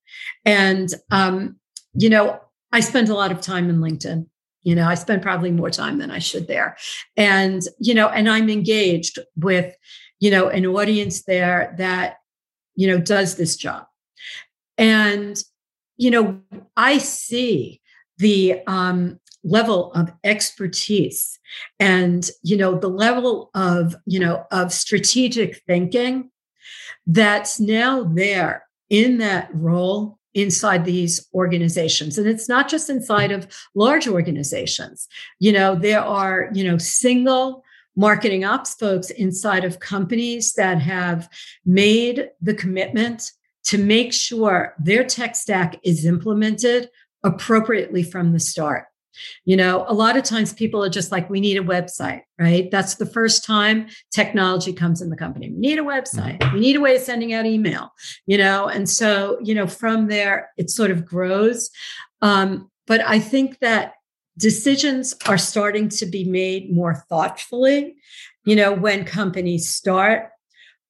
And, 0.45 0.89
um, 1.11 1.57
you 1.93 2.09
know, 2.09 2.39
I 2.71 2.81
spend 2.81 3.09
a 3.09 3.13
lot 3.13 3.31
of 3.31 3.41
time 3.41 3.69
in 3.69 3.79
LinkedIn. 3.79 4.27
You 4.63 4.75
know, 4.75 4.87
I 4.87 4.95
spend 4.95 5.21
probably 5.21 5.51
more 5.51 5.69
time 5.69 5.97
than 5.97 6.11
I 6.11 6.19
should 6.19 6.47
there. 6.47 6.75
And, 7.15 7.61
you 7.79 7.93
know, 7.93 8.09
and 8.09 8.29
I'm 8.29 8.49
engaged 8.49 9.19
with, 9.35 9.73
you 10.19 10.29
know, 10.29 10.49
an 10.49 10.65
audience 10.65 11.23
there 11.23 11.73
that, 11.77 12.17
you 12.75 12.87
know, 12.87 12.99
does 12.99 13.35
this 13.35 13.55
job. 13.55 13.85
And, 14.77 15.41
you 15.95 16.11
know, 16.11 16.41
I 16.75 16.97
see 16.97 17.81
the 18.17 18.61
um, 18.67 19.19
level 19.43 19.91
of 19.93 20.11
expertise 20.23 21.39
and 21.79 22.29
you 22.43 22.57
know 22.57 22.77
the 22.77 22.89
level 22.89 23.49
of 23.53 23.95
you 24.05 24.19
know 24.19 24.45
of 24.51 24.73
strategic 24.73 25.61
thinking 25.67 26.29
that's 27.05 27.59
now 27.59 28.03
there 28.03 28.65
in 28.89 29.17
that 29.17 29.49
role 29.53 30.17
inside 30.33 30.85
these 30.85 31.27
organizations. 31.33 32.17
And 32.17 32.27
it's 32.27 32.47
not 32.47 32.69
just 32.69 32.91
inside 32.91 33.31
of 33.31 33.47
large 33.73 34.07
organizations. 34.07 35.07
You 35.39 35.53
know 35.53 35.75
there 35.75 36.01
are 36.01 36.49
you 36.53 36.63
know 36.63 36.77
single 36.77 37.63
marketing 37.95 38.45
ops 38.45 38.75
folks 38.75 39.09
inside 39.09 39.65
of 39.65 39.79
companies 39.79 40.53
that 40.53 40.79
have 40.79 41.27
made 41.65 42.29
the 42.41 42.53
commitment 42.53 43.31
to 43.63 43.77
make 43.77 44.13
sure 44.13 44.75
their 44.79 45.03
tech 45.03 45.35
stack 45.35 45.79
is 45.83 46.05
implemented 46.05 46.89
appropriately 47.23 48.03
from 48.03 48.31
the 48.31 48.39
start 48.39 48.85
you 49.45 49.57
know, 49.57 49.85
a 49.87 49.93
lot 49.93 50.17
of 50.17 50.23
times 50.23 50.53
people 50.53 50.83
are 50.83 50.89
just 50.89 51.11
like, 51.11 51.29
we 51.29 51.39
need 51.39 51.57
a 51.57 51.63
website, 51.63 52.21
right? 52.39 52.69
That's 52.71 52.95
the 52.95 53.05
first 53.05 53.45
time 53.45 53.87
technology 54.11 54.73
comes 54.73 55.01
in 55.01 55.09
the 55.09 55.17
company. 55.17 55.49
We 55.49 55.57
need 55.57 55.79
a 55.79 55.83
website. 55.83 56.39
Mm-hmm. 56.39 56.53
We 56.53 56.59
need 56.59 56.75
a 56.75 56.81
way 56.81 56.95
of 56.95 57.01
sending 57.01 57.33
out 57.33 57.45
email, 57.45 57.91
you 58.25 58.37
know? 58.37 58.67
And 58.67 58.89
so, 58.89 59.37
you 59.41 59.55
know, 59.55 59.67
from 59.67 60.07
there, 60.07 60.49
it 60.57 60.69
sort 60.69 60.91
of 60.91 61.05
grows. 61.05 61.69
Um, 62.21 62.69
but 62.85 63.01
I 63.01 63.19
think 63.19 63.59
that 63.59 63.93
decisions 64.37 65.15
are 65.25 65.37
starting 65.37 65.89
to 65.89 66.05
be 66.05 66.23
made 66.23 66.71
more 66.71 67.03
thoughtfully, 67.09 67.95
you 68.45 68.55
know, 68.55 68.71
when 68.71 69.03
companies 69.03 69.67
start. 69.67 70.29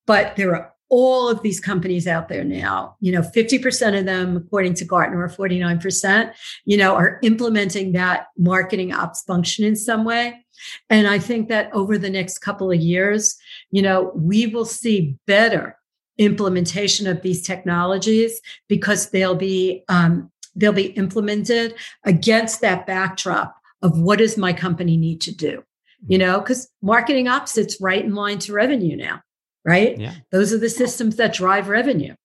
But 0.05 0.35
there 0.35 0.55
are 0.55 0.73
all 0.89 1.27
of 1.29 1.41
these 1.41 1.59
companies 1.59 2.07
out 2.07 2.29
there 2.29 2.43
now, 2.43 2.95
you 3.01 3.11
know, 3.11 3.21
50% 3.21 3.99
of 3.99 4.05
them, 4.05 4.37
according 4.37 4.73
to 4.75 4.85
Gartner, 4.85 5.21
or 5.21 5.29
49%, 5.29 6.33
you 6.65 6.77
know, 6.77 6.95
are 6.95 7.19
implementing 7.23 7.91
that 7.91 8.27
marketing 8.37 8.93
ops 8.93 9.23
function 9.23 9.65
in 9.65 9.75
some 9.75 10.05
way. 10.05 10.45
And 10.89 11.07
I 11.07 11.19
think 11.19 11.49
that 11.49 11.71
over 11.73 11.97
the 11.97 12.09
next 12.09 12.39
couple 12.39 12.71
of 12.71 12.79
years, 12.79 13.35
you 13.71 13.81
know, 13.81 14.11
we 14.15 14.47
will 14.47 14.65
see 14.65 15.17
better 15.27 15.77
implementation 16.17 17.07
of 17.07 17.21
these 17.21 17.45
technologies 17.45 18.41
because 18.67 19.09
they'll 19.11 19.35
be 19.35 19.83
um, 19.89 20.31
they'll 20.55 20.73
be 20.73 20.87
implemented 20.87 21.75
against 22.03 22.61
that 22.61 22.87
backdrop 22.87 23.55
of 23.83 23.99
what 23.99 24.19
does 24.19 24.37
my 24.37 24.51
company 24.51 24.97
need 24.97 25.21
to 25.21 25.31
do 25.31 25.63
you 26.07 26.17
know 26.17 26.39
because 26.39 26.67
marketing 26.81 27.27
ops 27.27 27.51
sits 27.51 27.79
right 27.79 28.03
in 28.03 28.15
line 28.15 28.39
to 28.39 28.53
revenue 28.53 28.95
now 28.95 29.21
right? 29.67 29.99
Yeah. 29.99 30.13
Those 30.31 30.53
are 30.53 30.57
the 30.57 30.69
systems 30.69 31.17
that 31.17 31.33
drive 31.33 31.67
revenue. 31.67 32.15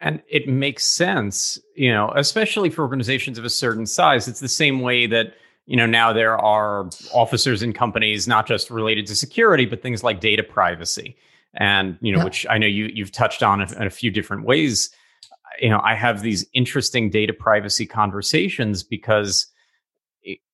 And 0.00 0.22
it 0.28 0.48
makes 0.48 0.84
sense, 0.84 1.58
you 1.74 1.92
know, 1.92 2.12
especially 2.16 2.70
for 2.70 2.82
organizations 2.82 3.38
of 3.38 3.44
a 3.44 3.50
certain 3.50 3.86
size. 3.86 4.28
It's 4.28 4.40
the 4.40 4.48
same 4.48 4.80
way 4.80 5.06
that, 5.06 5.34
you 5.66 5.76
know, 5.76 5.86
now 5.86 6.12
there 6.12 6.38
are 6.38 6.90
officers 7.14 7.62
in 7.62 7.72
companies 7.72 8.26
not 8.26 8.46
just 8.46 8.70
related 8.70 9.06
to 9.06 9.16
security, 9.16 9.66
but 9.66 9.82
things 9.82 10.02
like 10.02 10.20
data 10.20 10.42
privacy. 10.42 11.16
And, 11.54 11.96
you 12.00 12.14
know, 12.14 12.24
which 12.24 12.46
I 12.50 12.58
know 12.58 12.66
you 12.66 12.90
you've 12.92 13.12
touched 13.12 13.42
on 13.42 13.62
in 13.62 13.86
a 13.86 13.90
few 13.90 14.10
different 14.10 14.44
ways. 14.44 14.90
You 15.60 15.70
know, 15.70 15.80
I 15.82 15.94
have 15.94 16.20
these 16.20 16.44
interesting 16.52 17.08
data 17.08 17.32
privacy 17.32 17.86
conversations 17.86 18.82
because 18.82 19.46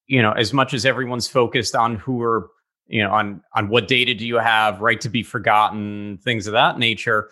you 0.07 0.21
know, 0.21 0.33
as 0.33 0.53
much 0.53 0.75
as 0.75 0.85
everyone's 0.85 1.27
focused 1.27 1.75
on 1.75 1.97
who 1.97 2.23
are 2.23 2.51
you 2.87 3.03
know 3.03 3.11
on 3.11 3.43
on 3.55 3.69
what 3.69 3.89
data 3.89 4.15
do 4.15 4.27
you 4.27 4.37
have 4.37 4.81
right 4.81 5.01
to 5.01 5.09
be 5.09 5.23
forgotten 5.23 6.19
things 6.23 6.47
of 6.47 6.53
that 6.53 6.79
nature 6.79 7.31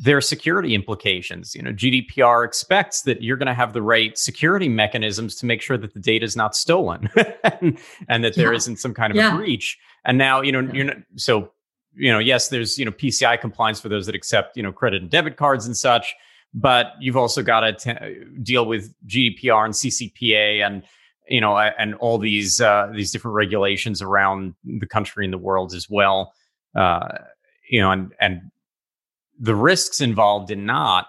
there 0.00 0.16
are 0.16 0.20
security 0.20 0.74
implications 0.74 1.54
you 1.54 1.62
know 1.62 1.72
gdpr 1.72 2.44
expects 2.44 3.02
that 3.02 3.22
you're 3.22 3.36
going 3.36 3.46
to 3.46 3.54
have 3.54 3.72
the 3.72 3.82
right 3.82 4.16
security 4.16 4.68
mechanisms 4.68 5.34
to 5.36 5.46
make 5.46 5.60
sure 5.60 5.76
that 5.76 5.94
the 5.94 6.00
data 6.00 6.24
is 6.24 6.36
not 6.36 6.54
stolen 6.54 7.08
and, 7.60 7.78
and, 8.08 8.24
that 8.24 8.34
there 8.34 8.52
not 8.52 8.78
some 8.78 8.94
kind 8.94 9.10
of 9.10 9.16
yeah. 9.16 9.34
a 9.34 9.36
breach 9.36 9.78
and 10.04 10.18
now 10.18 10.40
you 10.40 10.52
know 10.52 10.60
yeah. 10.60 10.72
you're 10.72 10.84
not 10.84 10.96
so 11.16 11.50
you 11.94 12.12
know 12.12 12.18
yes 12.18 12.48
there's 12.48 12.78
you 12.78 12.84
know 12.84 12.92
pci 12.92 13.40
compliance 13.40 13.80
for 13.80 13.88
those 13.88 14.06
that 14.06 14.14
accept 14.14 14.56
you 14.56 14.62
know 14.62 14.72
credit 14.72 15.02
and 15.02 15.10
debit 15.10 15.36
cards 15.36 15.66
and 15.66 15.76
such 15.76 16.14
but 16.54 16.92
you've 16.98 17.16
also 17.16 17.42
got 17.42 17.60
to 17.60 17.72
t- 17.72 18.24
deal 18.42 18.64
with 18.66 18.94
gdpr 19.06 19.64
and 19.64 19.74
ccpa 19.74 20.64
and 20.64 20.82
you 21.28 21.40
know, 21.40 21.56
and 21.56 21.94
all 21.96 22.18
these 22.18 22.60
uh, 22.60 22.90
these 22.94 23.10
different 23.10 23.34
regulations 23.34 24.02
around 24.02 24.54
the 24.64 24.86
country 24.86 25.24
and 25.24 25.32
the 25.32 25.38
world 25.38 25.74
as 25.74 25.88
well. 25.88 26.32
Uh, 26.74 27.08
you 27.68 27.80
know, 27.80 27.90
and 27.90 28.12
and 28.20 28.50
the 29.38 29.54
risks 29.54 30.00
involved 30.00 30.50
in 30.50 30.66
not. 30.66 31.06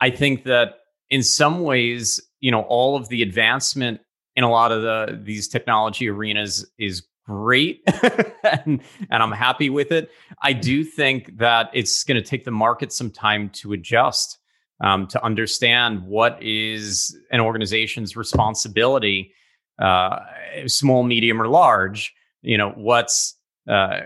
I 0.00 0.10
think 0.10 0.44
that 0.44 0.78
in 1.10 1.22
some 1.22 1.60
ways, 1.60 2.20
you 2.40 2.50
know, 2.50 2.62
all 2.62 2.96
of 2.96 3.08
the 3.08 3.22
advancement 3.22 4.00
in 4.34 4.44
a 4.44 4.50
lot 4.50 4.72
of 4.72 4.82
the 4.82 5.20
these 5.22 5.48
technology 5.48 6.08
arenas 6.08 6.70
is 6.78 7.02
great 7.26 7.82
and, 8.44 8.80
and 9.10 9.22
I'm 9.22 9.32
happy 9.32 9.68
with 9.68 9.90
it. 9.90 10.10
I 10.42 10.52
do 10.52 10.84
think 10.84 11.38
that 11.38 11.70
it's 11.72 12.04
going 12.04 12.22
to 12.22 12.26
take 12.26 12.44
the 12.44 12.52
market 12.52 12.92
some 12.92 13.10
time 13.10 13.50
to 13.54 13.72
adjust, 13.72 14.38
um, 14.80 15.08
to 15.08 15.24
understand 15.24 16.06
what 16.06 16.40
is 16.40 17.18
an 17.32 17.40
organization's 17.40 18.16
responsibility 18.16 19.32
uh, 19.78 20.18
small, 20.66 21.02
medium, 21.02 21.40
or 21.40 21.48
large. 21.48 22.14
You 22.42 22.58
know, 22.58 22.70
what's 22.70 23.34
uh, 23.68 24.00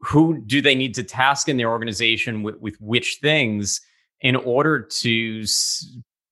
who 0.00 0.42
do 0.46 0.60
they 0.60 0.74
need 0.74 0.94
to 0.94 1.02
task 1.02 1.48
in 1.48 1.56
their 1.56 1.70
organization 1.70 2.42
with, 2.42 2.56
with 2.60 2.76
which 2.80 3.18
things 3.20 3.80
in 4.20 4.36
order 4.36 4.80
to, 4.80 5.44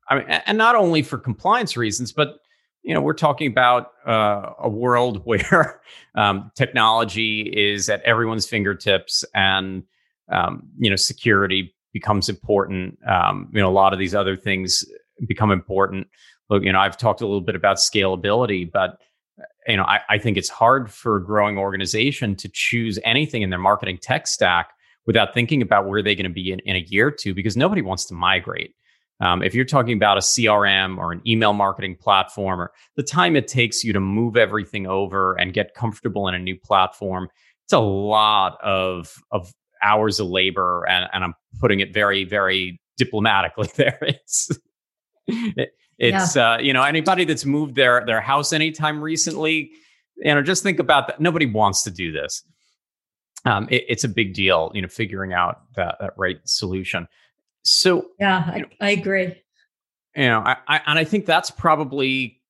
I 0.09 0.19
mean, 0.19 0.27
and 0.29 0.59
not 0.59 0.77
only 0.77 1.03
for 1.03 1.19
compliance 1.19 1.77
reasons, 1.77 2.12
but 2.12 2.37
you 2.83 2.93
know, 2.93 3.01
we're 3.01 3.15
talking 3.15 3.51
about 3.51 3.93
uh, 4.07 4.53
a 4.59 4.69
world 4.69 5.23
where 5.25 5.81
um, 6.15 6.51
technology 6.55 7.41
is 7.43 7.89
at 7.89 8.03
everyone's 8.03 8.47
fingertips, 8.47 9.25
and 9.35 9.83
um, 10.31 10.69
you 10.79 10.91
know, 10.91 10.97
security 10.97 11.75
becomes 11.93 12.29
important. 12.29 12.99
Um, 13.09 13.49
you 13.53 13.61
know, 13.61 13.69
a 13.69 13.73
lot 13.73 13.93
of 13.93 13.99
these 13.99 14.15
other 14.15 14.37
things 14.37 14.85
become 15.27 15.51
important 15.51 16.09
look, 16.51 16.63
you 16.63 16.73
know, 16.73 16.81
I've 16.81 16.97
talked 16.97 17.21
a 17.21 17.27
little 17.27 17.41
bit 17.41 17.57
about 17.57 17.77
scalability, 17.77 18.71
but 18.71 19.01
you 19.67 19.77
know, 19.77 19.85
I, 19.85 20.01
I 20.09 20.19
think 20.19 20.37
it's 20.37 20.49
hard 20.49 20.91
for 20.91 21.17
a 21.17 21.25
growing 21.25 21.59
organization 21.59 22.37
to 22.37 22.49
choose 22.53 22.99
anything 23.05 23.43
in 23.43 23.51
their 23.51 23.59
marketing 23.59 23.99
tech 24.01 24.27
stack 24.27 24.71
without 25.07 25.35
thinking 25.35 25.63
about 25.63 25.89
where 25.89 26.03
they're 26.03 26.15
going 26.15 26.25
to 26.25 26.31
be 26.31 26.53
in, 26.53 26.61
in 26.61 26.77
a 26.77 26.81
year 26.81 27.09
or 27.09 27.11
two, 27.11 27.35
because 27.35 27.57
nobody 27.57 27.83
wants 27.83 28.05
to 28.07 28.15
migrate. 28.15 28.75
Um, 29.21 29.43
if 29.43 29.55
you're 29.55 29.65
talking 29.65 29.97
about 29.97 30.17
a 30.17 30.21
CRM 30.21 30.99
or 30.99 31.13
an 31.13 31.21
email 31.27 31.53
marketing 31.53 31.97
platform, 31.97 32.61
or 32.61 32.73
the 32.97 33.03
time 33.03 33.37
it 33.37 33.49
takes 33.49 33.85
you 33.85 33.93
to 33.93 34.01
move 34.01 34.37
everything 34.37 34.87
over 34.87 35.35
and 35.35 35.53
get 35.53 35.75
comfortable 35.75 36.29
in 36.29 36.35
a 36.35 36.39
new 36.39 36.59
platform, 36.59 37.29
it's 37.65 37.73
a 37.73 37.79
lot 37.79 38.59
of 38.63 39.15
of 39.31 39.53
hours 39.83 40.19
of 40.19 40.27
labor, 40.27 40.85
and, 40.89 41.09
and 41.13 41.25
I'm 41.25 41.35
putting 41.61 41.81
it 41.81 41.93
very, 41.93 42.25
very 42.25 42.81
diplomatically 42.97 43.69
there. 43.77 43.99
It's 44.03 44.51
it, 45.27 45.71
it's 45.99 46.37
yeah. 46.37 46.55
uh, 46.55 46.59
you 46.59 46.73
know 46.73 46.83
anybody 46.83 47.25
that's 47.25 47.45
moved 47.45 47.75
their 47.75 48.05
their 48.07 48.21
house 48.21 48.53
anytime 48.53 49.01
recently, 49.01 49.71
you 50.17 50.35
know, 50.35 50.43
just 50.43 50.63
think 50.63 50.79
about 50.79 51.07
that. 51.09 51.21
Nobody 51.21 51.47
wants 51.47 51.83
to 51.85 51.91
do 51.91 52.13
this. 52.13 52.43
Um, 53.45 53.69
it, 53.71 53.85
it's 53.89 54.05
a 54.05 54.09
big 54.09 54.35
deal, 54.35 54.71
you 54.75 54.83
know, 54.83 54.89
figuring 54.89 55.33
out 55.33 55.63
that 55.77 55.97
that 56.01 56.15
right 56.17 56.39
solution. 56.45 57.07
So 57.63 58.07
yeah, 58.19 58.51
I, 58.53 58.59
know, 58.59 58.69
I 58.81 58.91
agree. 58.91 59.43
You 60.17 60.29
know, 60.29 60.41
I, 60.41 60.57
I 60.69 60.81
and 60.87 60.99
I 60.99 61.05
think 61.05 61.27
that's 61.27 61.51
probably 61.51 62.41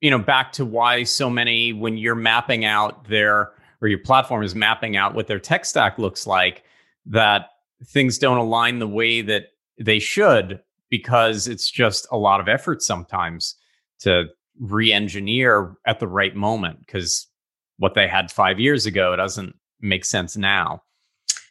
you 0.00 0.10
know 0.10 0.18
back 0.18 0.52
to 0.52 0.64
why 0.64 1.04
so 1.04 1.28
many 1.30 1.72
when 1.72 1.96
you're 1.96 2.14
mapping 2.14 2.64
out 2.64 3.08
their 3.08 3.52
or 3.80 3.88
your 3.88 3.98
platform 3.98 4.42
is 4.42 4.54
mapping 4.54 4.96
out 4.96 5.14
what 5.14 5.26
their 5.26 5.40
tech 5.40 5.64
stack 5.64 5.98
looks 5.98 6.26
like 6.26 6.62
that 7.06 7.50
things 7.86 8.18
don't 8.18 8.38
align 8.38 8.78
the 8.78 8.86
way 8.86 9.22
that 9.22 9.48
they 9.78 9.98
should 9.98 10.60
because 10.92 11.48
it's 11.48 11.70
just 11.70 12.06
a 12.12 12.18
lot 12.18 12.38
of 12.38 12.48
effort 12.48 12.82
sometimes 12.82 13.56
to 13.98 14.26
re-engineer 14.60 15.74
at 15.86 15.98
the 15.98 16.06
right 16.06 16.36
moment 16.36 16.78
because 16.80 17.28
what 17.78 17.94
they 17.94 18.06
had 18.06 18.30
five 18.30 18.60
years 18.60 18.84
ago 18.84 19.16
doesn't 19.16 19.56
make 19.80 20.04
sense 20.04 20.36
now. 20.36 20.82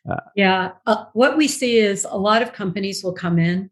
Uh, 0.08 0.20
yeah, 0.36 0.74
uh, 0.86 1.06
what 1.14 1.38
we 1.38 1.48
see 1.48 1.78
is 1.78 2.06
a 2.08 2.18
lot 2.18 2.44
of 2.44 2.54
companies 2.54 3.04
will 3.04 3.14
come 3.14 3.40
in 3.40 3.72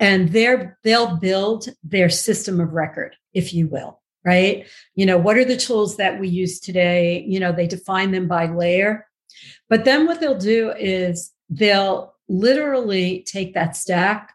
and 0.00 0.30
they're 0.30 0.76
they'll 0.82 1.16
build 1.16 1.68
their 1.84 2.10
system 2.10 2.58
of 2.60 2.72
record, 2.72 3.14
if 3.34 3.54
you 3.54 3.68
will, 3.68 4.02
right? 4.24 4.66
You 4.96 5.06
know, 5.06 5.16
what 5.16 5.36
are 5.36 5.44
the 5.44 5.56
tools 5.56 5.96
that 5.98 6.18
we 6.18 6.26
use 6.26 6.58
today? 6.58 7.24
You 7.28 7.38
know, 7.38 7.52
they 7.52 7.68
define 7.68 8.10
them 8.10 8.26
by 8.26 8.46
layer. 8.46 9.06
But 9.68 9.84
then 9.84 10.06
what 10.06 10.18
they'll 10.18 10.36
do 10.36 10.72
is 10.76 11.32
they'll 11.48 12.14
literally 12.28 13.24
take 13.28 13.54
that 13.54 13.76
stack 13.76 14.33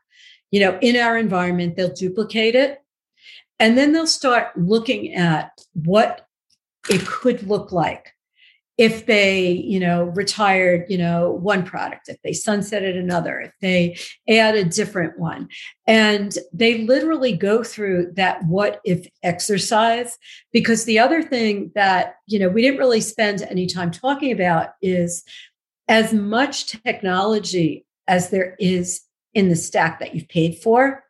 you 0.51 0.59
know, 0.59 0.77
in 0.81 0.95
our 0.95 1.17
environment, 1.17 1.75
they'll 1.75 1.93
duplicate 1.93 2.55
it. 2.55 2.81
And 3.59 3.77
then 3.77 3.91
they'll 3.91 4.07
start 4.07 4.57
looking 4.57 5.13
at 5.13 5.51
what 5.73 6.25
it 6.89 7.05
could 7.05 7.43
look 7.47 7.71
like 7.71 8.13
if 8.77 9.07
they, 9.07 9.51
you 9.51 9.77
know, 9.77 10.05
retired, 10.05 10.85
you 10.87 10.97
know, 10.97 11.31
one 11.31 11.65
product, 11.65 12.07
if 12.07 12.15
they 12.21 12.31
sunsetted 12.31 12.97
another, 12.97 13.41
if 13.41 13.51
they 13.59 13.97
add 14.29 14.55
a 14.55 14.63
different 14.63 15.19
one. 15.19 15.49
And 15.85 16.37
they 16.53 16.85
literally 16.85 17.35
go 17.35 17.61
through 17.61 18.13
that 18.15 18.41
what 18.45 18.79
if 18.85 19.05
exercise. 19.21 20.17
Because 20.53 20.85
the 20.85 20.97
other 20.97 21.21
thing 21.21 21.73
that, 21.75 22.15
you 22.25 22.39
know, 22.39 22.47
we 22.47 22.61
didn't 22.61 22.79
really 22.79 23.01
spend 23.01 23.41
any 23.41 23.67
time 23.67 23.91
talking 23.91 24.31
about 24.31 24.69
is 24.81 25.25
as 25.89 26.13
much 26.13 26.81
technology 26.83 27.85
as 28.07 28.29
there 28.29 28.55
is 28.59 29.01
in 29.39 29.47
the 29.47 29.55
stack 29.55 29.99
that 29.99 30.13
you've 30.13 30.27
paid 30.27 30.57
for. 30.57 31.03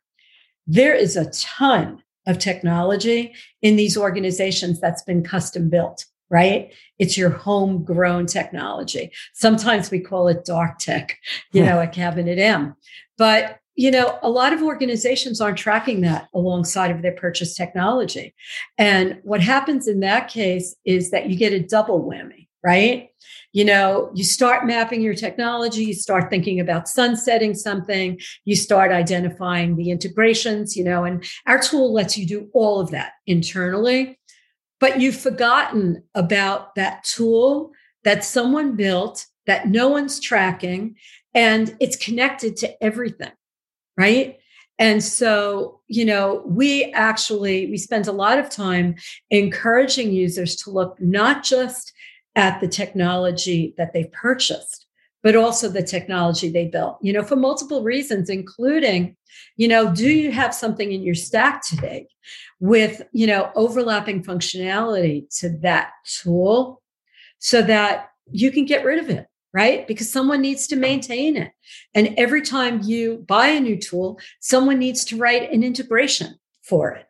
There 0.68 0.94
is 0.94 1.16
a 1.16 1.30
ton 1.30 2.00
of 2.28 2.38
technology 2.38 3.34
in 3.60 3.74
these 3.74 3.96
organizations 3.96 4.80
that's 4.80 5.02
been 5.02 5.24
custom 5.24 5.68
built, 5.68 6.06
right? 6.30 6.72
It's 7.00 7.18
your 7.18 7.30
homegrown 7.30 8.26
technology. 8.26 9.10
Sometimes 9.34 9.90
we 9.90 9.98
call 9.98 10.28
it 10.28 10.44
dark 10.44 10.78
tech, 10.78 11.18
you 11.52 11.64
know, 11.64 11.80
at 11.80 11.92
Cabinet 11.92 12.38
M. 12.38 12.76
But 13.18 13.58
you 13.74 13.90
know, 13.90 14.18
a 14.22 14.28
lot 14.28 14.52
of 14.52 14.62
organizations 14.62 15.40
aren't 15.40 15.56
tracking 15.56 16.02
that 16.02 16.28
alongside 16.34 16.90
of 16.90 17.02
their 17.02 17.14
purchase 17.14 17.54
technology. 17.54 18.34
And 18.76 19.18
what 19.22 19.40
happens 19.40 19.88
in 19.88 20.00
that 20.00 20.28
case 20.28 20.76
is 20.84 21.10
that 21.12 21.30
you 21.30 21.36
get 21.36 21.54
a 21.54 21.60
double 21.60 22.04
whammy, 22.04 22.39
right? 22.64 23.08
you 23.52 23.64
know 23.64 24.10
you 24.14 24.22
start 24.22 24.64
mapping 24.64 25.02
your 25.02 25.14
technology 25.14 25.84
you 25.84 25.94
start 25.94 26.30
thinking 26.30 26.60
about 26.60 26.88
sunsetting 26.88 27.52
something 27.52 28.18
you 28.44 28.54
start 28.54 28.92
identifying 28.92 29.76
the 29.76 29.90
integrations 29.90 30.76
you 30.76 30.84
know 30.84 31.04
and 31.04 31.24
our 31.46 31.60
tool 31.60 31.92
lets 31.92 32.16
you 32.16 32.24
do 32.24 32.48
all 32.54 32.80
of 32.80 32.92
that 32.92 33.12
internally 33.26 34.18
but 34.80 35.00
you've 35.00 35.16
forgotten 35.16 36.02
about 36.14 36.74
that 36.74 37.04
tool 37.04 37.72
that 38.04 38.24
someone 38.24 38.76
built 38.76 39.26
that 39.46 39.68
no 39.68 39.88
one's 39.88 40.18
tracking 40.18 40.96
and 41.34 41.76
it's 41.80 41.96
connected 41.96 42.56
to 42.58 42.82
everything, 42.82 43.32
right? 43.96 44.38
And 44.78 45.04
so, 45.04 45.80
you 45.88 46.04
know, 46.04 46.42
we 46.46 46.84
actually 46.92 47.66
we 47.66 47.76
spend 47.76 48.06
a 48.06 48.12
lot 48.12 48.38
of 48.38 48.48
time 48.48 48.94
encouraging 49.30 50.12
users 50.12 50.56
to 50.56 50.70
look 50.70 50.96
not 51.00 51.44
just 51.44 51.92
at 52.36 52.60
the 52.60 52.68
technology 52.68 53.74
that 53.76 53.92
they 53.92 54.04
purchased, 54.12 54.86
but 55.22 55.36
also 55.36 55.68
the 55.68 55.82
technology 55.82 56.50
they 56.50 56.66
built, 56.66 56.98
you 57.02 57.12
know, 57.12 57.22
for 57.22 57.36
multiple 57.36 57.82
reasons, 57.82 58.30
including, 58.30 59.16
you 59.56 59.68
know, 59.68 59.92
do 59.94 60.08
you 60.08 60.32
have 60.32 60.54
something 60.54 60.92
in 60.92 61.02
your 61.02 61.14
stack 61.14 61.62
today 61.62 62.06
with, 62.60 63.02
you 63.12 63.26
know, 63.26 63.50
overlapping 63.54 64.22
functionality 64.22 65.26
to 65.38 65.50
that 65.58 65.90
tool 66.04 66.82
so 67.38 67.62
that 67.62 68.10
you 68.30 68.50
can 68.50 68.64
get 68.64 68.84
rid 68.84 68.98
of 68.98 69.10
it? 69.10 69.26
right? 69.52 69.86
Because 69.86 70.10
someone 70.10 70.40
needs 70.40 70.66
to 70.68 70.76
maintain 70.76 71.36
it. 71.36 71.52
And 71.94 72.14
every 72.16 72.42
time 72.42 72.82
you 72.82 73.24
buy 73.26 73.48
a 73.48 73.60
new 73.60 73.76
tool, 73.76 74.20
someone 74.40 74.78
needs 74.78 75.04
to 75.06 75.16
write 75.16 75.50
an 75.50 75.62
integration 75.62 76.38
for 76.62 76.92
it. 76.92 77.06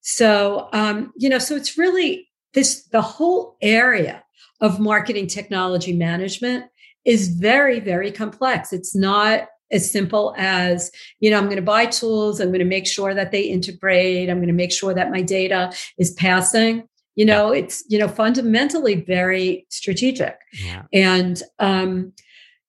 So, 0.00 0.68
um, 0.72 1.12
you 1.16 1.28
know, 1.28 1.38
so 1.38 1.56
it's 1.56 1.78
really 1.78 2.28
this 2.54 2.84
the 2.84 3.02
whole 3.02 3.56
area 3.60 4.24
of 4.60 4.80
marketing 4.80 5.26
technology 5.26 5.92
management 5.92 6.66
is 7.04 7.28
very, 7.28 7.80
very 7.80 8.10
complex. 8.10 8.72
It's 8.72 8.94
not 8.94 9.48
as 9.70 9.90
simple 9.90 10.34
as, 10.38 10.90
you 11.20 11.30
know, 11.30 11.38
I'm 11.38 11.44
going 11.44 11.56
to 11.56 11.62
buy 11.62 11.86
tools, 11.86 12.40
I'm 12.40 12.48
going 12.48 12.60
to 12.60 12.64
make 12.64 12.86
sure 12.86 13.14
that 13.14 13.32
they 13.32 13.42
integrate, 13.42 14.30
I'm 14.30 14.38
going 14.38 14.46
to 14.46 14.54
make 14.54 14.72
sure 14.72 14.94
that 14.94 15.10
my 15.10 15.22
data 15.22 15.72
is 15.98 16.12
passing 16.12 16.88
you 17.16 17.24
know 17.24 17.50
yeah. 17.50 17.60
it's 17.60 17.82
you 17.88 17.98
know 17.98 18.06
fundamentally 18.06 18.94
very 18.94 19.66
strategic 19.70 20.38
yeah. 20.52 20.82
and 20.92 21.42
um 21.58 22.12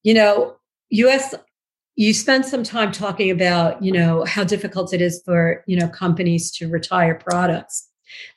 you 0.01 0.13
know 0.13 0.55
us 0.89 1.35
you 1.95 2.13
spend 2.13 2.45
some 2.45 2.63
time 2.63 2.91
talking 2.91 3.29
about 3.29 3.83
you 3.83 3.91
know 3.91 4.23
how 4.25 4.43
difficult 4.43 4.93
it 4.93 5.01
is 5.01 5.21
for 5.23 5.63
you 5.67 5.77
know 5.77 5.87
companies 5.89 6.49
to 6.49 6.67
retire 6.67 7.13
products 7.13 7.86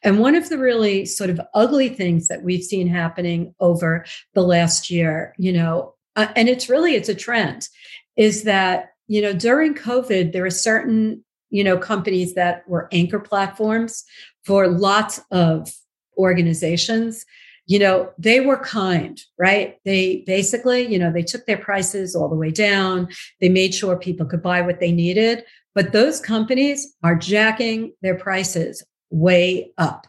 and 0.02 0.18
one 0.18 0.34
of 0.34 0.48
the 0.48 0.58
really 0.58 1.04
sort 1.04 1.30
of 1.30 1.40
ugly 1.54 1.88
things 1.88 2.28
that 2.28 2.42
we've 2.42 2.64
seen 2.64 2.86
happening 2.86 3.54
over 3.60 4.04
the 4.34 4.42
last 4.42 4.90
year 4.90 5.34
you 5.38 5.52
know 5.52 5.94
uh, 6.16 6.28
and 6.36 6.48
it's 6.48 6.68
really 6.68 6.94
it's 6.94 7.08
a 7.08 7.14
trend 7.14 7.68
is 8.16 8.44
that 8.44 8.90
you 9.08 9.20
know 9.20 9.32
during 9.32 9.74
covid 9.74 10.32
there 10.32 10.44
are 10.44 10.50
certain 10.50 11.22
you 11.50 11.64
know 11.64 11.76
companies 11.76 12.34
that 12.34 12.66
were 12.68 12.88
anchor 12.92 13.20
platforms 13.20 14.04
for 14.44 14.68
lots 14.68 15.20
of 15.30 15.72
organizations. 16.16 17.26
You 17.66 17.78
know 17.78 18.10
they 18.18 18.40
were 18.40 18.58
kind 18.58 19.20
right? 19.38 19.76
They 19.84 20.24
basically 20.26 20.86
you 20.86 20.98
know 20.98 21.12
they 21.12 21.22
took 21.22 21.46
their 21.46 21.58
prices 21.58 22.16
all 22.16 22.28
the 22.28 22.36
way 22.36 22.50
down. 22.50 23.08
They 23.40 23.48
made 23.48 23.74
sure 23.74 23.96
people 23.96 24.26
could 24.26 24.42
buy 24.42 24.60
what 24.60 24.80
they 24.80 24.92
needed. 24.92 25.44
But 25.72 25.92
those 25.92 26.20
companies 26.20 26.96
are 27.04 27.14
jacking 27.14 27.92
their 28.02 28.16
prices 28.16 28.82
way 29.10 29.72
up 29.78 30.06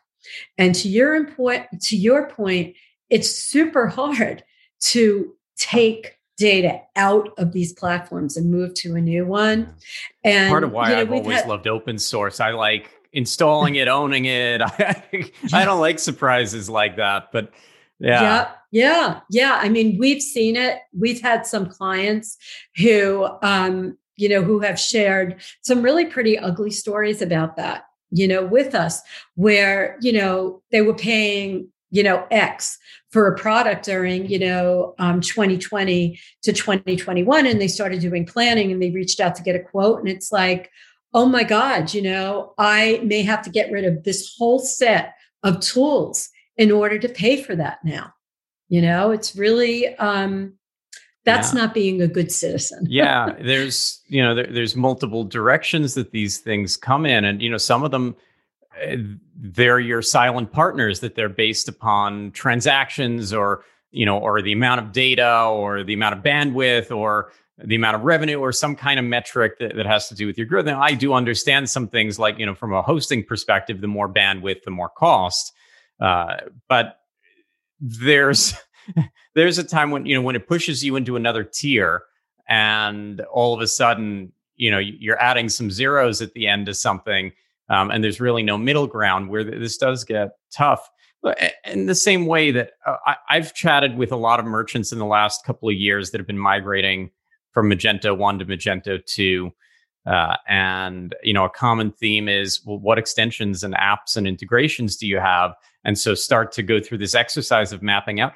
and 0.58 0.76
to 0.76 0.88
your 0.88 1.26
point 1.26 1.66
to 1.82 1.98
your 1.98 2.30
point 2.30 2.76
it's 3.10 3.30
super 3.30 3.88
hard 3.88 4.44
to 4.80 5.34
take 5.58 6.18
data 6.38 6.80
out 6.96 7.30
of 7.38 7.52
these 7.52 7.74
platforms 7.74 8.38
and 8.38 8.50
move 8.50 8.74
to 8.74 8.96
a 8.96 9.02
new 9.02 9.26
one 9.26 9.74
and 10.24 10.50
part 10.50 10.64
of 10.64 10.72
why 10.72 10.90
you 10.90 10.96
know, 10.96 11.02
i've 11.02 11.12
always 11.12 11.38
had, 11.38 11.48
loved 11.48 11.68
open 11.68 11.98
source 11.98 12.40
i 12.40 12.52
like 12.52 13.02
installing 13.14 13.76
it, 13.76 13.88
owning 13.88 14.26
it. 14.26 14.62
I, 14.64 15.32
I 15.54 15.66
don't 15.66 15.80
like 15.80 16.00
surprises 16.00 16.70
like 16.70 16.98
that, 16.98 17.32
but 17.32 17.52
yeah. 18.00 18.22
Yeah. 18.22 18.52
Yeah. 18.72 19.20
Yeah. 19.30 19.60
I 19.62 19.70
mean, 19.70 19.98
we've 20.00 20.22
seen 20.22 20.56
it. 20.56 20.80
We've 20.98 21.22
had 21.22 21.46
some 21.46 21.68
clients 21.68 22.38
who, 22.78 23.28
um, 23.44 23.98
you 24.16 24.30
know, 24.30 24.42
who 24.42 24.60
have 24.60 24.80
shared 24.80 25.42
some 25.62 25.82
really 25.82 26.06
pretty 26.06 26.38
ugly 26.38 26.72
stories 26.72 27.22
about 27.22 27.58
that, 27.58 27.84
you 28.12 28.28
know, 28.28 28.46
with 28.46 28.76
us, 28.76 29.02
where, 29.36 29.98
you 30.02 30.14
know, 30.14 30.62
they 30.72 30.82
were 30.82 30.94
paying, 30.94 31.68
you 31.90 32.04
know, 32.04 32.26
X 32.30 32.78
for 33.10 33.28
a 33.28 33.38
product 33.38 33.86
during, 33.86 34.30
you 34.30 34.40
know, 34.40 34.96
um, 35.00 35.22
2020 35.22 36.20
to 36.44 36.54
2021. 36.54 37.46
And 37.46 37.60
they 37.60 37.68
started 37.68 38.02
doing 38.02 38.26
planning 38.26 38.72
and 38.72 38.82
they 38.82 38.92
reached 38.92 39.20
out 39.20 39.36
to 39.36 39.44
get 39.44 39.56
a 39.56 39.60
quote. 39.60 40.00
And 40.00 40.08
it's 40.08 40.32
like, 40.32 40.70
oh 41.14 41.26
my 41.26 41.44
God, 41.44 41.94
you 41.94 42.02
know, 42.02 42.54
I 42.58 43.02
may 43.04 43.22
have 43.24 43.42
to 43.44 43.50
get 43.50 43.72
rid 43.72 43.86
of 43.86 44.04
this 44.04 44.36
whole 44.38 44.60
set 44.60 45.14
of 45.44 45.60
tools 45.60 46.30
in 46.58 46.72
order 46.72 47.00
to 47.00 47.10
pay 47.10 47.42
for 47.42 47.56
that 47.56 47.80
now. 47.84 48.14
You 48.70 48.82
know, 48.82 49.12
it's 49.12 49.36
really, 49.36 49.94
um, 49.98 50.54
that's 51.24 51.54
yeah. 51.54 51.62
not 51.62 51.74
being 51.74 52.02
a 52.02 52.08
good 52.08 52.32
citizen. 52.32 52.86
yeah. 52.90 53.36
There's, 53.40 54.02
you 54.08 54.22
know, 54.22 54.36
there, 54.36 54.48
there's 54.48 54.76
multiple 54.76 55.24
directions 55.24 55.94
that 55.94 56.12
these 56.12 56.40
things 56.40 56.78
come 56.78 57.06
in. 57.06 57.26
And, 57.26 57.42
you 57.42 57.50
know, 57.50 57.58
some 57.58 57.84
of 57.84 57.92
them, 57.92 58.16
eh, 58.80 58.98
they're 59.36 59.80
your 59.80 60.02
silent 60.02 60.52
partners 60.52 61.00
that 61.02 61.16
they're 61.16 61.30
based 61.30 61.68
upon 61.68 62.32
transactions 62.32 63.34
or, 63.34 63.64
you 63.92 64.06
know, 64.06 64.18
or 64.18 64.42
the 64.42 64.52
amount 64.52 64.82
of 64.82 64.92
data 64.92 65.44
or 65.46 65.84
the 65.84 65.94
amount 65.94 66.18
of 66.18 66.24
bandwidth 66.24 66.96
or 66.96 67.32
the 67.64 67.76
amount 67.76 67.96
of 67.96 68.02
revenue 68.02 68.40
or 68.40 68.52
some 68.52 68.76
kind 68.76 69.00
of 69.00 69.06
metric 69.06 69.60
that, 69.60 69.76
that 69.76 69.86
has 69.86 70.08
to 70.08 70.16
do 70.16 70.26
with 70.26 70.38
your 70.38 70.48
growth. 70.48 70.66
Now, 70.66 70.82
I 70.82 70.96
do 70.96 71.14
understand 71.14 71.70
some 71.70 71.88
things 71.88 72.18
like, 72.18 72.40
you 72.40 72.46
know, 72.46 72.56
from 72.56 72.74
a 72.74 72.82
hosting 72.82 73.24
perspective, 73.24 73.82
the 73.82 73.88
more 73.88 74.12
bandwidth, 74.12 74.64
the 74.64 74.72
more 74.72 74.90
cost. 74.90 75.54
Uh, 76.00 76.38
but 76.68 76.98
there's 77.80 78.56
there's 79.36 79.58
a 79.58 79.64
time 79.64 79.92
when 79.92 80.06
you 80.06 80.16
know 80.16 80.22
when 80.22 80.36
it 80.36 80.48
pushes 80.48 80.84
you 80.84 80.96
into 80.96 81.16
another 81.16 81.44
tier, 81.44 82.04
and 82.48 83.22
all 83.32 83.54
of 83.54 83.62
a 83.62 83.68
sudden, 83.68 84.32
you 84.56 84.72
know, 84.72 84.80
you're 84.80 85.22
adding 85.22 85.50
some 85.50 85.72
zeros 85.72 86.22
at 86.22 86.34
the 86.34 86.48
end 86.48 86.70
of 86.70 86.76
something, 86.76 87.32
um, 87.70 87.92
and 87.92 88.04
there's 88.04 88.20
really 88.20 88.44
no 88.44 88.58
middle 88.58 88.88
ground 88.88 89.30
where 89.30 89.44
this 89.44 89.78
does 89.78 90.04
get 90.04 90.32
tough. 90.52 90.90
In 91.66 91.86
the 91.86 91.96
same 91.96 92.26
way 92.26 92.50
that 92.52 92.72
uh, 92.86 92.96
I, 93.06 93.16
I've 93.30 93.54
chatted 93.54 93.96
with 93.96 94.12
a 94.12 94.16
lot 94.16 94.40
of 94.40 94.46
merchants 94.46 94.92
in 94.92 94.98
the 94.98 95.06
last 95.06 95.46
couple 95.46 95.70
of 95.70 95.76
years 95.76 96.12
that 96.12 96.20
have 96.20 96.26
been 96.26 96.38
migrating 96.38 97.12
from 97.52 97.70
Magento 97.70 98.18
1 98.18 98.40
to 98.40 98.46
Magento 98.46 99.06
2. 99.06 99.52
Uh, 100.08 100.36
and 100.48 101.14
you 101.22 101.32
know 101.32 101.46
a 101.46 101.50
common 101.50 101.92
theme 101.92 102.28
is 102.28 102.60
well 102.66 102.80
what 102.80 102.98
extensions 102.98 103.64
and 103.64 103.76
apps 103.76 104.18
and 104.18 104.26
integrations 104.26 104.98
do 104.98 105.06
you 105.06 105.20
have 105.20 105.54
and 105.84 106.00
so 106.00 106.16
start 106.16 106.52
to 106.52 106.64
go 106.64 106.82
through 106.82 106.98
this 106.98 107.14
exercise 107.14 107.72
of 107.72 107.84
mapping 107.84 108.20
out 108.20 108.34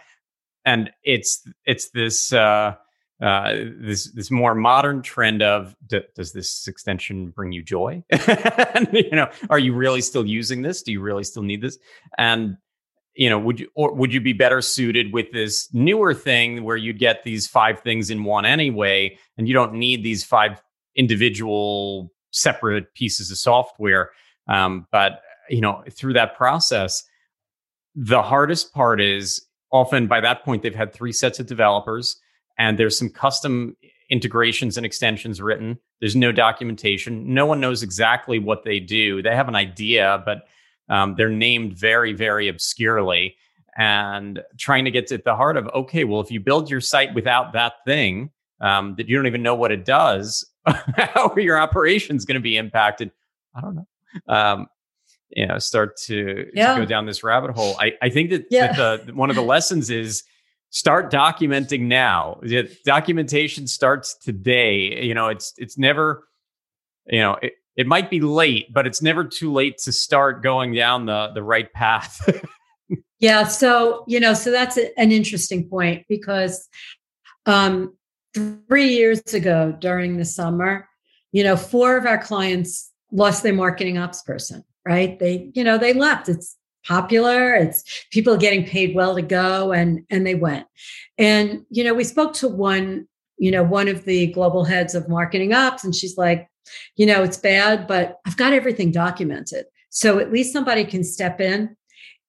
and 0.66 0.92
it's 1.04 1.48
it's 1.66 1.90
this 1.92 2.34
uh, 2.34 2.76
uh, 3.22 3.54
this 3.80 4.12
this 4.12 4.32
more 4.32 4.56
modern 4.56 5.02
trend 5.02 5.42
of 5.42 5.76
d- 5.88 6.02
does 6.16 6.34
this 6.34 6.68
extension 6.68 7.30
bring 7.30 7.52
you 7.52 7.64
joy? 7.64 8.04
You 8.92 9.12
know 9.12 9.30
are 9.50 9.60
you 9.60 9.74
really 9.74 10.02
still 10.02 10.26
using 10.26 10.62
this? 10.62 10.82
Do 10.82 10.92
you 10.92 11.02
really 11.02 11.24
still 11.24 11.44
need 11.44 11.62
this? 11.62 11.78
And 12.18 12.58
you 13.16 13.30
know 13.30 13.40
would 13.40 13.60
you 13.60 13.70
or 13.76 13.94
would 13.94 14.14
you 14.14 14.20
be 14.20 14.34
better 14.34 14.62
suited 14.62 15.14
with 15.14 15.32
this 15.32 15.74
newer 15.74 16.14
thing 16.14 16.64
where 16.64 16.76
you'd 16.76 17.00
get 17.00 17.24
these 17.24 17.48
five 17.48 17.80
things 17.80 18.10
in 18.10 18.24
one 18.24 18.46
anyway 18.46 19.18
and 19.38 19.48
you 19.48 19.54
don't 19.54 19.74
need 19.74 20.04
these 20.04 20.24
five 20.24 20.62
individual 20.96 22.12
separate 22.32 22.94
pieces 22.96 23.32
of 23.32 23.38
software? 23.38 24.12
Um, 24.48 24.88
but 24.92 25.22
you 25.50 25.62
know 25.62 25.84
through 25.90 26.14
that 26.14 26.36
process 26.36 27.04
the 27.96 28.22
hardest 28.22 28.74
part 28.74 29.00
is 29.00 29.45
often 29.72 30.08
by 30.08 30.20
that 30.22 30.44
point 30.44 30.64
they've 30.64 30.76
had 30.76 30.94
three 30.94 31.12
sets 31.12 31.40
of 31.40 31.48
developers 31.48 32.18
and 32.58 32.80
there's 32.80 32.98
some 32.98 33.10
custom 33.10 33.76
integrations 34.10 34.78
and 34.78 34.86
extensions 34.86 35.42
written 35.42 35.78
there's 36.00 36.16
no 36.16 36.32
documentation 36.32 37.34
no 37.34 37.46
one 37.46 37.60
knows 37.60 37.82
exactly 37.82 38.38
what 38.40 38.64
they 38.64 38.80
do 38.80 39.22
they 39.22 39.36
have 39.36 39.48
an 39.48 39.56
idea 39.56 40.22
but 40.26 40.46
um, 40.90 41.16
they're 41.16 41.30
named 41.30 41.74
very, 41.74 42.14
very 42.14 42.48
obscurely 42.48 43.36
and 43.78 44.42
trying 44.58 44.86
to 44.86 44.92
get 44.92 45.08
to 45.08 45.18
the 45.18 45.36
heart 45.36 45.58
of 45.58 45.68
okay, 45.74 46.04
well, 46.04 46.22
if 46.22 46.32
you 46.32 46.40
build 46.40 46.70
your 46.70 46.82
site 46.82 47.14
without 47.14 47.54
that 47.54 47.74
thing 47.86 48.30
um, 48.62 48.96
that 48.96 49.10
you 49.10 49.16
don't 49.16 49.28
even 49.28 49.44
know 49.44 49.56
what 49.56 49.72
it 49.72 49.86
does, 49.86 50.46
how 50.66 51.30
are 51.30 51.40
your 51.40 51.60
operations 51.60 52.26
going 52.26 52.36
to 52.36 52.42
be 52.42 52.58
impacted? 52.58 53.12
I 53.54 53.62
don't 53.62 53.76
know. 53.76 53.88
Um, 54.28 54.68
you 55.30 55.46
know, 55.46 55.60
start 55.60 55.98
to, 55.98 56.50
yeah. 56.54 56.76
to, 56.76 56.82
go 56.82 56.86
down 56.86 57.06
this 57.06 57.24
rabbit 57.24 57.52
hole. 57.52 57.76
I, 57.80 57.94
I 58.02 58.10
think 58.10 58.30
that, 58.30 58.46
yeah. 58.50 58.74
that 58.74 59.08
the, 59.08 59.14
one 59.14 59.30
of 59.30 59.36
the 59.36 59.42
lessons 59.56 59.90
is 59.90 60.24
start 60.70 61.12
documenting 61.12 61.82
now. 61.82 62.40
Documentation 62.86 63.68
starts 63.68 64.16
today. 64.18 65.04
You 65.04 65.14
know, 65.14 65.30
it's 65.30 65.54
it's 65.58 65.78
never, 65.78 66.28
you 67.08 67.20
know, 67.20 67.38
it, 67.42 67.54
it 67.76 67.88
might 67.88 68.10
be 68.10 68.22
late, 68.22 68.74
but 68.74 68.86
it's 68.88 69.02
never 69.02 69.24
too 69.24 69.52
late 69.52 69.78
to 69.80 69.92
start 69.92 70.44
going 70.44 70.74
down 70.74 71.06
the 71.06 71.32
the 71.34 71.44
right 71.44 71.72
path. 71.74 72.30
yeah, 73.20 73.46
so 73.46 74.04
you 74.08 74.20
know, 74.20 74.34
so 74.34 74.52
that's 74.52 74.78
a, 74.78 74.98
an 75.00 75.12
interesting 75.12 75.68
point 75.70 76.06
because 76.08 76.68
um, 77.46 77.96
three 78.34 78.90
years 78.90 79.34
ago 79.34 79.76
during 79.80 80.18
the 80.18 80.26
summer, 80.26 80.88
you 81.32 81.44
know, 81.44 81.56
four 81.56 81.98
of 81.98 82.06
our 82.06 82.18
clients 82.18 82.92
lost 83.12 83.44
their 83.44 83.54
marketing 83.54 83.98
ops 83.98 84.22
person. 84.24 84.64
Right? 84.86 85.18
They, 85.18 85.52
you 85.56 85.64
know, 85.64 85.78
they 85.78 85.94
left. 85.94 86.30
It's 86.30 86.56
popular. 86.86 87.56
It's 87.56 88.06
people 88.12 88.38
getting 88.38 88.66
paid 88.66 88.96
well 88.96 89.16
to 89.16 89.22
go, 89.22 89.72
and 89.72 90.06
and 90.10 90.26
they 90.26 90.36
went. 90.36 90.68
And 91.18 91.66
you 91.70 91.84
know, 91.84 91.94
we 91.94 92.04
spoke 92.04 92.34
to 92.36 92.48
one 92.48 93.08
you 93.38 93.52
know, 93.52 93.64
one 93.64 93.88
of 93.88 94.06
the 94.06 94.28
global 94.28 94.64
heads 94.64 94.96
of 94.96 95.10
marketing 95.10 95.54
ops, 95.54 95.84
and 95.84 95.96
she's 95.96 96.18
like, 96.18 96.50
you 96.96 97.06
know, 97.06 97.24
it's 97.24 97.38
bad, 97.38 97.88
but 97.88 98.20
I've 98.26 98.38
got 98.38 98.54
everything 98.54 98.92
documented. 98.92 99.66
So 99.90 100.20
at 100.20 100.32
least 100.32 100.54
somebody 100.54 100.84
can 100.84 101.04
step 101.04 101.40
in. 101.40 101.76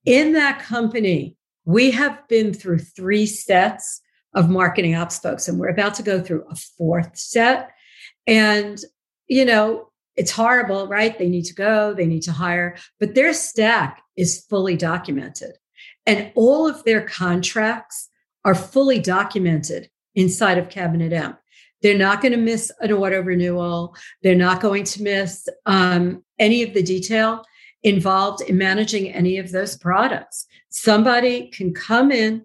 In 0.05 0.33
that 0.35 0.61
company, 0.61 1.37
we 1.65 1.91
have 1.93 2.27
been 2.29 2.53
through 2.53 2.79
three 2.79 3.27
sets 3.27 4.01
of 4.35 4.51
marketing 4.51 4.95
ops 4.95 5.19
folks, 5.19 5.49
and 5.49 5.59
we're 5.59 5.69
about 5.69 5.95
to 5.95 6.03
go 6.03 6.21
through 6.21 6.45
a 6.51 6.55
fourth 6.55 7.17
set. 7.17 7.71
And, 8.27 8.79
you 9.29 9.45
know, 9.45 9.91
it's 10.17 10.31
horrible, 10.31 10.89
right? 10.89 11.19
They 11.19 11.29
need 11.29 11.45
to 11.45 11.55
go, 11.55 11.95
they 11.95 12.07
need 12.07 12.23
to 12.23 12.33
hire, 12.33 12.77
but 12.99 13.15
their 13.15 13.33
stack 13.35 14.03
is 14.17 14.45
fully 14.49 14.77
documented. 14.77 15.53
And 16.07 16.33
all 16.35 16.69
of 16.69 16.85
their 16.85 17.03
contracts 17.03 18.09
are 18.45 18.55
fully 18.55 18.99
documented 18.99 19.91
inside 20.15 20.59
of 20.59 20.69
Cabinet 20.69 21.13
M. 21.13 21.37
They're 21.83 21.99
not 21.99 22.23
going 22.23 22.33
to 22.33 22.39
miss 22.39 22.73
an 22.81 22.93
auto 22.93 23.21
renewal. 23.21 23.95
They're 24.23 24.35
not 24.35 24.61
going 24.61 24.85
to 24.85 25.03
miss 25.03 25.49
um, 25.67 26.25
any 26.39 26.63
of 26.63 26.73
the 26.75 26.83
detail 26.83 27.45
involved 27.83 28.41
in 28.43 28.57
managing 28.57 29.13
any 29.13 29.39
of 29.39 29.53
those 29.53 29.77
products. 29.77 30.47
Somebody 30.71 31.49
can 31.49 31.75
come 31.75 32.11
in, 32.11 32.45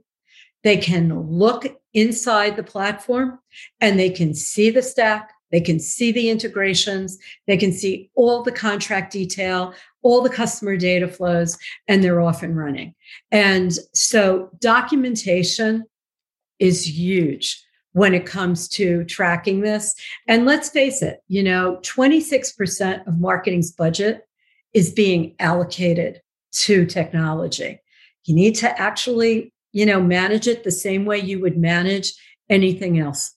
they 0.63 0.77
can 0.77 1.17
look 1.29 1.65
inside 1.93 2.55
the 2.55 2.63
platform, 2.63 3.39
and 3.79 3.97
they 3.97 4.09
can 4.09 4.33
see 4.33 4.69
the 4.69 4.83
stack, 4.83 5.31
they 5.51 5.61
can 5.61 5.79
see 5.79 6.11
the 6.11 6.29
integrations, 6.29 7.17
they 7.47 7.57
can 7.57 7.71
see 7.71 8.09
all 8.15 8.43
the 8.43 8.51
contract 8.51 9.11
detail, 9.11 9.73
all 10.01 10.21
the 10.21 10.29
customer 10.29 10.77
data 10.77 11.07
flows, 11.07 11.57
and 11.87 12.03
they're 12.03 12.21
off 12.21 12.43
and 12.43 12.57
running. 12.57 12.95
And 13.31 13.73
so 13.93 14.49
documentation 14.59 15.85
is 16.59 16.87
huge 16.87 17.63
when 17.93 18.13
it 18.13 18.25
comes 18.25 18.67
to 18.69 19.03
tracking 19.05 19.61
this. 19.61 19.93
And 20.27 20.45
let's 20.45 20.69
face 20.69 21.01
it, 21.01 21.21
you 21.27 21.43
know, 21.43 21.79
26% 21.81 23.07
of 23.07 23.19
marketing's 23.19 23.71
budget 23.71 24.27
is 24.73 24.91
being 24.91 25.35
allocated 25.39 26.21
to 26.53 26.85
technology. 26.85 27.79
You 28.25 28.35
need 28.35 28.55
to 28.55 28.79
actually, 28.79 29.53
you 29.73 29.85
know, 29.85 30.01
manage 30.01 30.47
it 30.47 30.63
the 30.63 30.71
same 30.71 31.05
way 31.05 31.19
you 31.19 31.39
would 31.41 31.57
manage 31.57 32.13
anything 32.49 32.99
else. 32.99 33.33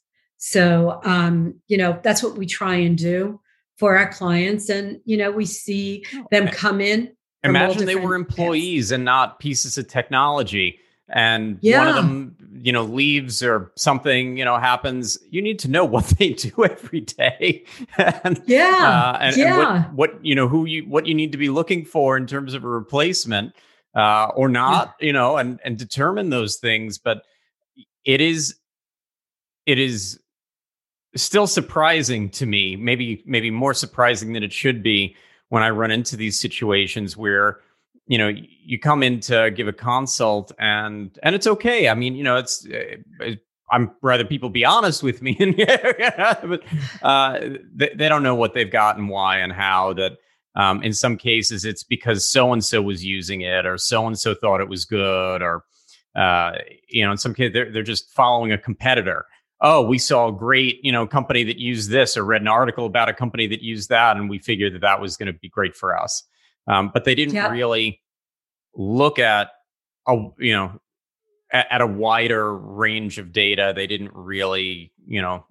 So, 0.46 1.00
um, 1.04 1.54
you 1.68 1.78
know, 1.78 1.98
that's 2.02 2.22
what 2.22 2.36
we 2.36 2.44
try 2.44 2.74
and 2.74 2.98
do 2.98 3.40
for 3.78 3.96
our 3.96 4.12
clients. 4.12 4.68
And, 4.68 5.00
you 5.06 5.16
know, 5.16 5.30
we 5.30 5.46
see 5.46 6.04
oh, 6.14 6.26
them 6.30 6.48
come 6.48 6.82
in. 6.82 7.16
Imagine 7.44 7.86
they 7.86 7.96
were 7.96 8.14
employees 8.14 8.92
and 8.92 9.06
not 9.06 9.38
pieces 9.38 9.78
of 9.78 9.88
technology. 9.88 10.80
And 11.08 11.56
yeah. 11.62 11.78
one 11.78 11.88
of 11.88 11.94
them, 11.94 12.36
you 12.60 12.72
know, 12.72 12.82
leaves 12.82 13.42
or 13.42 13.72
something, 13.76 14.36
you 14.36 14.44
know, 14.44 14.58
happens. 14.58 15.18
You 15.30 15.40
need 15.40 15.60
to 15.60 15.70
know 15.70 15.84
what 15.86 16.04
they 16.18 16.34
do 16.34 16.52
every 16.62 17.00
day. 17.00 17.64
and, 17.96 18.42
yeah. 18.44 19.14
Uh, 19.14 19.18
and, 19.22 19.36
yeah. 19.38 19.76
And 19.76 19.96
what, 19.96 20.10
what, 20.10 20.26
you 20.26 20.34
know, 20.34 20.46
who 20.46 20.66
you, 20.66 20.82
what 20.82 21.06
you 21.06 21.14
need 21.14 21.32
to 21.32 21.38
be 21.38 21.48
looking 21.48 21.86
for 21.86 22.18
in 22.18 22.26
terms 22.26 22.52
of 22.52 22.64
a 22.64 22.68
replacement 22.68 23.54
uh, 23.94 24.26
or 24.36 24.50
not, 24.50 24.94
yeah. 25.00 25.06
you 25.06 25.12
know, 25.14 25.38
and, 25.38 25.58
and 25.64 25.78
determine 25.78 26.28
those 26.28 26.58
things. 26.58 26.98
But 26.98 27.22
it 28.04 28.20
is, 28.20 28.56
it 29.64 29.78
is 29.78 30.20
still 31.16 31.46
surprising 31.46 32.30
to 32.30 32.46
me, 32.46 32.76
maybe 32.76 33.22
maybe 33.26 33.50
more 33.50 33.74
surprising 33.74 34.32
than 34.32 34.42
it 34.42 34.52
should 34.52 34.82
be 34.82 35.16
when 35.48 35.62
I 35.62 35.70
run 35.70 35.90
into 35.90 36.16
these 36.16 36.38
situations 36.38 37.16
where 37.16 37.60
you 38.06 38.18
know 38.18 38.28
you 38.28 38.78
come 38.78 39.02
in 39.02 39.20
to 39.20 39.50
give 39.50 39.68
a 39.68 39.72
consult 39.72 40.52
and 40.58 41.16
and 41.22 41.34
it's 41.34 41.46
okay. 41.46 41.88
I 41.88 41.94
mean, 41.94 42.14
you 42.16 42.24
know, 42.24 42.36
it's 42.36 42.66
uh, 42.66 43.34
I'm 43.70 43.92
rather 44.02 44.24
people 44.24 44.50
be 44.50 44.64
honest 44.64 45.02
with 45.02 45.22
me, 45.22 45.34
but 45.56 46.62
uh, 47.02 47.40
they, 47.74 47.90
they 47.94 48.08
don't 48.08 48.22
know 48.22 48.34
what 48.34 48.54
they've 48.54 48.70
got 48.70 48.98
and 48.98 49.08
why 49.08 49.38
and 49.38 49.52
how. 49.52 49.92
That 49.94 50.18
um, 50.54 50.82
in 50.82 50.92
some 50.92 51.16
cases 51.16 51.64
it's 51.64 51.82
because 51.82 52.28
so 52.28 52.52
and 52.52 52.64
so 52.64 52.82
was 52.82 53.04
using 53.04 53.40
it, 53.40 53.66
or 53.66 53.78
so 53.78 54.06
and 54.06 54.18
so 54.18 54.34
thought 54.34 54.60
it 54.60 54.68
was 54.68 54.84
good, 54.84 55.42
or 55.42 55.64
uh, 56.14 56.52
you 56.88 57.04
know, 57.04 57.12
in 57.12 57.18
some 57.18 57.34
cases 57.34 57.52
they're 57.52 57.70
they're 57.70 57.82
just 57.82 58.10
following 58.10 58.52
a 58.52 58.58
competitor 58.58 59.26
oh, 59.64 59.80
we 59.80 59.98
saw 59.98 60.28
a 60.28 60.32
great, 60.32 60.78
you 60.84 60.92
know, 60.92 61.06
company 61.06 61.42
that 61.42 61.58
used 61.58 61.90
this 61.90 62.18
or 62.18 62.24
read 62.24 62.42
an 62.42 62.48
article 62.48 62.84
about 62.84 63.08
a 63.08 63.14
company 63.14 63.46
that 63.46 63.62
used 63.62 63.88
that. 63.88 64.16
And 64.16 64.28
we 64.28 64.38
figured 64.38 64.74
that 64.74 64.82
that 64.82 65.00
was 65.00 65.16
going 65.16 65.32
to 65.32 65.38
be 65.38 65.48
great 65.48 65.74
for 65.74 65.98
us. 65.98 66.22
Um, 66.68 66.90
but 66.92 67.04
they 67.04 67.14
didn't 67.14 67.50
really 67.50 68.02
look 68.76 69.18
at 69.18 69.48
a, 70.06 70.28
you 70.38 70.52
know, 70.52 70.80
at, 71.50 71.66
at, 71.70 71.80
a 71.80 71.86
wider 71.86 72.54
range 72.54 73.18
of 73.18 73.32
data. 73.32 73.72
They 73.74 73.86
didn't 73.86 74.12
really, 74.12 74.92
you 75.06 75.22
know, 75.22 75.46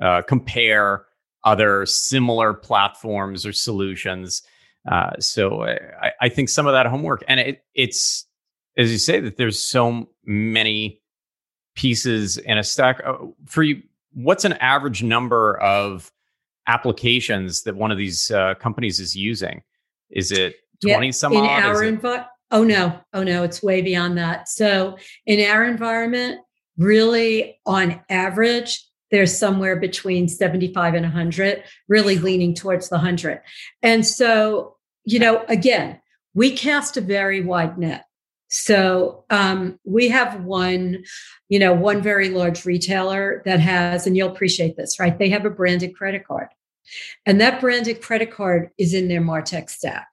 uh, 0.00 0.22
compare 0.22 1.04
other 1.44 1.84
similar 1.84 2.54
platforms 2.54 3.44
or 3.44 3.52
solutions. 3.52 4.42
Uh, 4.90 5.10
so 5.18 5.62
I, 5.64 6.12
I, 6.22 6.28
think 6.28 6.48
some 6.48 6.66
of 6.66 6.72
that 6.72 6.86
homework, 6.86 7.22
and 7.28 7.38
it, 7.38 7.64
it's 7.74 8.26
as 8.76 8.90
you 8.90 8.98
say 8.98 9.20
that 9.20 9.36
there's 9.36 9.60
so 9.60 10.08
many 10.24 11.01
pieces 11.74 12.38
in 12.38 12.58
a 12.58 12.64
stack. 12.64 13.00
Uh, 13.04 13.14
for 13.46 13.62
you, 13.62 13.82
what's 14.14 14.44
an 14.44 14.54
average 14.54 15.02
number 15.02 15.58
of 15.60 16.12
applications 16.66 17.62
that 17.62 17.74
one 17.74 17.90
of 17.90 17.98
these 17.98 18.30
uh, 18.30 18.54
companies 18.54 19.00
is 19.00 19.16
using? 19.16 19.62
Is 20.10 20.30
it 20.32 20.56
20 20.84 21.06
yeah, 21.06 21.10
some 21.12 21.32
in 21.32 21.44
odd? 21.44 21.62
Our 21.62 21.82
envi- 21.82 22.26
oh, 22.50 22.64
no. 22.64 22.98
Oh, 23.12 23.22
no. 23.22 23.42
It's 23.42 23.62
way 23.62 23.82
beyond 23.82 24.18
that. 24.18 24.48
So 24.48 24.96
in 25.26 25.40
our 25.48 25.64
environment, 25.64 26.40
really 26.76 27.58
on 27.66 28.00
average, 28.08 28.86
there's 29.10 29.36
somewhere 29.36 29.76
between 29.76 30.26
75 30.26 30.94
and 30.94 31.04
100, 31.04 31.62
really 31.88 32.18
leaning 32.18 32.54
towards 32.54 32.88
the 32.88 32.96
100. 32.96 33.40
And 33.82 34.06
so, 34.06 34.76
you 35.04 35.18
know, 35.18 35.44
again, 35.48 36.00
we 36.34 36.56
cast 36.56 36.96
a 36.96 37.02
very 37.02 37.42
wide 37.42 37.76
net. 37.76 38.06
So 38.52 39.24
um, 39.30 39.78
we 39.84 40.08
have 40.08 40.44
one, 40.44 41.04
you 41.48 41.58
know, 41.58 41.72
one 41.72 42.02
very 42.02 42.28
large 42.28 42.66
retailer 42.66 43.42
that 43.46 43.60
has, 43.60 44.06
and 44.06 44.14
you'll 44.14 44.30
appreciate 44.30 44.76
this, 44.76 45.00
right? 45.00 45.18
They 45.18 45.30
have 45.30 45.46
a 45.46 45.50
branded 45.50 45.96
credit 45.96 46.26
card. 46.26 46.48
And 47.24 47.40
that 47.40 47.62
branded 47.62 48.02
credit 48.02 48.30
card 48.30 48.68
is 48.76 48.92
in 48.92 49.08
their 49.08 49.22
Martech 49.22 49.70
stack. 49.70 50.06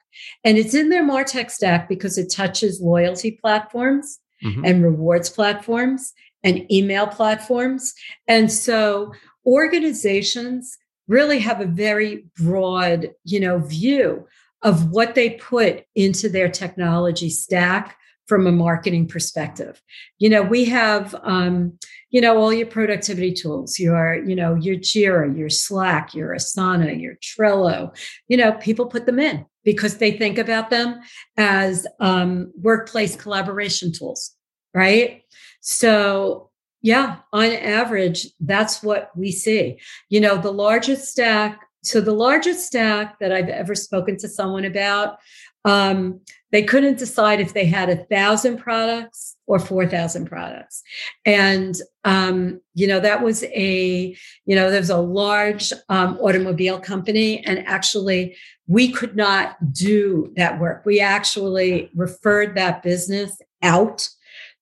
And 0.46 0.58
it's 0.58 0.74
in 0.74 0.88
their 0.88 1.04
Martech 1.04 1.52
stack 1.52 1.90
because 1.90 2.18
it 2.18 2.32
touches 2.32 2.80
loyalty 2.80 3.32
platforms 3.32 4.20
mm-hmm. 4.42 4.64
and 4.64 4.84
rewards 4.86 5.30
platforms 5.30 6.14
and 6.42 6.72
email 6.72 7.08
platforms. 7.08 7.94
And 8.26 8.50
so 8.50 9.14
organizations 9.46 10.78
really 11.10 11.40
have 11.40 11.60
a 11.60 11.66
very 11.66 12.24
broad, 12.38 13.10
you 13.26 13.42
know, 13.42 13.60
view 13.60 14.26
of 14.62 14.92
what 14.92 15.16
they 15.16 15.32
put 15.32 15.84
into 15.96 16.30
their 16.30 16.48
technology 16.48 17.30
stack 17.30 17.98
from 18.30 18.46
a 18.46 18.52
marketing 18.52 19.08
perspective. 19.08 19.82
You 20.20 20.30
know, 20.30 20.44
we 20.44 20.64
have, 20.66 21.16
um, 21.24 21.78
you 22.12 22.22
know, 22.22 22.38
all 22.38 22.54
your 22.54 22.68
productivity 22.68 23.34
tools, 23.34 23.80
your, 23.80 24.24
you 24.24 24.36
know, 24.36 24.54
your 24.54 24.76
Jira, 24.76 25.36
your 25.36 25.50
Slack, 25.50 26.14
your 26.14 26.36
Asana, 26.36 27.02
your 27.02 27.16
Trello, 27.16 27.94
you 28.28 28.38
know, 28.38 28.54
people 28.54 28.86
put 28.86 29.08
them 29.08 29.20
in 29.20 29.46
because 29.64 29.98
they 29.98 30.12
think 30.12 30.38
about 30.38 30.70
them 30.70 31.02
as 31.38 31.88
um, 32.00 32.54
workplace 32.62 33.16
collaboration 33.16 33.92
tools, 33.92 34.36
right? 34.76 35.24
So, 35.62 36.52
yeah, 36.82 37.18
on 37.34 37.48
average, 37.48 38.28
that's 38.40 38.82
what 38.84 39.12
we 39.16 39.32
see. 39.32 39.80
You 40.10 40.22
know, 40.22 40.38
the 40.38 40.54
largest 40.54 41.10
stack, 41.12 41.60
so 41.84 42.00
the 42.00 42.14
largest 42.14 42.68
stack 42.68 43.20
that 43.20 43.32
I've 43.32 43.50
ever 43.50 43.74
spoken 43.74 44.18
to 44.18 44.30
someone 44.30 44.66
about 44.66 45.18
um, 45.66 46.22
they 46.52 46.64
couldn't 46.64 46.98
decide 46.98 47.40
if 47.40 47.54
they 47.54 47.66
had 47.66 47.90
a 47.90 48.04
thousand 48.06 48.58
products 48.58 49.36
or 49.46 49.60
4,000 49.60 50.26
products. 50.26 50.82
And, 51.26 51.76
um, 52.06 52.62
you 52.74 52.88
know, 52.88 53.00
that 53.00 53.22
was 53.24 53.44
a, 53.44 54.16
you 54.46 54.56
know, 54.56 54.72
there's 54.72 54.90
a 54.90 54.98
large 54.98 55.72
um, 55.90 56.18
automobile 56.20 56.80
company. 56.80 57.46
And 57.46 57.60
actually, 57.68 58.36
we 58.68 58.92
could 58.92 59.16
not 59.16 59.58
do 59.74 60.32
that 60.38 60.60
work. 60.60 60.84
We 60.86 61.00
actually 61.00 61.90
referred 61.96 62.56
that 62.56 62.82
business 62.82 63.40
out 63.62 64.08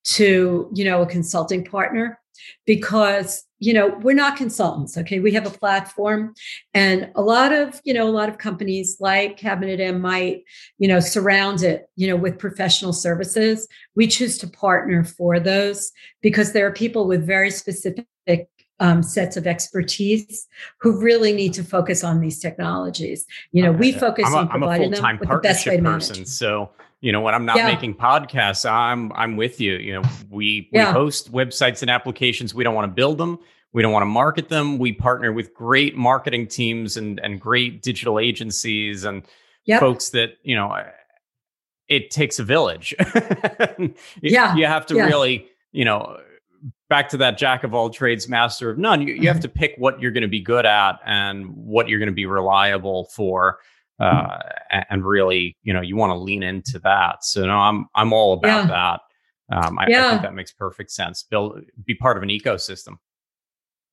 to, 0.06 0.70
you 0.74 0.86
know, 0.86 1.02
a 1.02 1.08
consulting 1.08 1.64
partner 1.64 2.20
because 2.66 3.44
you 3.60 3.74
know 3.74 3.98
we're 4.02 4.16
not 4.16 4.38
consultants 4.38 4.98
okay? 4.98 5.20
We 5.20 5.34
have 5.34 5.46
a 5.46 5.50
platform 5.50 6.34
and 6.74 7.10
a 7.16 7.22
lot 7.22 7.52
of 7.52 7.82
you 7.84 7.94
know 7.94 8.08
a 8.08 8.12
lot 8.12 8.30
of 8.30 8.38
companies 8.38 8.98
like 9.00 9.38
Cabinet 9.38 9.80
M 9.80 10.02
might 10.02 10.44
you 10.78 10.88
know 10.88 11.00
surround 11.00 11.64
it 11.64 11.90
you 11.96 12.08
know 12.08 12.16
with 12.16 12.38
professional 12.38 12.94
services. 12.94 13.68
We 13.96 14.08
choose 14.08 14.38
to 14.40 14.48
partner 14.48 15.04
for 15.04 15.40
those 15.40 15.92
because 16.22 16.54
there 16.54 16.68
are 16.68 16.74
people 16.74 17.08
with 17.08 17.26
very 17.26 17.52
specific 17.52 18.06
um, 18.80 19.02
sets 19.02 19.38
of 19.38 19.48
expertise 19.48 20.48
who 20.80 21.02
really 21.02 21.34
need 21.34 21.54
to 21.54 21.64
focus 21.64 22.04
on 22.04 22.20
these 22.20 22.40
technologies. 22.40 23.26
You 23.52 23.64
know 23.64 23.72
we 23.72 23.92
focus 23.92 24.26
I'm 24.28 24.34
a, 24.34 24.38
on 24.38 24.50
providing 24.50 24.92
them 24.92 25.18
with 25.20 25.30
the 25.30 25.38
best 25.38 25.66
way 25.66 25.78
to 25.78 25.84
person, 25.84 26.16
manage 26.16 26.28
so 26.28 26.70
you 27.02 27.12
know 27.12 27.22
when 27.22 27.34
i'm 27.34 27.46
not 27.46 27.58
yeah. 27.58 27.68
making 27.68 27.94
podcasts 27.94 28.70
i'm 28.70 29.12
i'm 29.14 29.38
with 29.38 29.62
you 29.62 29.76
you 29.76 29.94
know 29.94 30.02
we 30.30 30.70
we 30.72 30.80
host 30.80 31.32
websites 31.32 31.82
and 31.82 31.92
applications 31.92 32.54
we 32.54 32.64
don't 32.64 32.76
want 32.76 32.90
to 32.90 32.94
build 32.94 33.18
them 33.18 33.40
we 33.74 33.82
don't 33.82 33.92
want 33.92 34.02
to 34.02 34.08
market 34.08 34.50
them. 34.50 34.80
We 34.80 34.94
partner 34.94 35.32
with 35.32 35.54
great 35.54 35.96
marketing 35.96 36.48
teams 36.48 36.98
and 36.98 37.20
and 37.20 37.40
great 37.40 37.82
digital 37.82 38.20
agencies 38.20 39.04
and 39.04 39.24
yep. 39.66 39.80
folks 39.80 40.10
that 40.10 40.38
you 40.44 40.56
know. 40.56 40.76
It 41.88 42.12
takes 42.12 42.38
a 42.38 42.44
village. 42.44 42.94
yeah, 44.22 44.56
you 44.56 44.66
have 44.66 44.86
to 44.88 44.96
yeah. 44.96 45.06
really, 45.06 45.48
you 45.72 45.86
know, 45.86 46.18
back 46.90 47.08
to 47.10 47.18
that 47.18 47.38
jack 47.38 47.64
of 47.64 47.74
all 47.74 47.90
trades, 47.90 48.28
master 48.28 48.70
of 48.70 48.78
none. 48.78 49.08
You, 49.08 49.14
you 49.14 49.28
have 49.28 49.38
mm-hmm. 49.38 49.44
to 49.44 49.50
pick 49.50 49.76
what 49.78 50.02
you're 50.02 50.12
going 50.12 50.24
to 50.24 50.28
be 50.28 50.42
good 50.42 50.66
at 50.66 51.00
and 51.06 51.56
what 51.56 51.88
you're 51.88 52.00
going 52.00 52.10
to 52.10 52.14
be 52.14 52.26
reliable 52.26 53.06
for 53.14 53.60
uh, 54.00 54.40
and 54.90 55.06
really, 55.06 55.58
you 55.64 55.74
know, 55.74 55.82
you 55.82 55.96
want 55.96 56.12
to 56.12 56.18
lean 56.18 56.44
into 56.44 56.80
that. 56.80 57.24
So 57.24 57.46
no, 57.46 57.58
I'm 57.58 57.88
I'm 57.96 58.14
all 58.14 58.34
about 58.34 58.68
yeah. 58.68 58.68
that. 58.68 59.00
Um, 59.50 59.80
I, 59.80 59.86
yeah. 59.88 60.08
I 60.08 60.10
think 60.12 60.22
that 60.24 60.34
makes 60.34 60.52
perfect 60.52 60.92
sense. 60.92 61.24
Build, 61.24 61.62
be 61.86 61.96
part 61.96 62.18
of 62.18 62.24
an 62.24 62.30
ecosystem. 62.30 62.98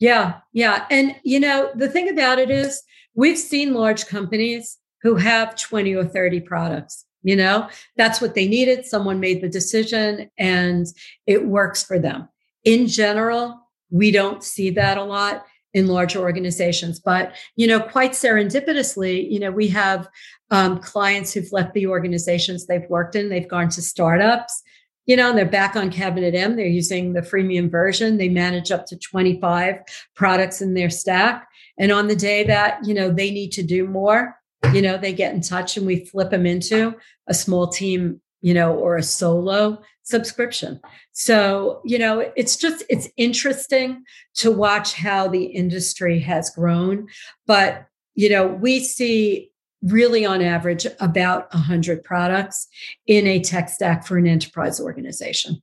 Yeah, 0.01 0.41
yeah, 0.53 0.87
and 0.91 1.15
you 1.23 1.39
know 1.41 1.71
the 1.75 1.89
thing 1.89 2.09
about 2.09 2.39
it 2.39 2.51
is 2.51 2.83
we've 3.15 3.39
seen 3.39 3.75
large 3.75 4.07
companies 4.07 4.77
who 5.03 5.15
have 5.17 5.55
20 5.55 5.95
or 5.95 6.05
30 6.05 6.41
products. 6.41 7.05
You 7.23 7.37
know, 7.37 7.69
that's 7.97 8.21
what 8.21 8.35
they 8.35 8.47
needed. 8.47 8.85
Someone 8.85 9.21
made 9.21 9.41
the 9.41 9.49
decision, 9.49 10.31
and 10.37 10.87
it 11.27 11.47
works 11.47 11.83
for 11.83 11.99
them. 11.99 12.29
In 12.65 12.87
general, 12.87 13.61
we 13.91 14.11
don't 14.11 14.43
see 14.43 14.71
that 14.71 14.99
a 14.99 15.05
lot 15.05 15.45
in 15.75 15.89
larger 15.89 16.21
organizations. 16.21 17.01
But, 17.01 17.35
you 17.57 17.67
know, 17.67 17.81
quite 17.81 18.13
serendipitously, 18.13 19.31
you 19.31 19.41
know, 19.41 19.51
we 19.51 19.69
have 19.69 20.09
um, 20.51 20.79
clients 20.79 21.33
who've 21.33 21.53
left 21.53 21.75
the 21.75 21.89
organizations 21.89 22.67
they've 22.67 22.89
worked 22.89 23.17
in, 23.17 23.29
they've 23.29 23.49
gone 23.49 23.69
to 23.71 23.83
startups, 23.83 24.63
you 25.07 25.17
know, 25.17 25.31
and 25.31 25.39
they're 25.39 25.45
back 25.45 25.77
on 25.77 25.91
Cabinet 25.91 26.35
M. 26.35 26.57
They're 26.57 26.67
using 26.67 27.13
the 27.13 27.21
freemium 27.21 27.71
version. 27.71 28.17
They 28.17 28.29
manage 28.29 28.71
up 28.71 28.87
to 28.87 28.97
25 28.97 29.81
products 30.15 30.63
in 30.63 30.75
their 30.75 30.91
stack. 30.91 31.47
And 31.77 31.93
on 31.93 32.07
the 32.07 32.17
day 32.17 32.45
that, 32.45 32.87
you 32.87 32.95
know, 32.95 33.11
they 33.11 33.31
need 33.31 33.51
to 33.53 33.63
do 33.63 33.87
more, 33.87 34.39
you 34.73 34.81
know, 34.81 34.97
they 34.97 35.13
get 35.13 35.35
in 35.35 35.41
touch 35.41 35.77
and 35.77 35.87
we 35.87 36.07
flip 36.07 36.31
them 36.31 36.47
into 36.47 36.95
a 37.27 37.35
small 37.35 37.67
team, 37.67 38.21
you 38.41 38.55
know, 38.55 38.75
or 38.75 38.97
a 38.97 39.03
solo 39.03 39.83
subscription. 40.05 40.81
So, 41.13 41.81
you 41.85 41.99
know, 41.99 42.31
it's 42.37 42.57
just 42.57 42.85
it's 42.89 43.09
interesting 43.17 44.05
to 44.37 44.51
watch 44.51 44.95
how 44.95 45.29
the 45.29 45.45
industry 45.45 46.21
has 46.21 46.51
grown, 46.51 47.09
but 47.47 47.87
you 48.15 48.31
know, 48.31 48.47
we 48.47 48.79
see 48.81 49.51
really 49.83 50.25
on 50.25 50.41
average 50.41 50.87
about 51.01 51.53
100 51.53 52.05
products 52.05 52.69
in 53.07 53.27
a 53.27 53.41
tech 53.41 53.69
stack 53.69 54.07
for 54.07 54.17
an 54.17 54.27
enterprise 54.27 54.81
organization. 54.81 55.61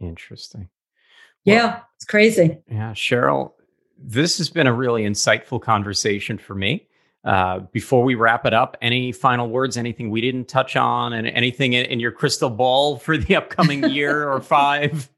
Interesting. 0.00 0.68
Well, 1.46 1.56
yeah, 1.56 1.80
it's 1.96 2.04
crazy. 2.04 2.58
Yeah, 2.70 2.92
Sheryl, 2.92 3.52
this 3.98 4.38
has 4.38 4.50
been 4.50 4.66
a 4.66 4.74
really 4.74 5.04
insightful 5.04 5.60
conversation 5.60 6.38
for 6.38 6.54
me. 6.54 6.88
Uh, 7.24 7.60
before 7.72 8.02
we 8.02 8.16
wrap 8.16 8.44
it 8.44 8.52
up, 8.52 8.76
any 8.82 9.12
final 9.12 9.48
words, 9.48 9.76
anything 9.76 10.10
we 10.10 10.20
didn't 10.20 10.48
touch 10.48 10.74
on, 10.74 11.12
and 11.12 11.28
anything 11.28 11.72
in, 11.72 11.86
in 11.86 12.00
your 12.00 12.10
crystal 12.10 12.50
ball 12.50 12.96
for 12.96 13.16
the 13.16 13.36
upcoming 13.36 13.84
year 13.90 14.28
or 14.28 14.40
five? 14.40 15.08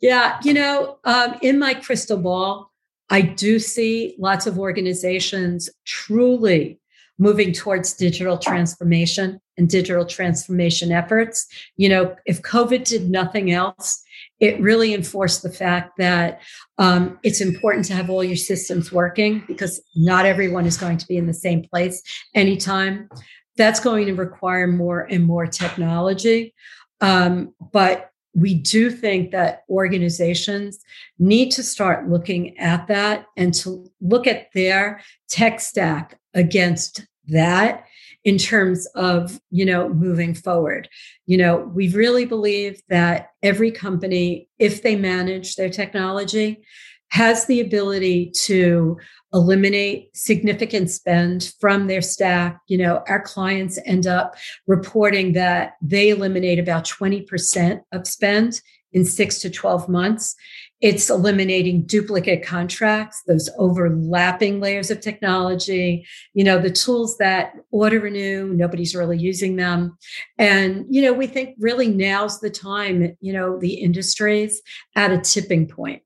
yeah, 0.00 0.40
you 0.42 0.54
know, 0.54 0.98
um, 1.04 1.36
in 1.42 1.58
my 1.58 1.74
crystal 1.74 2.16
ball, 2.16 2.72
I 3.10 3.20
do 3.20 3.58
see 3.58 4.16
lots 4.18 4.46
of 4.46 4.58
organizations 4.58 5.68
truly 5.84 6.80
moving 7.18 7.52
towards 7.52 7.92
digital 7.92 8.38
transformation 8.38 9.38
and 9.58 9.68
digital 9.68 10.06
transformation 10.06 10.92
efforts. 10.92 11.46
You 11.76 11.90
know, 11.90 12.16
if 12.24 12.40
COVID 12.40 12.84
did 12.84 13.10
nothing 13.10 13.52
else, 13.52 14.02
it 14.42 14.60
really 14.60 14.92
enforced 14.92 15.44
the 15.44 15.52
fact 15.52 15.96
that 15.98 16.42
um, 16.76 17.16
it's 17.22 17.40
important 17.40 17.86
to 17.86 17.94
have 17.94 18.10
all 18.10 18.24
your 18.24 18.36
systems 18.36 18.90
working 18.90 19.44
because 19.46 19.80
not 19.94 20.26
everyone 20.26 20.66
is 20.66 20.76
going 20.76 20.98
to 20.98 21.06
be 21.06 21.16
in 21.16 21.28
the 21.28 21.32
same 21.32 21.62
place 21.62 22.02
anytime. 22.34 23.08
That's 23.56 23.78
going 23.78 24.06
to 24.06 24.14
require 24.14 24.66
more 24.66 25.06
and 25.08 25.24
more 25.24 25.46
technology. 25.46 26.54
Um, 27.00 27.54
but 27.72 28.10
we 28.34 28.54
do 28.54 28.90
think 28.90 29.30
that 29.30 29.62
organizations 29.70 30.80
need 31.20 31.52
to 31.52 31.62
start 31.62 32.10
looking 32.10 32.58
at 32.58 32.88
that 32.88 33.26
and 33.36 33.54
to 33.54 33.88
look 34.00 34.26
at 34.26 34.48
their 34.54 35.02
tech 35.28 35.60
stack 35.60 36.18
against 36.34 37.06
that 37.28 37.84
in 38.24 38.38
terms 38.38 38.86
of 38.94 39.40
you 39.50 39.64
know 39.64 39.88
moving 39.88 40.34
forward. 40.34 40.88
You 41.26 41.38
know 41.38 41.70
we 41.74 41.88
really 41.88 42.24
believe 42.24 42.80
that 42.88 43.28
every 43.42 43.70
company 43.70 44.48
if 44.58 44.82
they 44.82 44.96
manage 44.96 45.56
their 45.56 45.70
technology 45.70 46.64
has 47.08 47.44
the 47.44 47.60
ability 47.60 48.30
to 48.30 48.96
eliminate 49.34 50.16
significant 50.16 50.90
spend 50.90 51.52
from 51.60 51.86
their 51.86 52.02
stack. 52.02 52.60
You 52.68 52.78
know 52.78 53.02
our 53.08 53.20
clients 53.20 53.78
end 53.84 54.06
up 54.06 54.36
reporting 54.66 55.32
that 55.32 55.74
they 55.82 56.10
eliminate 56.10 56.58
about 56.58 56.84
20% 56.84 57.80
of 57.92 58.06
spend 58.06 58.60
in 58.92 59.04
6 59.04 59.38
to 59.38 59.50
12 59.50 59.88
months 59.88 60.36
it's 60.82 61.08
eliminating 61.08 61.82
duplicate 61.82 62.44
contracts, 62.44 63.22
those 63.28 63.48
overlapping 63.56 64.58
layers 64.58 64.90
of 64.90 65.00
technology, 65.00 66.04
you 66.34 66.42
know, 66.42 66.58
the 66.58 66.70
tools 66.70 67.16
that 67.18 67.54
auto 67.70 67.98
renew, 67.98 68.52
nobody's 68.52 68.94
really 68.94 69.16
using 69.16 69.54
them. 69.54 69.96
And, 70.38 70.84
you 70.90 71.00
know, 71.00 71.12
we 71.12 71.28
think 71.28 71.54
really 71.60 71.86
now's 71.86 72.40
the 72.40 72.50
time, 72.50 73.16
you 73.20 73.32
know, 73.32 73.60
the 73.60 73.74
industry's 73.74 74.60
at 74.96 75.12
a 75.12 75.18
tipping 75.18 75.68
point. 75.68 76.02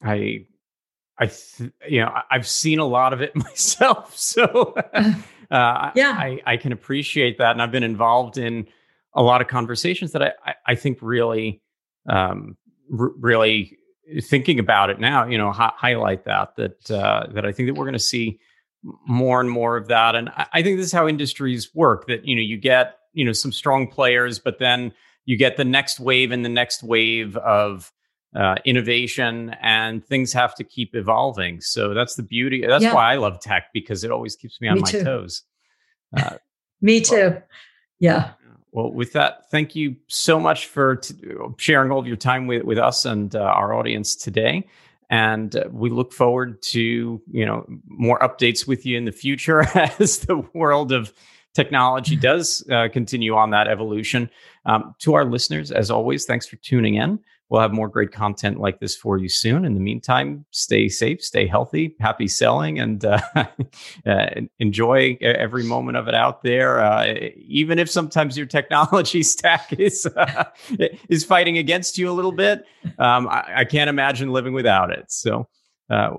I, 0.00 0.46
I, 1.18 1.26
th- 1.26 1.72
you 1.88 2.00
know, 2.00 2.14
I've 2.30 2.46
seen 2.46 2.78
a 2.78 2.86
lot 2.86 3.12
of 3.12 3.20
it 3.20 3.34
myself. 3.34 4.16
So, 4.16 4.76
uh, 5.50 5.90
yeah, 5.96 6.12
I, 6.12 6.40
I 6.46 6.56
can 6.58 6.70
appreciate 6.70 7.38
that. 7.38 7.50
And 7.50 7.60
I've 7.60 7.72
been 7.72 7.82
involved 7.82 8.38
in 8.38 8.68
a 9.14 9.22
lot 9.22 9.40
of 9.40 9.48
conversations 9.48 10.12
that 10.12 10.22
I, 10.22 10.32
I, 10.46 10.54
I 10.68 10.74
think 10.76 10.98
really, 11.02 11.60
um, 12.08 12.56
r- 12.98 13.12
really 13.18 13.78
thinking 14.22 14.58
about 14.58 14.90
it 14.90 14.98
now, 14.98 15.26
you 15.26 15.38
know, 15.38 15.52
hi- 15.52 15.72
highlight 15.76 16.24
that 16.24 16.56
that 16.56 16.90
uh, 16.90 17.26
that 17.34 17.46
I 17.46 17.52
think 17.52 17.68
that 17.68 17.74
we're 17.74 17.84
going 17.84 17.92
to 17.92 17.98
see 17.98 18.38
more 19.06 19.40
and 19.40 19.50
more 19.50 19.76
of 19.76 19.88
that, 19.88 20.14
and 20.14 20.28
I-, 20.30 20.46
I 20.54 20.62
think 20.62 20.78
this 20.78 20.86
is 20.86 20.92
how 20.92 21.08
industries 21.08 21.70
work. 21.74 22.06
That 22.06 22.24
you 22.24 22.34
know, 22.34 22.42
you 22.42 22.56
get 22.56 22.96
you 23.12 23.24
know 23.24 23.32
some 23.32 23.52
strong 23.52 23.86
players, 23.86 24.38
but 24.38 24.58
then 24.58 24.92
you 25.24 25.36
get 25.36 25.56
the 25.56 25.64
next 25.64 26.00
wave 26.00 26.32
and 26.32 26.44
the 26.44 26.50
next 26.50 26.82
wave 26.82 27.36
of 27.36 27.92
uh, 28.34 28.56
innovation, 28.64 29.54
and 29.60 30.04
things 30.04 30.32
have 30.32 30.54
to 30.56 30.64
keep 30.64 30.94
evolving. 30.94 31.60
So 31.60 31.94
that's 31.94 32.14
the 32.14 32.22
beauty. 32.22 32.64
That's 32.66 32.84
yeah. 32.84 32.94
why 32.94 33.12
I 33.12 33.16
love 33.16 33.40
tech 33.40 33.66
because 33.72 34.04
it 34.04 34.10
always 34.10 34.36
keeps 34.36 34.60
me 34.60 34.68
on 34.68 34.76
me 34.76 34.80
my 34.82 34.90
too. 34.90 35.04
toes. 35.04 35.42
Uh, 36.16 36.36
me 36.80 37.00
too. 37.00 37.36
yeah. 37.98 38.32
Well, 38.72 38.92
with 38.92 39.12
that, 39.14 39.50
thank 39.50 39.74
you 39.74 39.96
so 40.06 40.38
much 40.38 40.66
for 40.66 40.96
t- 40.96 41.14
sharing 41.56 41.90
all 41.90 41.98
of 41.98 42.06
your 42.06 42.16
time 42.16 42.46
with, 42.46 42.62
with 42.62 42.78
us 42.78 43.04
and 43.04 43.34
uh, 43.34 43.40
our 43.40 43.74
audience 43.74 44.14
today. 44.14 44.66
And 45.08 45.56
uh, 45.56 45.64
we 45.72 45.90
look 45.90 46.12
forward 46.12 46.62
to 46.62 47.20
you 47.30 47.46
know 47.46 47.66
more 47.86 48.18
updates 48.20 48.68
with 48.68 48.86
you 48.86 48.96
in 48.96 49.04
the 49.04 49.12
future 49.12 49.62
as 49.98 50.20
the 50.20 50.36
world 50.54 50.92
of 50.92 51.12
technology 51.52 52.14
does 52.14 52.64
uh, 52.70 52.88
continue 52.92 53.34
on 53.34 53.50
that 53.50 53.66
evolution. 53.66 54.30
Um, 54.66 54.94
to 55.00 55.14
our 55.14 55.24
listeners, 55.24 55.72
as 55.72 55.90
always, 55.90 56.24
thanks 56.26 56.46
for 56.46 56.56
tuning 56.56 56.94
in. 56.94 57.18
We'll 57.50 57.60
have 57.60 57.72
more 57.72 57.88
great 57.88 58.12
content 58.12 58.60
like 58.60 58.78
this 58.78 58.94
for 58.94 59.18
you 59.18 59.28
soon. 59.28 59.64
In 59.64 59.74
the 59.74 59.80
meantime, 59.80 60.46
stay 60.52 60.88
safe, 60.88 61.20
stay 61.20 61.48
healthy, 61.48 61.96
happy 61.98 62.28
selling, 62.28 62.78
and 62.78 63.04
uh, 63.04 63.20
uh, 64.06 64.26
enjoy 64.60 65.18
every 65.20 65.64
moment 65.64 65.96
of 65.96 66.06
it 66.06 66.14
out 66.14 66.44
there. 66.44 66.80
Uh, 66.80 67.12
even 67.36 67.80
if 67.80 67.90
sometimes 67.90 68.36
your 68.36 68.46
technology 68.46 69.22
stack 69.24 69.72
is 69.72 70.06
uh, 70.06 70.44
is 71.08 71.24
fighting 71.24 71.58
against 71.58 71.98
you 71.98 72.08
a 72.08 72.12
little 72.12 72.30
bit, 72.30 72.64
um, 73.00 73.26
I, 73.26 73.52
I, 73.56 73.64
can't 73.64 73.90
imagine 73.90 74.30
living 74.30 74.52
without 74.52 74.92
it. 74.92 75.10
So 75.10 75.48
uh, 75.90 76.10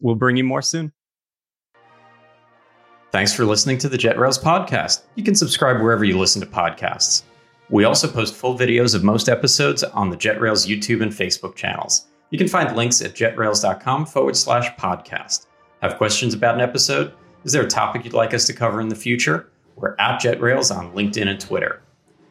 we'll 0.00 0.16
bring 0.16 0.36
you 0.36 0.44
more 0.44 0.62
soon. 0.62 0.92
Thanks 3.12 3.32
for 3.32 3.44
listening 3.44 3.78
to 3.78 3.88
the 3.88 3.96
JetRails 3.96 4.42
podcast. 4.42 5.02
You 5.14 5.22
can 5.22 5.36
subscribe 5.36 5.80
wherever 5.80 6.04
you 6.04 6.18
listen 6.18 6.40
to 6.40 6.46
podcasts. 6.46 7.22
We 7.68 7.84
also 7.84 8.06
post 8.06 8.34
full 8.36 8.56
videos 8.56 8.94
of 8.94 9.02
most 9.02 9.28
episodes 9.28 9.82
on 9.82 10.08
the 10.08 10.16
JetRails 10.16 10.68
YouTube 10.68 11.02
and 11.02 11.10
Facebook 11.10 11.56
channels. 11.56 12.06
You 12.30 12.38
can 12.38 12.46
find 12.48 12.76
links 12.76 13.02
at 13.02 13.14
jetrails.com 13.14 14.06
forward 14.06 14.36
slash 14.36 14.74
podcast. 14.76 15.46
Have 15.82 15.96
questions 15.96 16.32
about 16.32 16.54
an 16.54 16.60
episode? 16.60 17.12
Is 17.44 17.52
there 17.52 17.64
a 17.64 17.68
topic 17.68 18.04
you'd 18.04 18.14
like 18.14 18.34
us 18.34 18.46
to 18.46 18.52
cover 18.52 18.80
in 18.80 18.88
the 18.88 18.94
future? 18.94 19.50
We're 19.74 19.96
at 19.98 20.20
JetRails 20.20 20.74
on 20.74 20.92
LinkedIn 20.92 21.28
and 21.28 21.40
Twitter. 21.40 21.82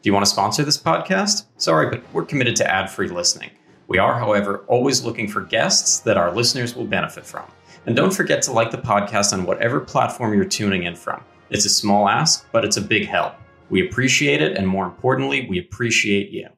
Do 0.02 0.08
you 0.08 0.14
want 0.14 0.24
to 0.24 0.30
sponsor 0.30 0.64
this 0.64 0.78
podcast? 0.78 1.44
Sorry, 1.58 1.90
but 1.90 2.02
we're 2.14 2.24
committed 2.24 2.56
to 2.56 2.70
ad 2.70 2.90
free 2.90 3.08
listening. 3.08 3.50
We 3.88 3.98
are, 3.98 4.18
however, 4.18 4.64
always 4.68 5.04
looking 5.04 5.28
for 5.28 5.42
guests 5.42 6.00
that 6.00 6.16
our 6.16 6.34
listeners 6.34 6.74
will 6.74 6.86
benefit 6.86 7.26
from. 7.26 7.44
And 7.84 7.94
don't 7.94 8.14
forget 8.14 8.42
to 8.42 8.52
like 8.52 8.70
the 8.70 8.78
podcast 8.78 9.32
on 9.32 9.44
whatever 9.44 9.80
platform 9.80 10.34
you're 10.34 10.44
tuning 10.44 10.84
in 10.84 10.96
from. 10.96 11.22
It's 11.50 11.66
a 11.66 11.70
small 11.70 12.08
ask, 12.08 12.46
but 12.52 12.64
it's 12.64 12.78
a 12.78 12.82
big 12.82 13.06
help. 13.06 13.34
We 13.68 13.86
appreciate 13.86 14.42
it, 14.42 14.56
and 14.56 14.68
more 14.68 14.86
importantly, 14.86 15.46
we 15.48 15.58
appreciate 15.58 16.30
you. 16.30 16.48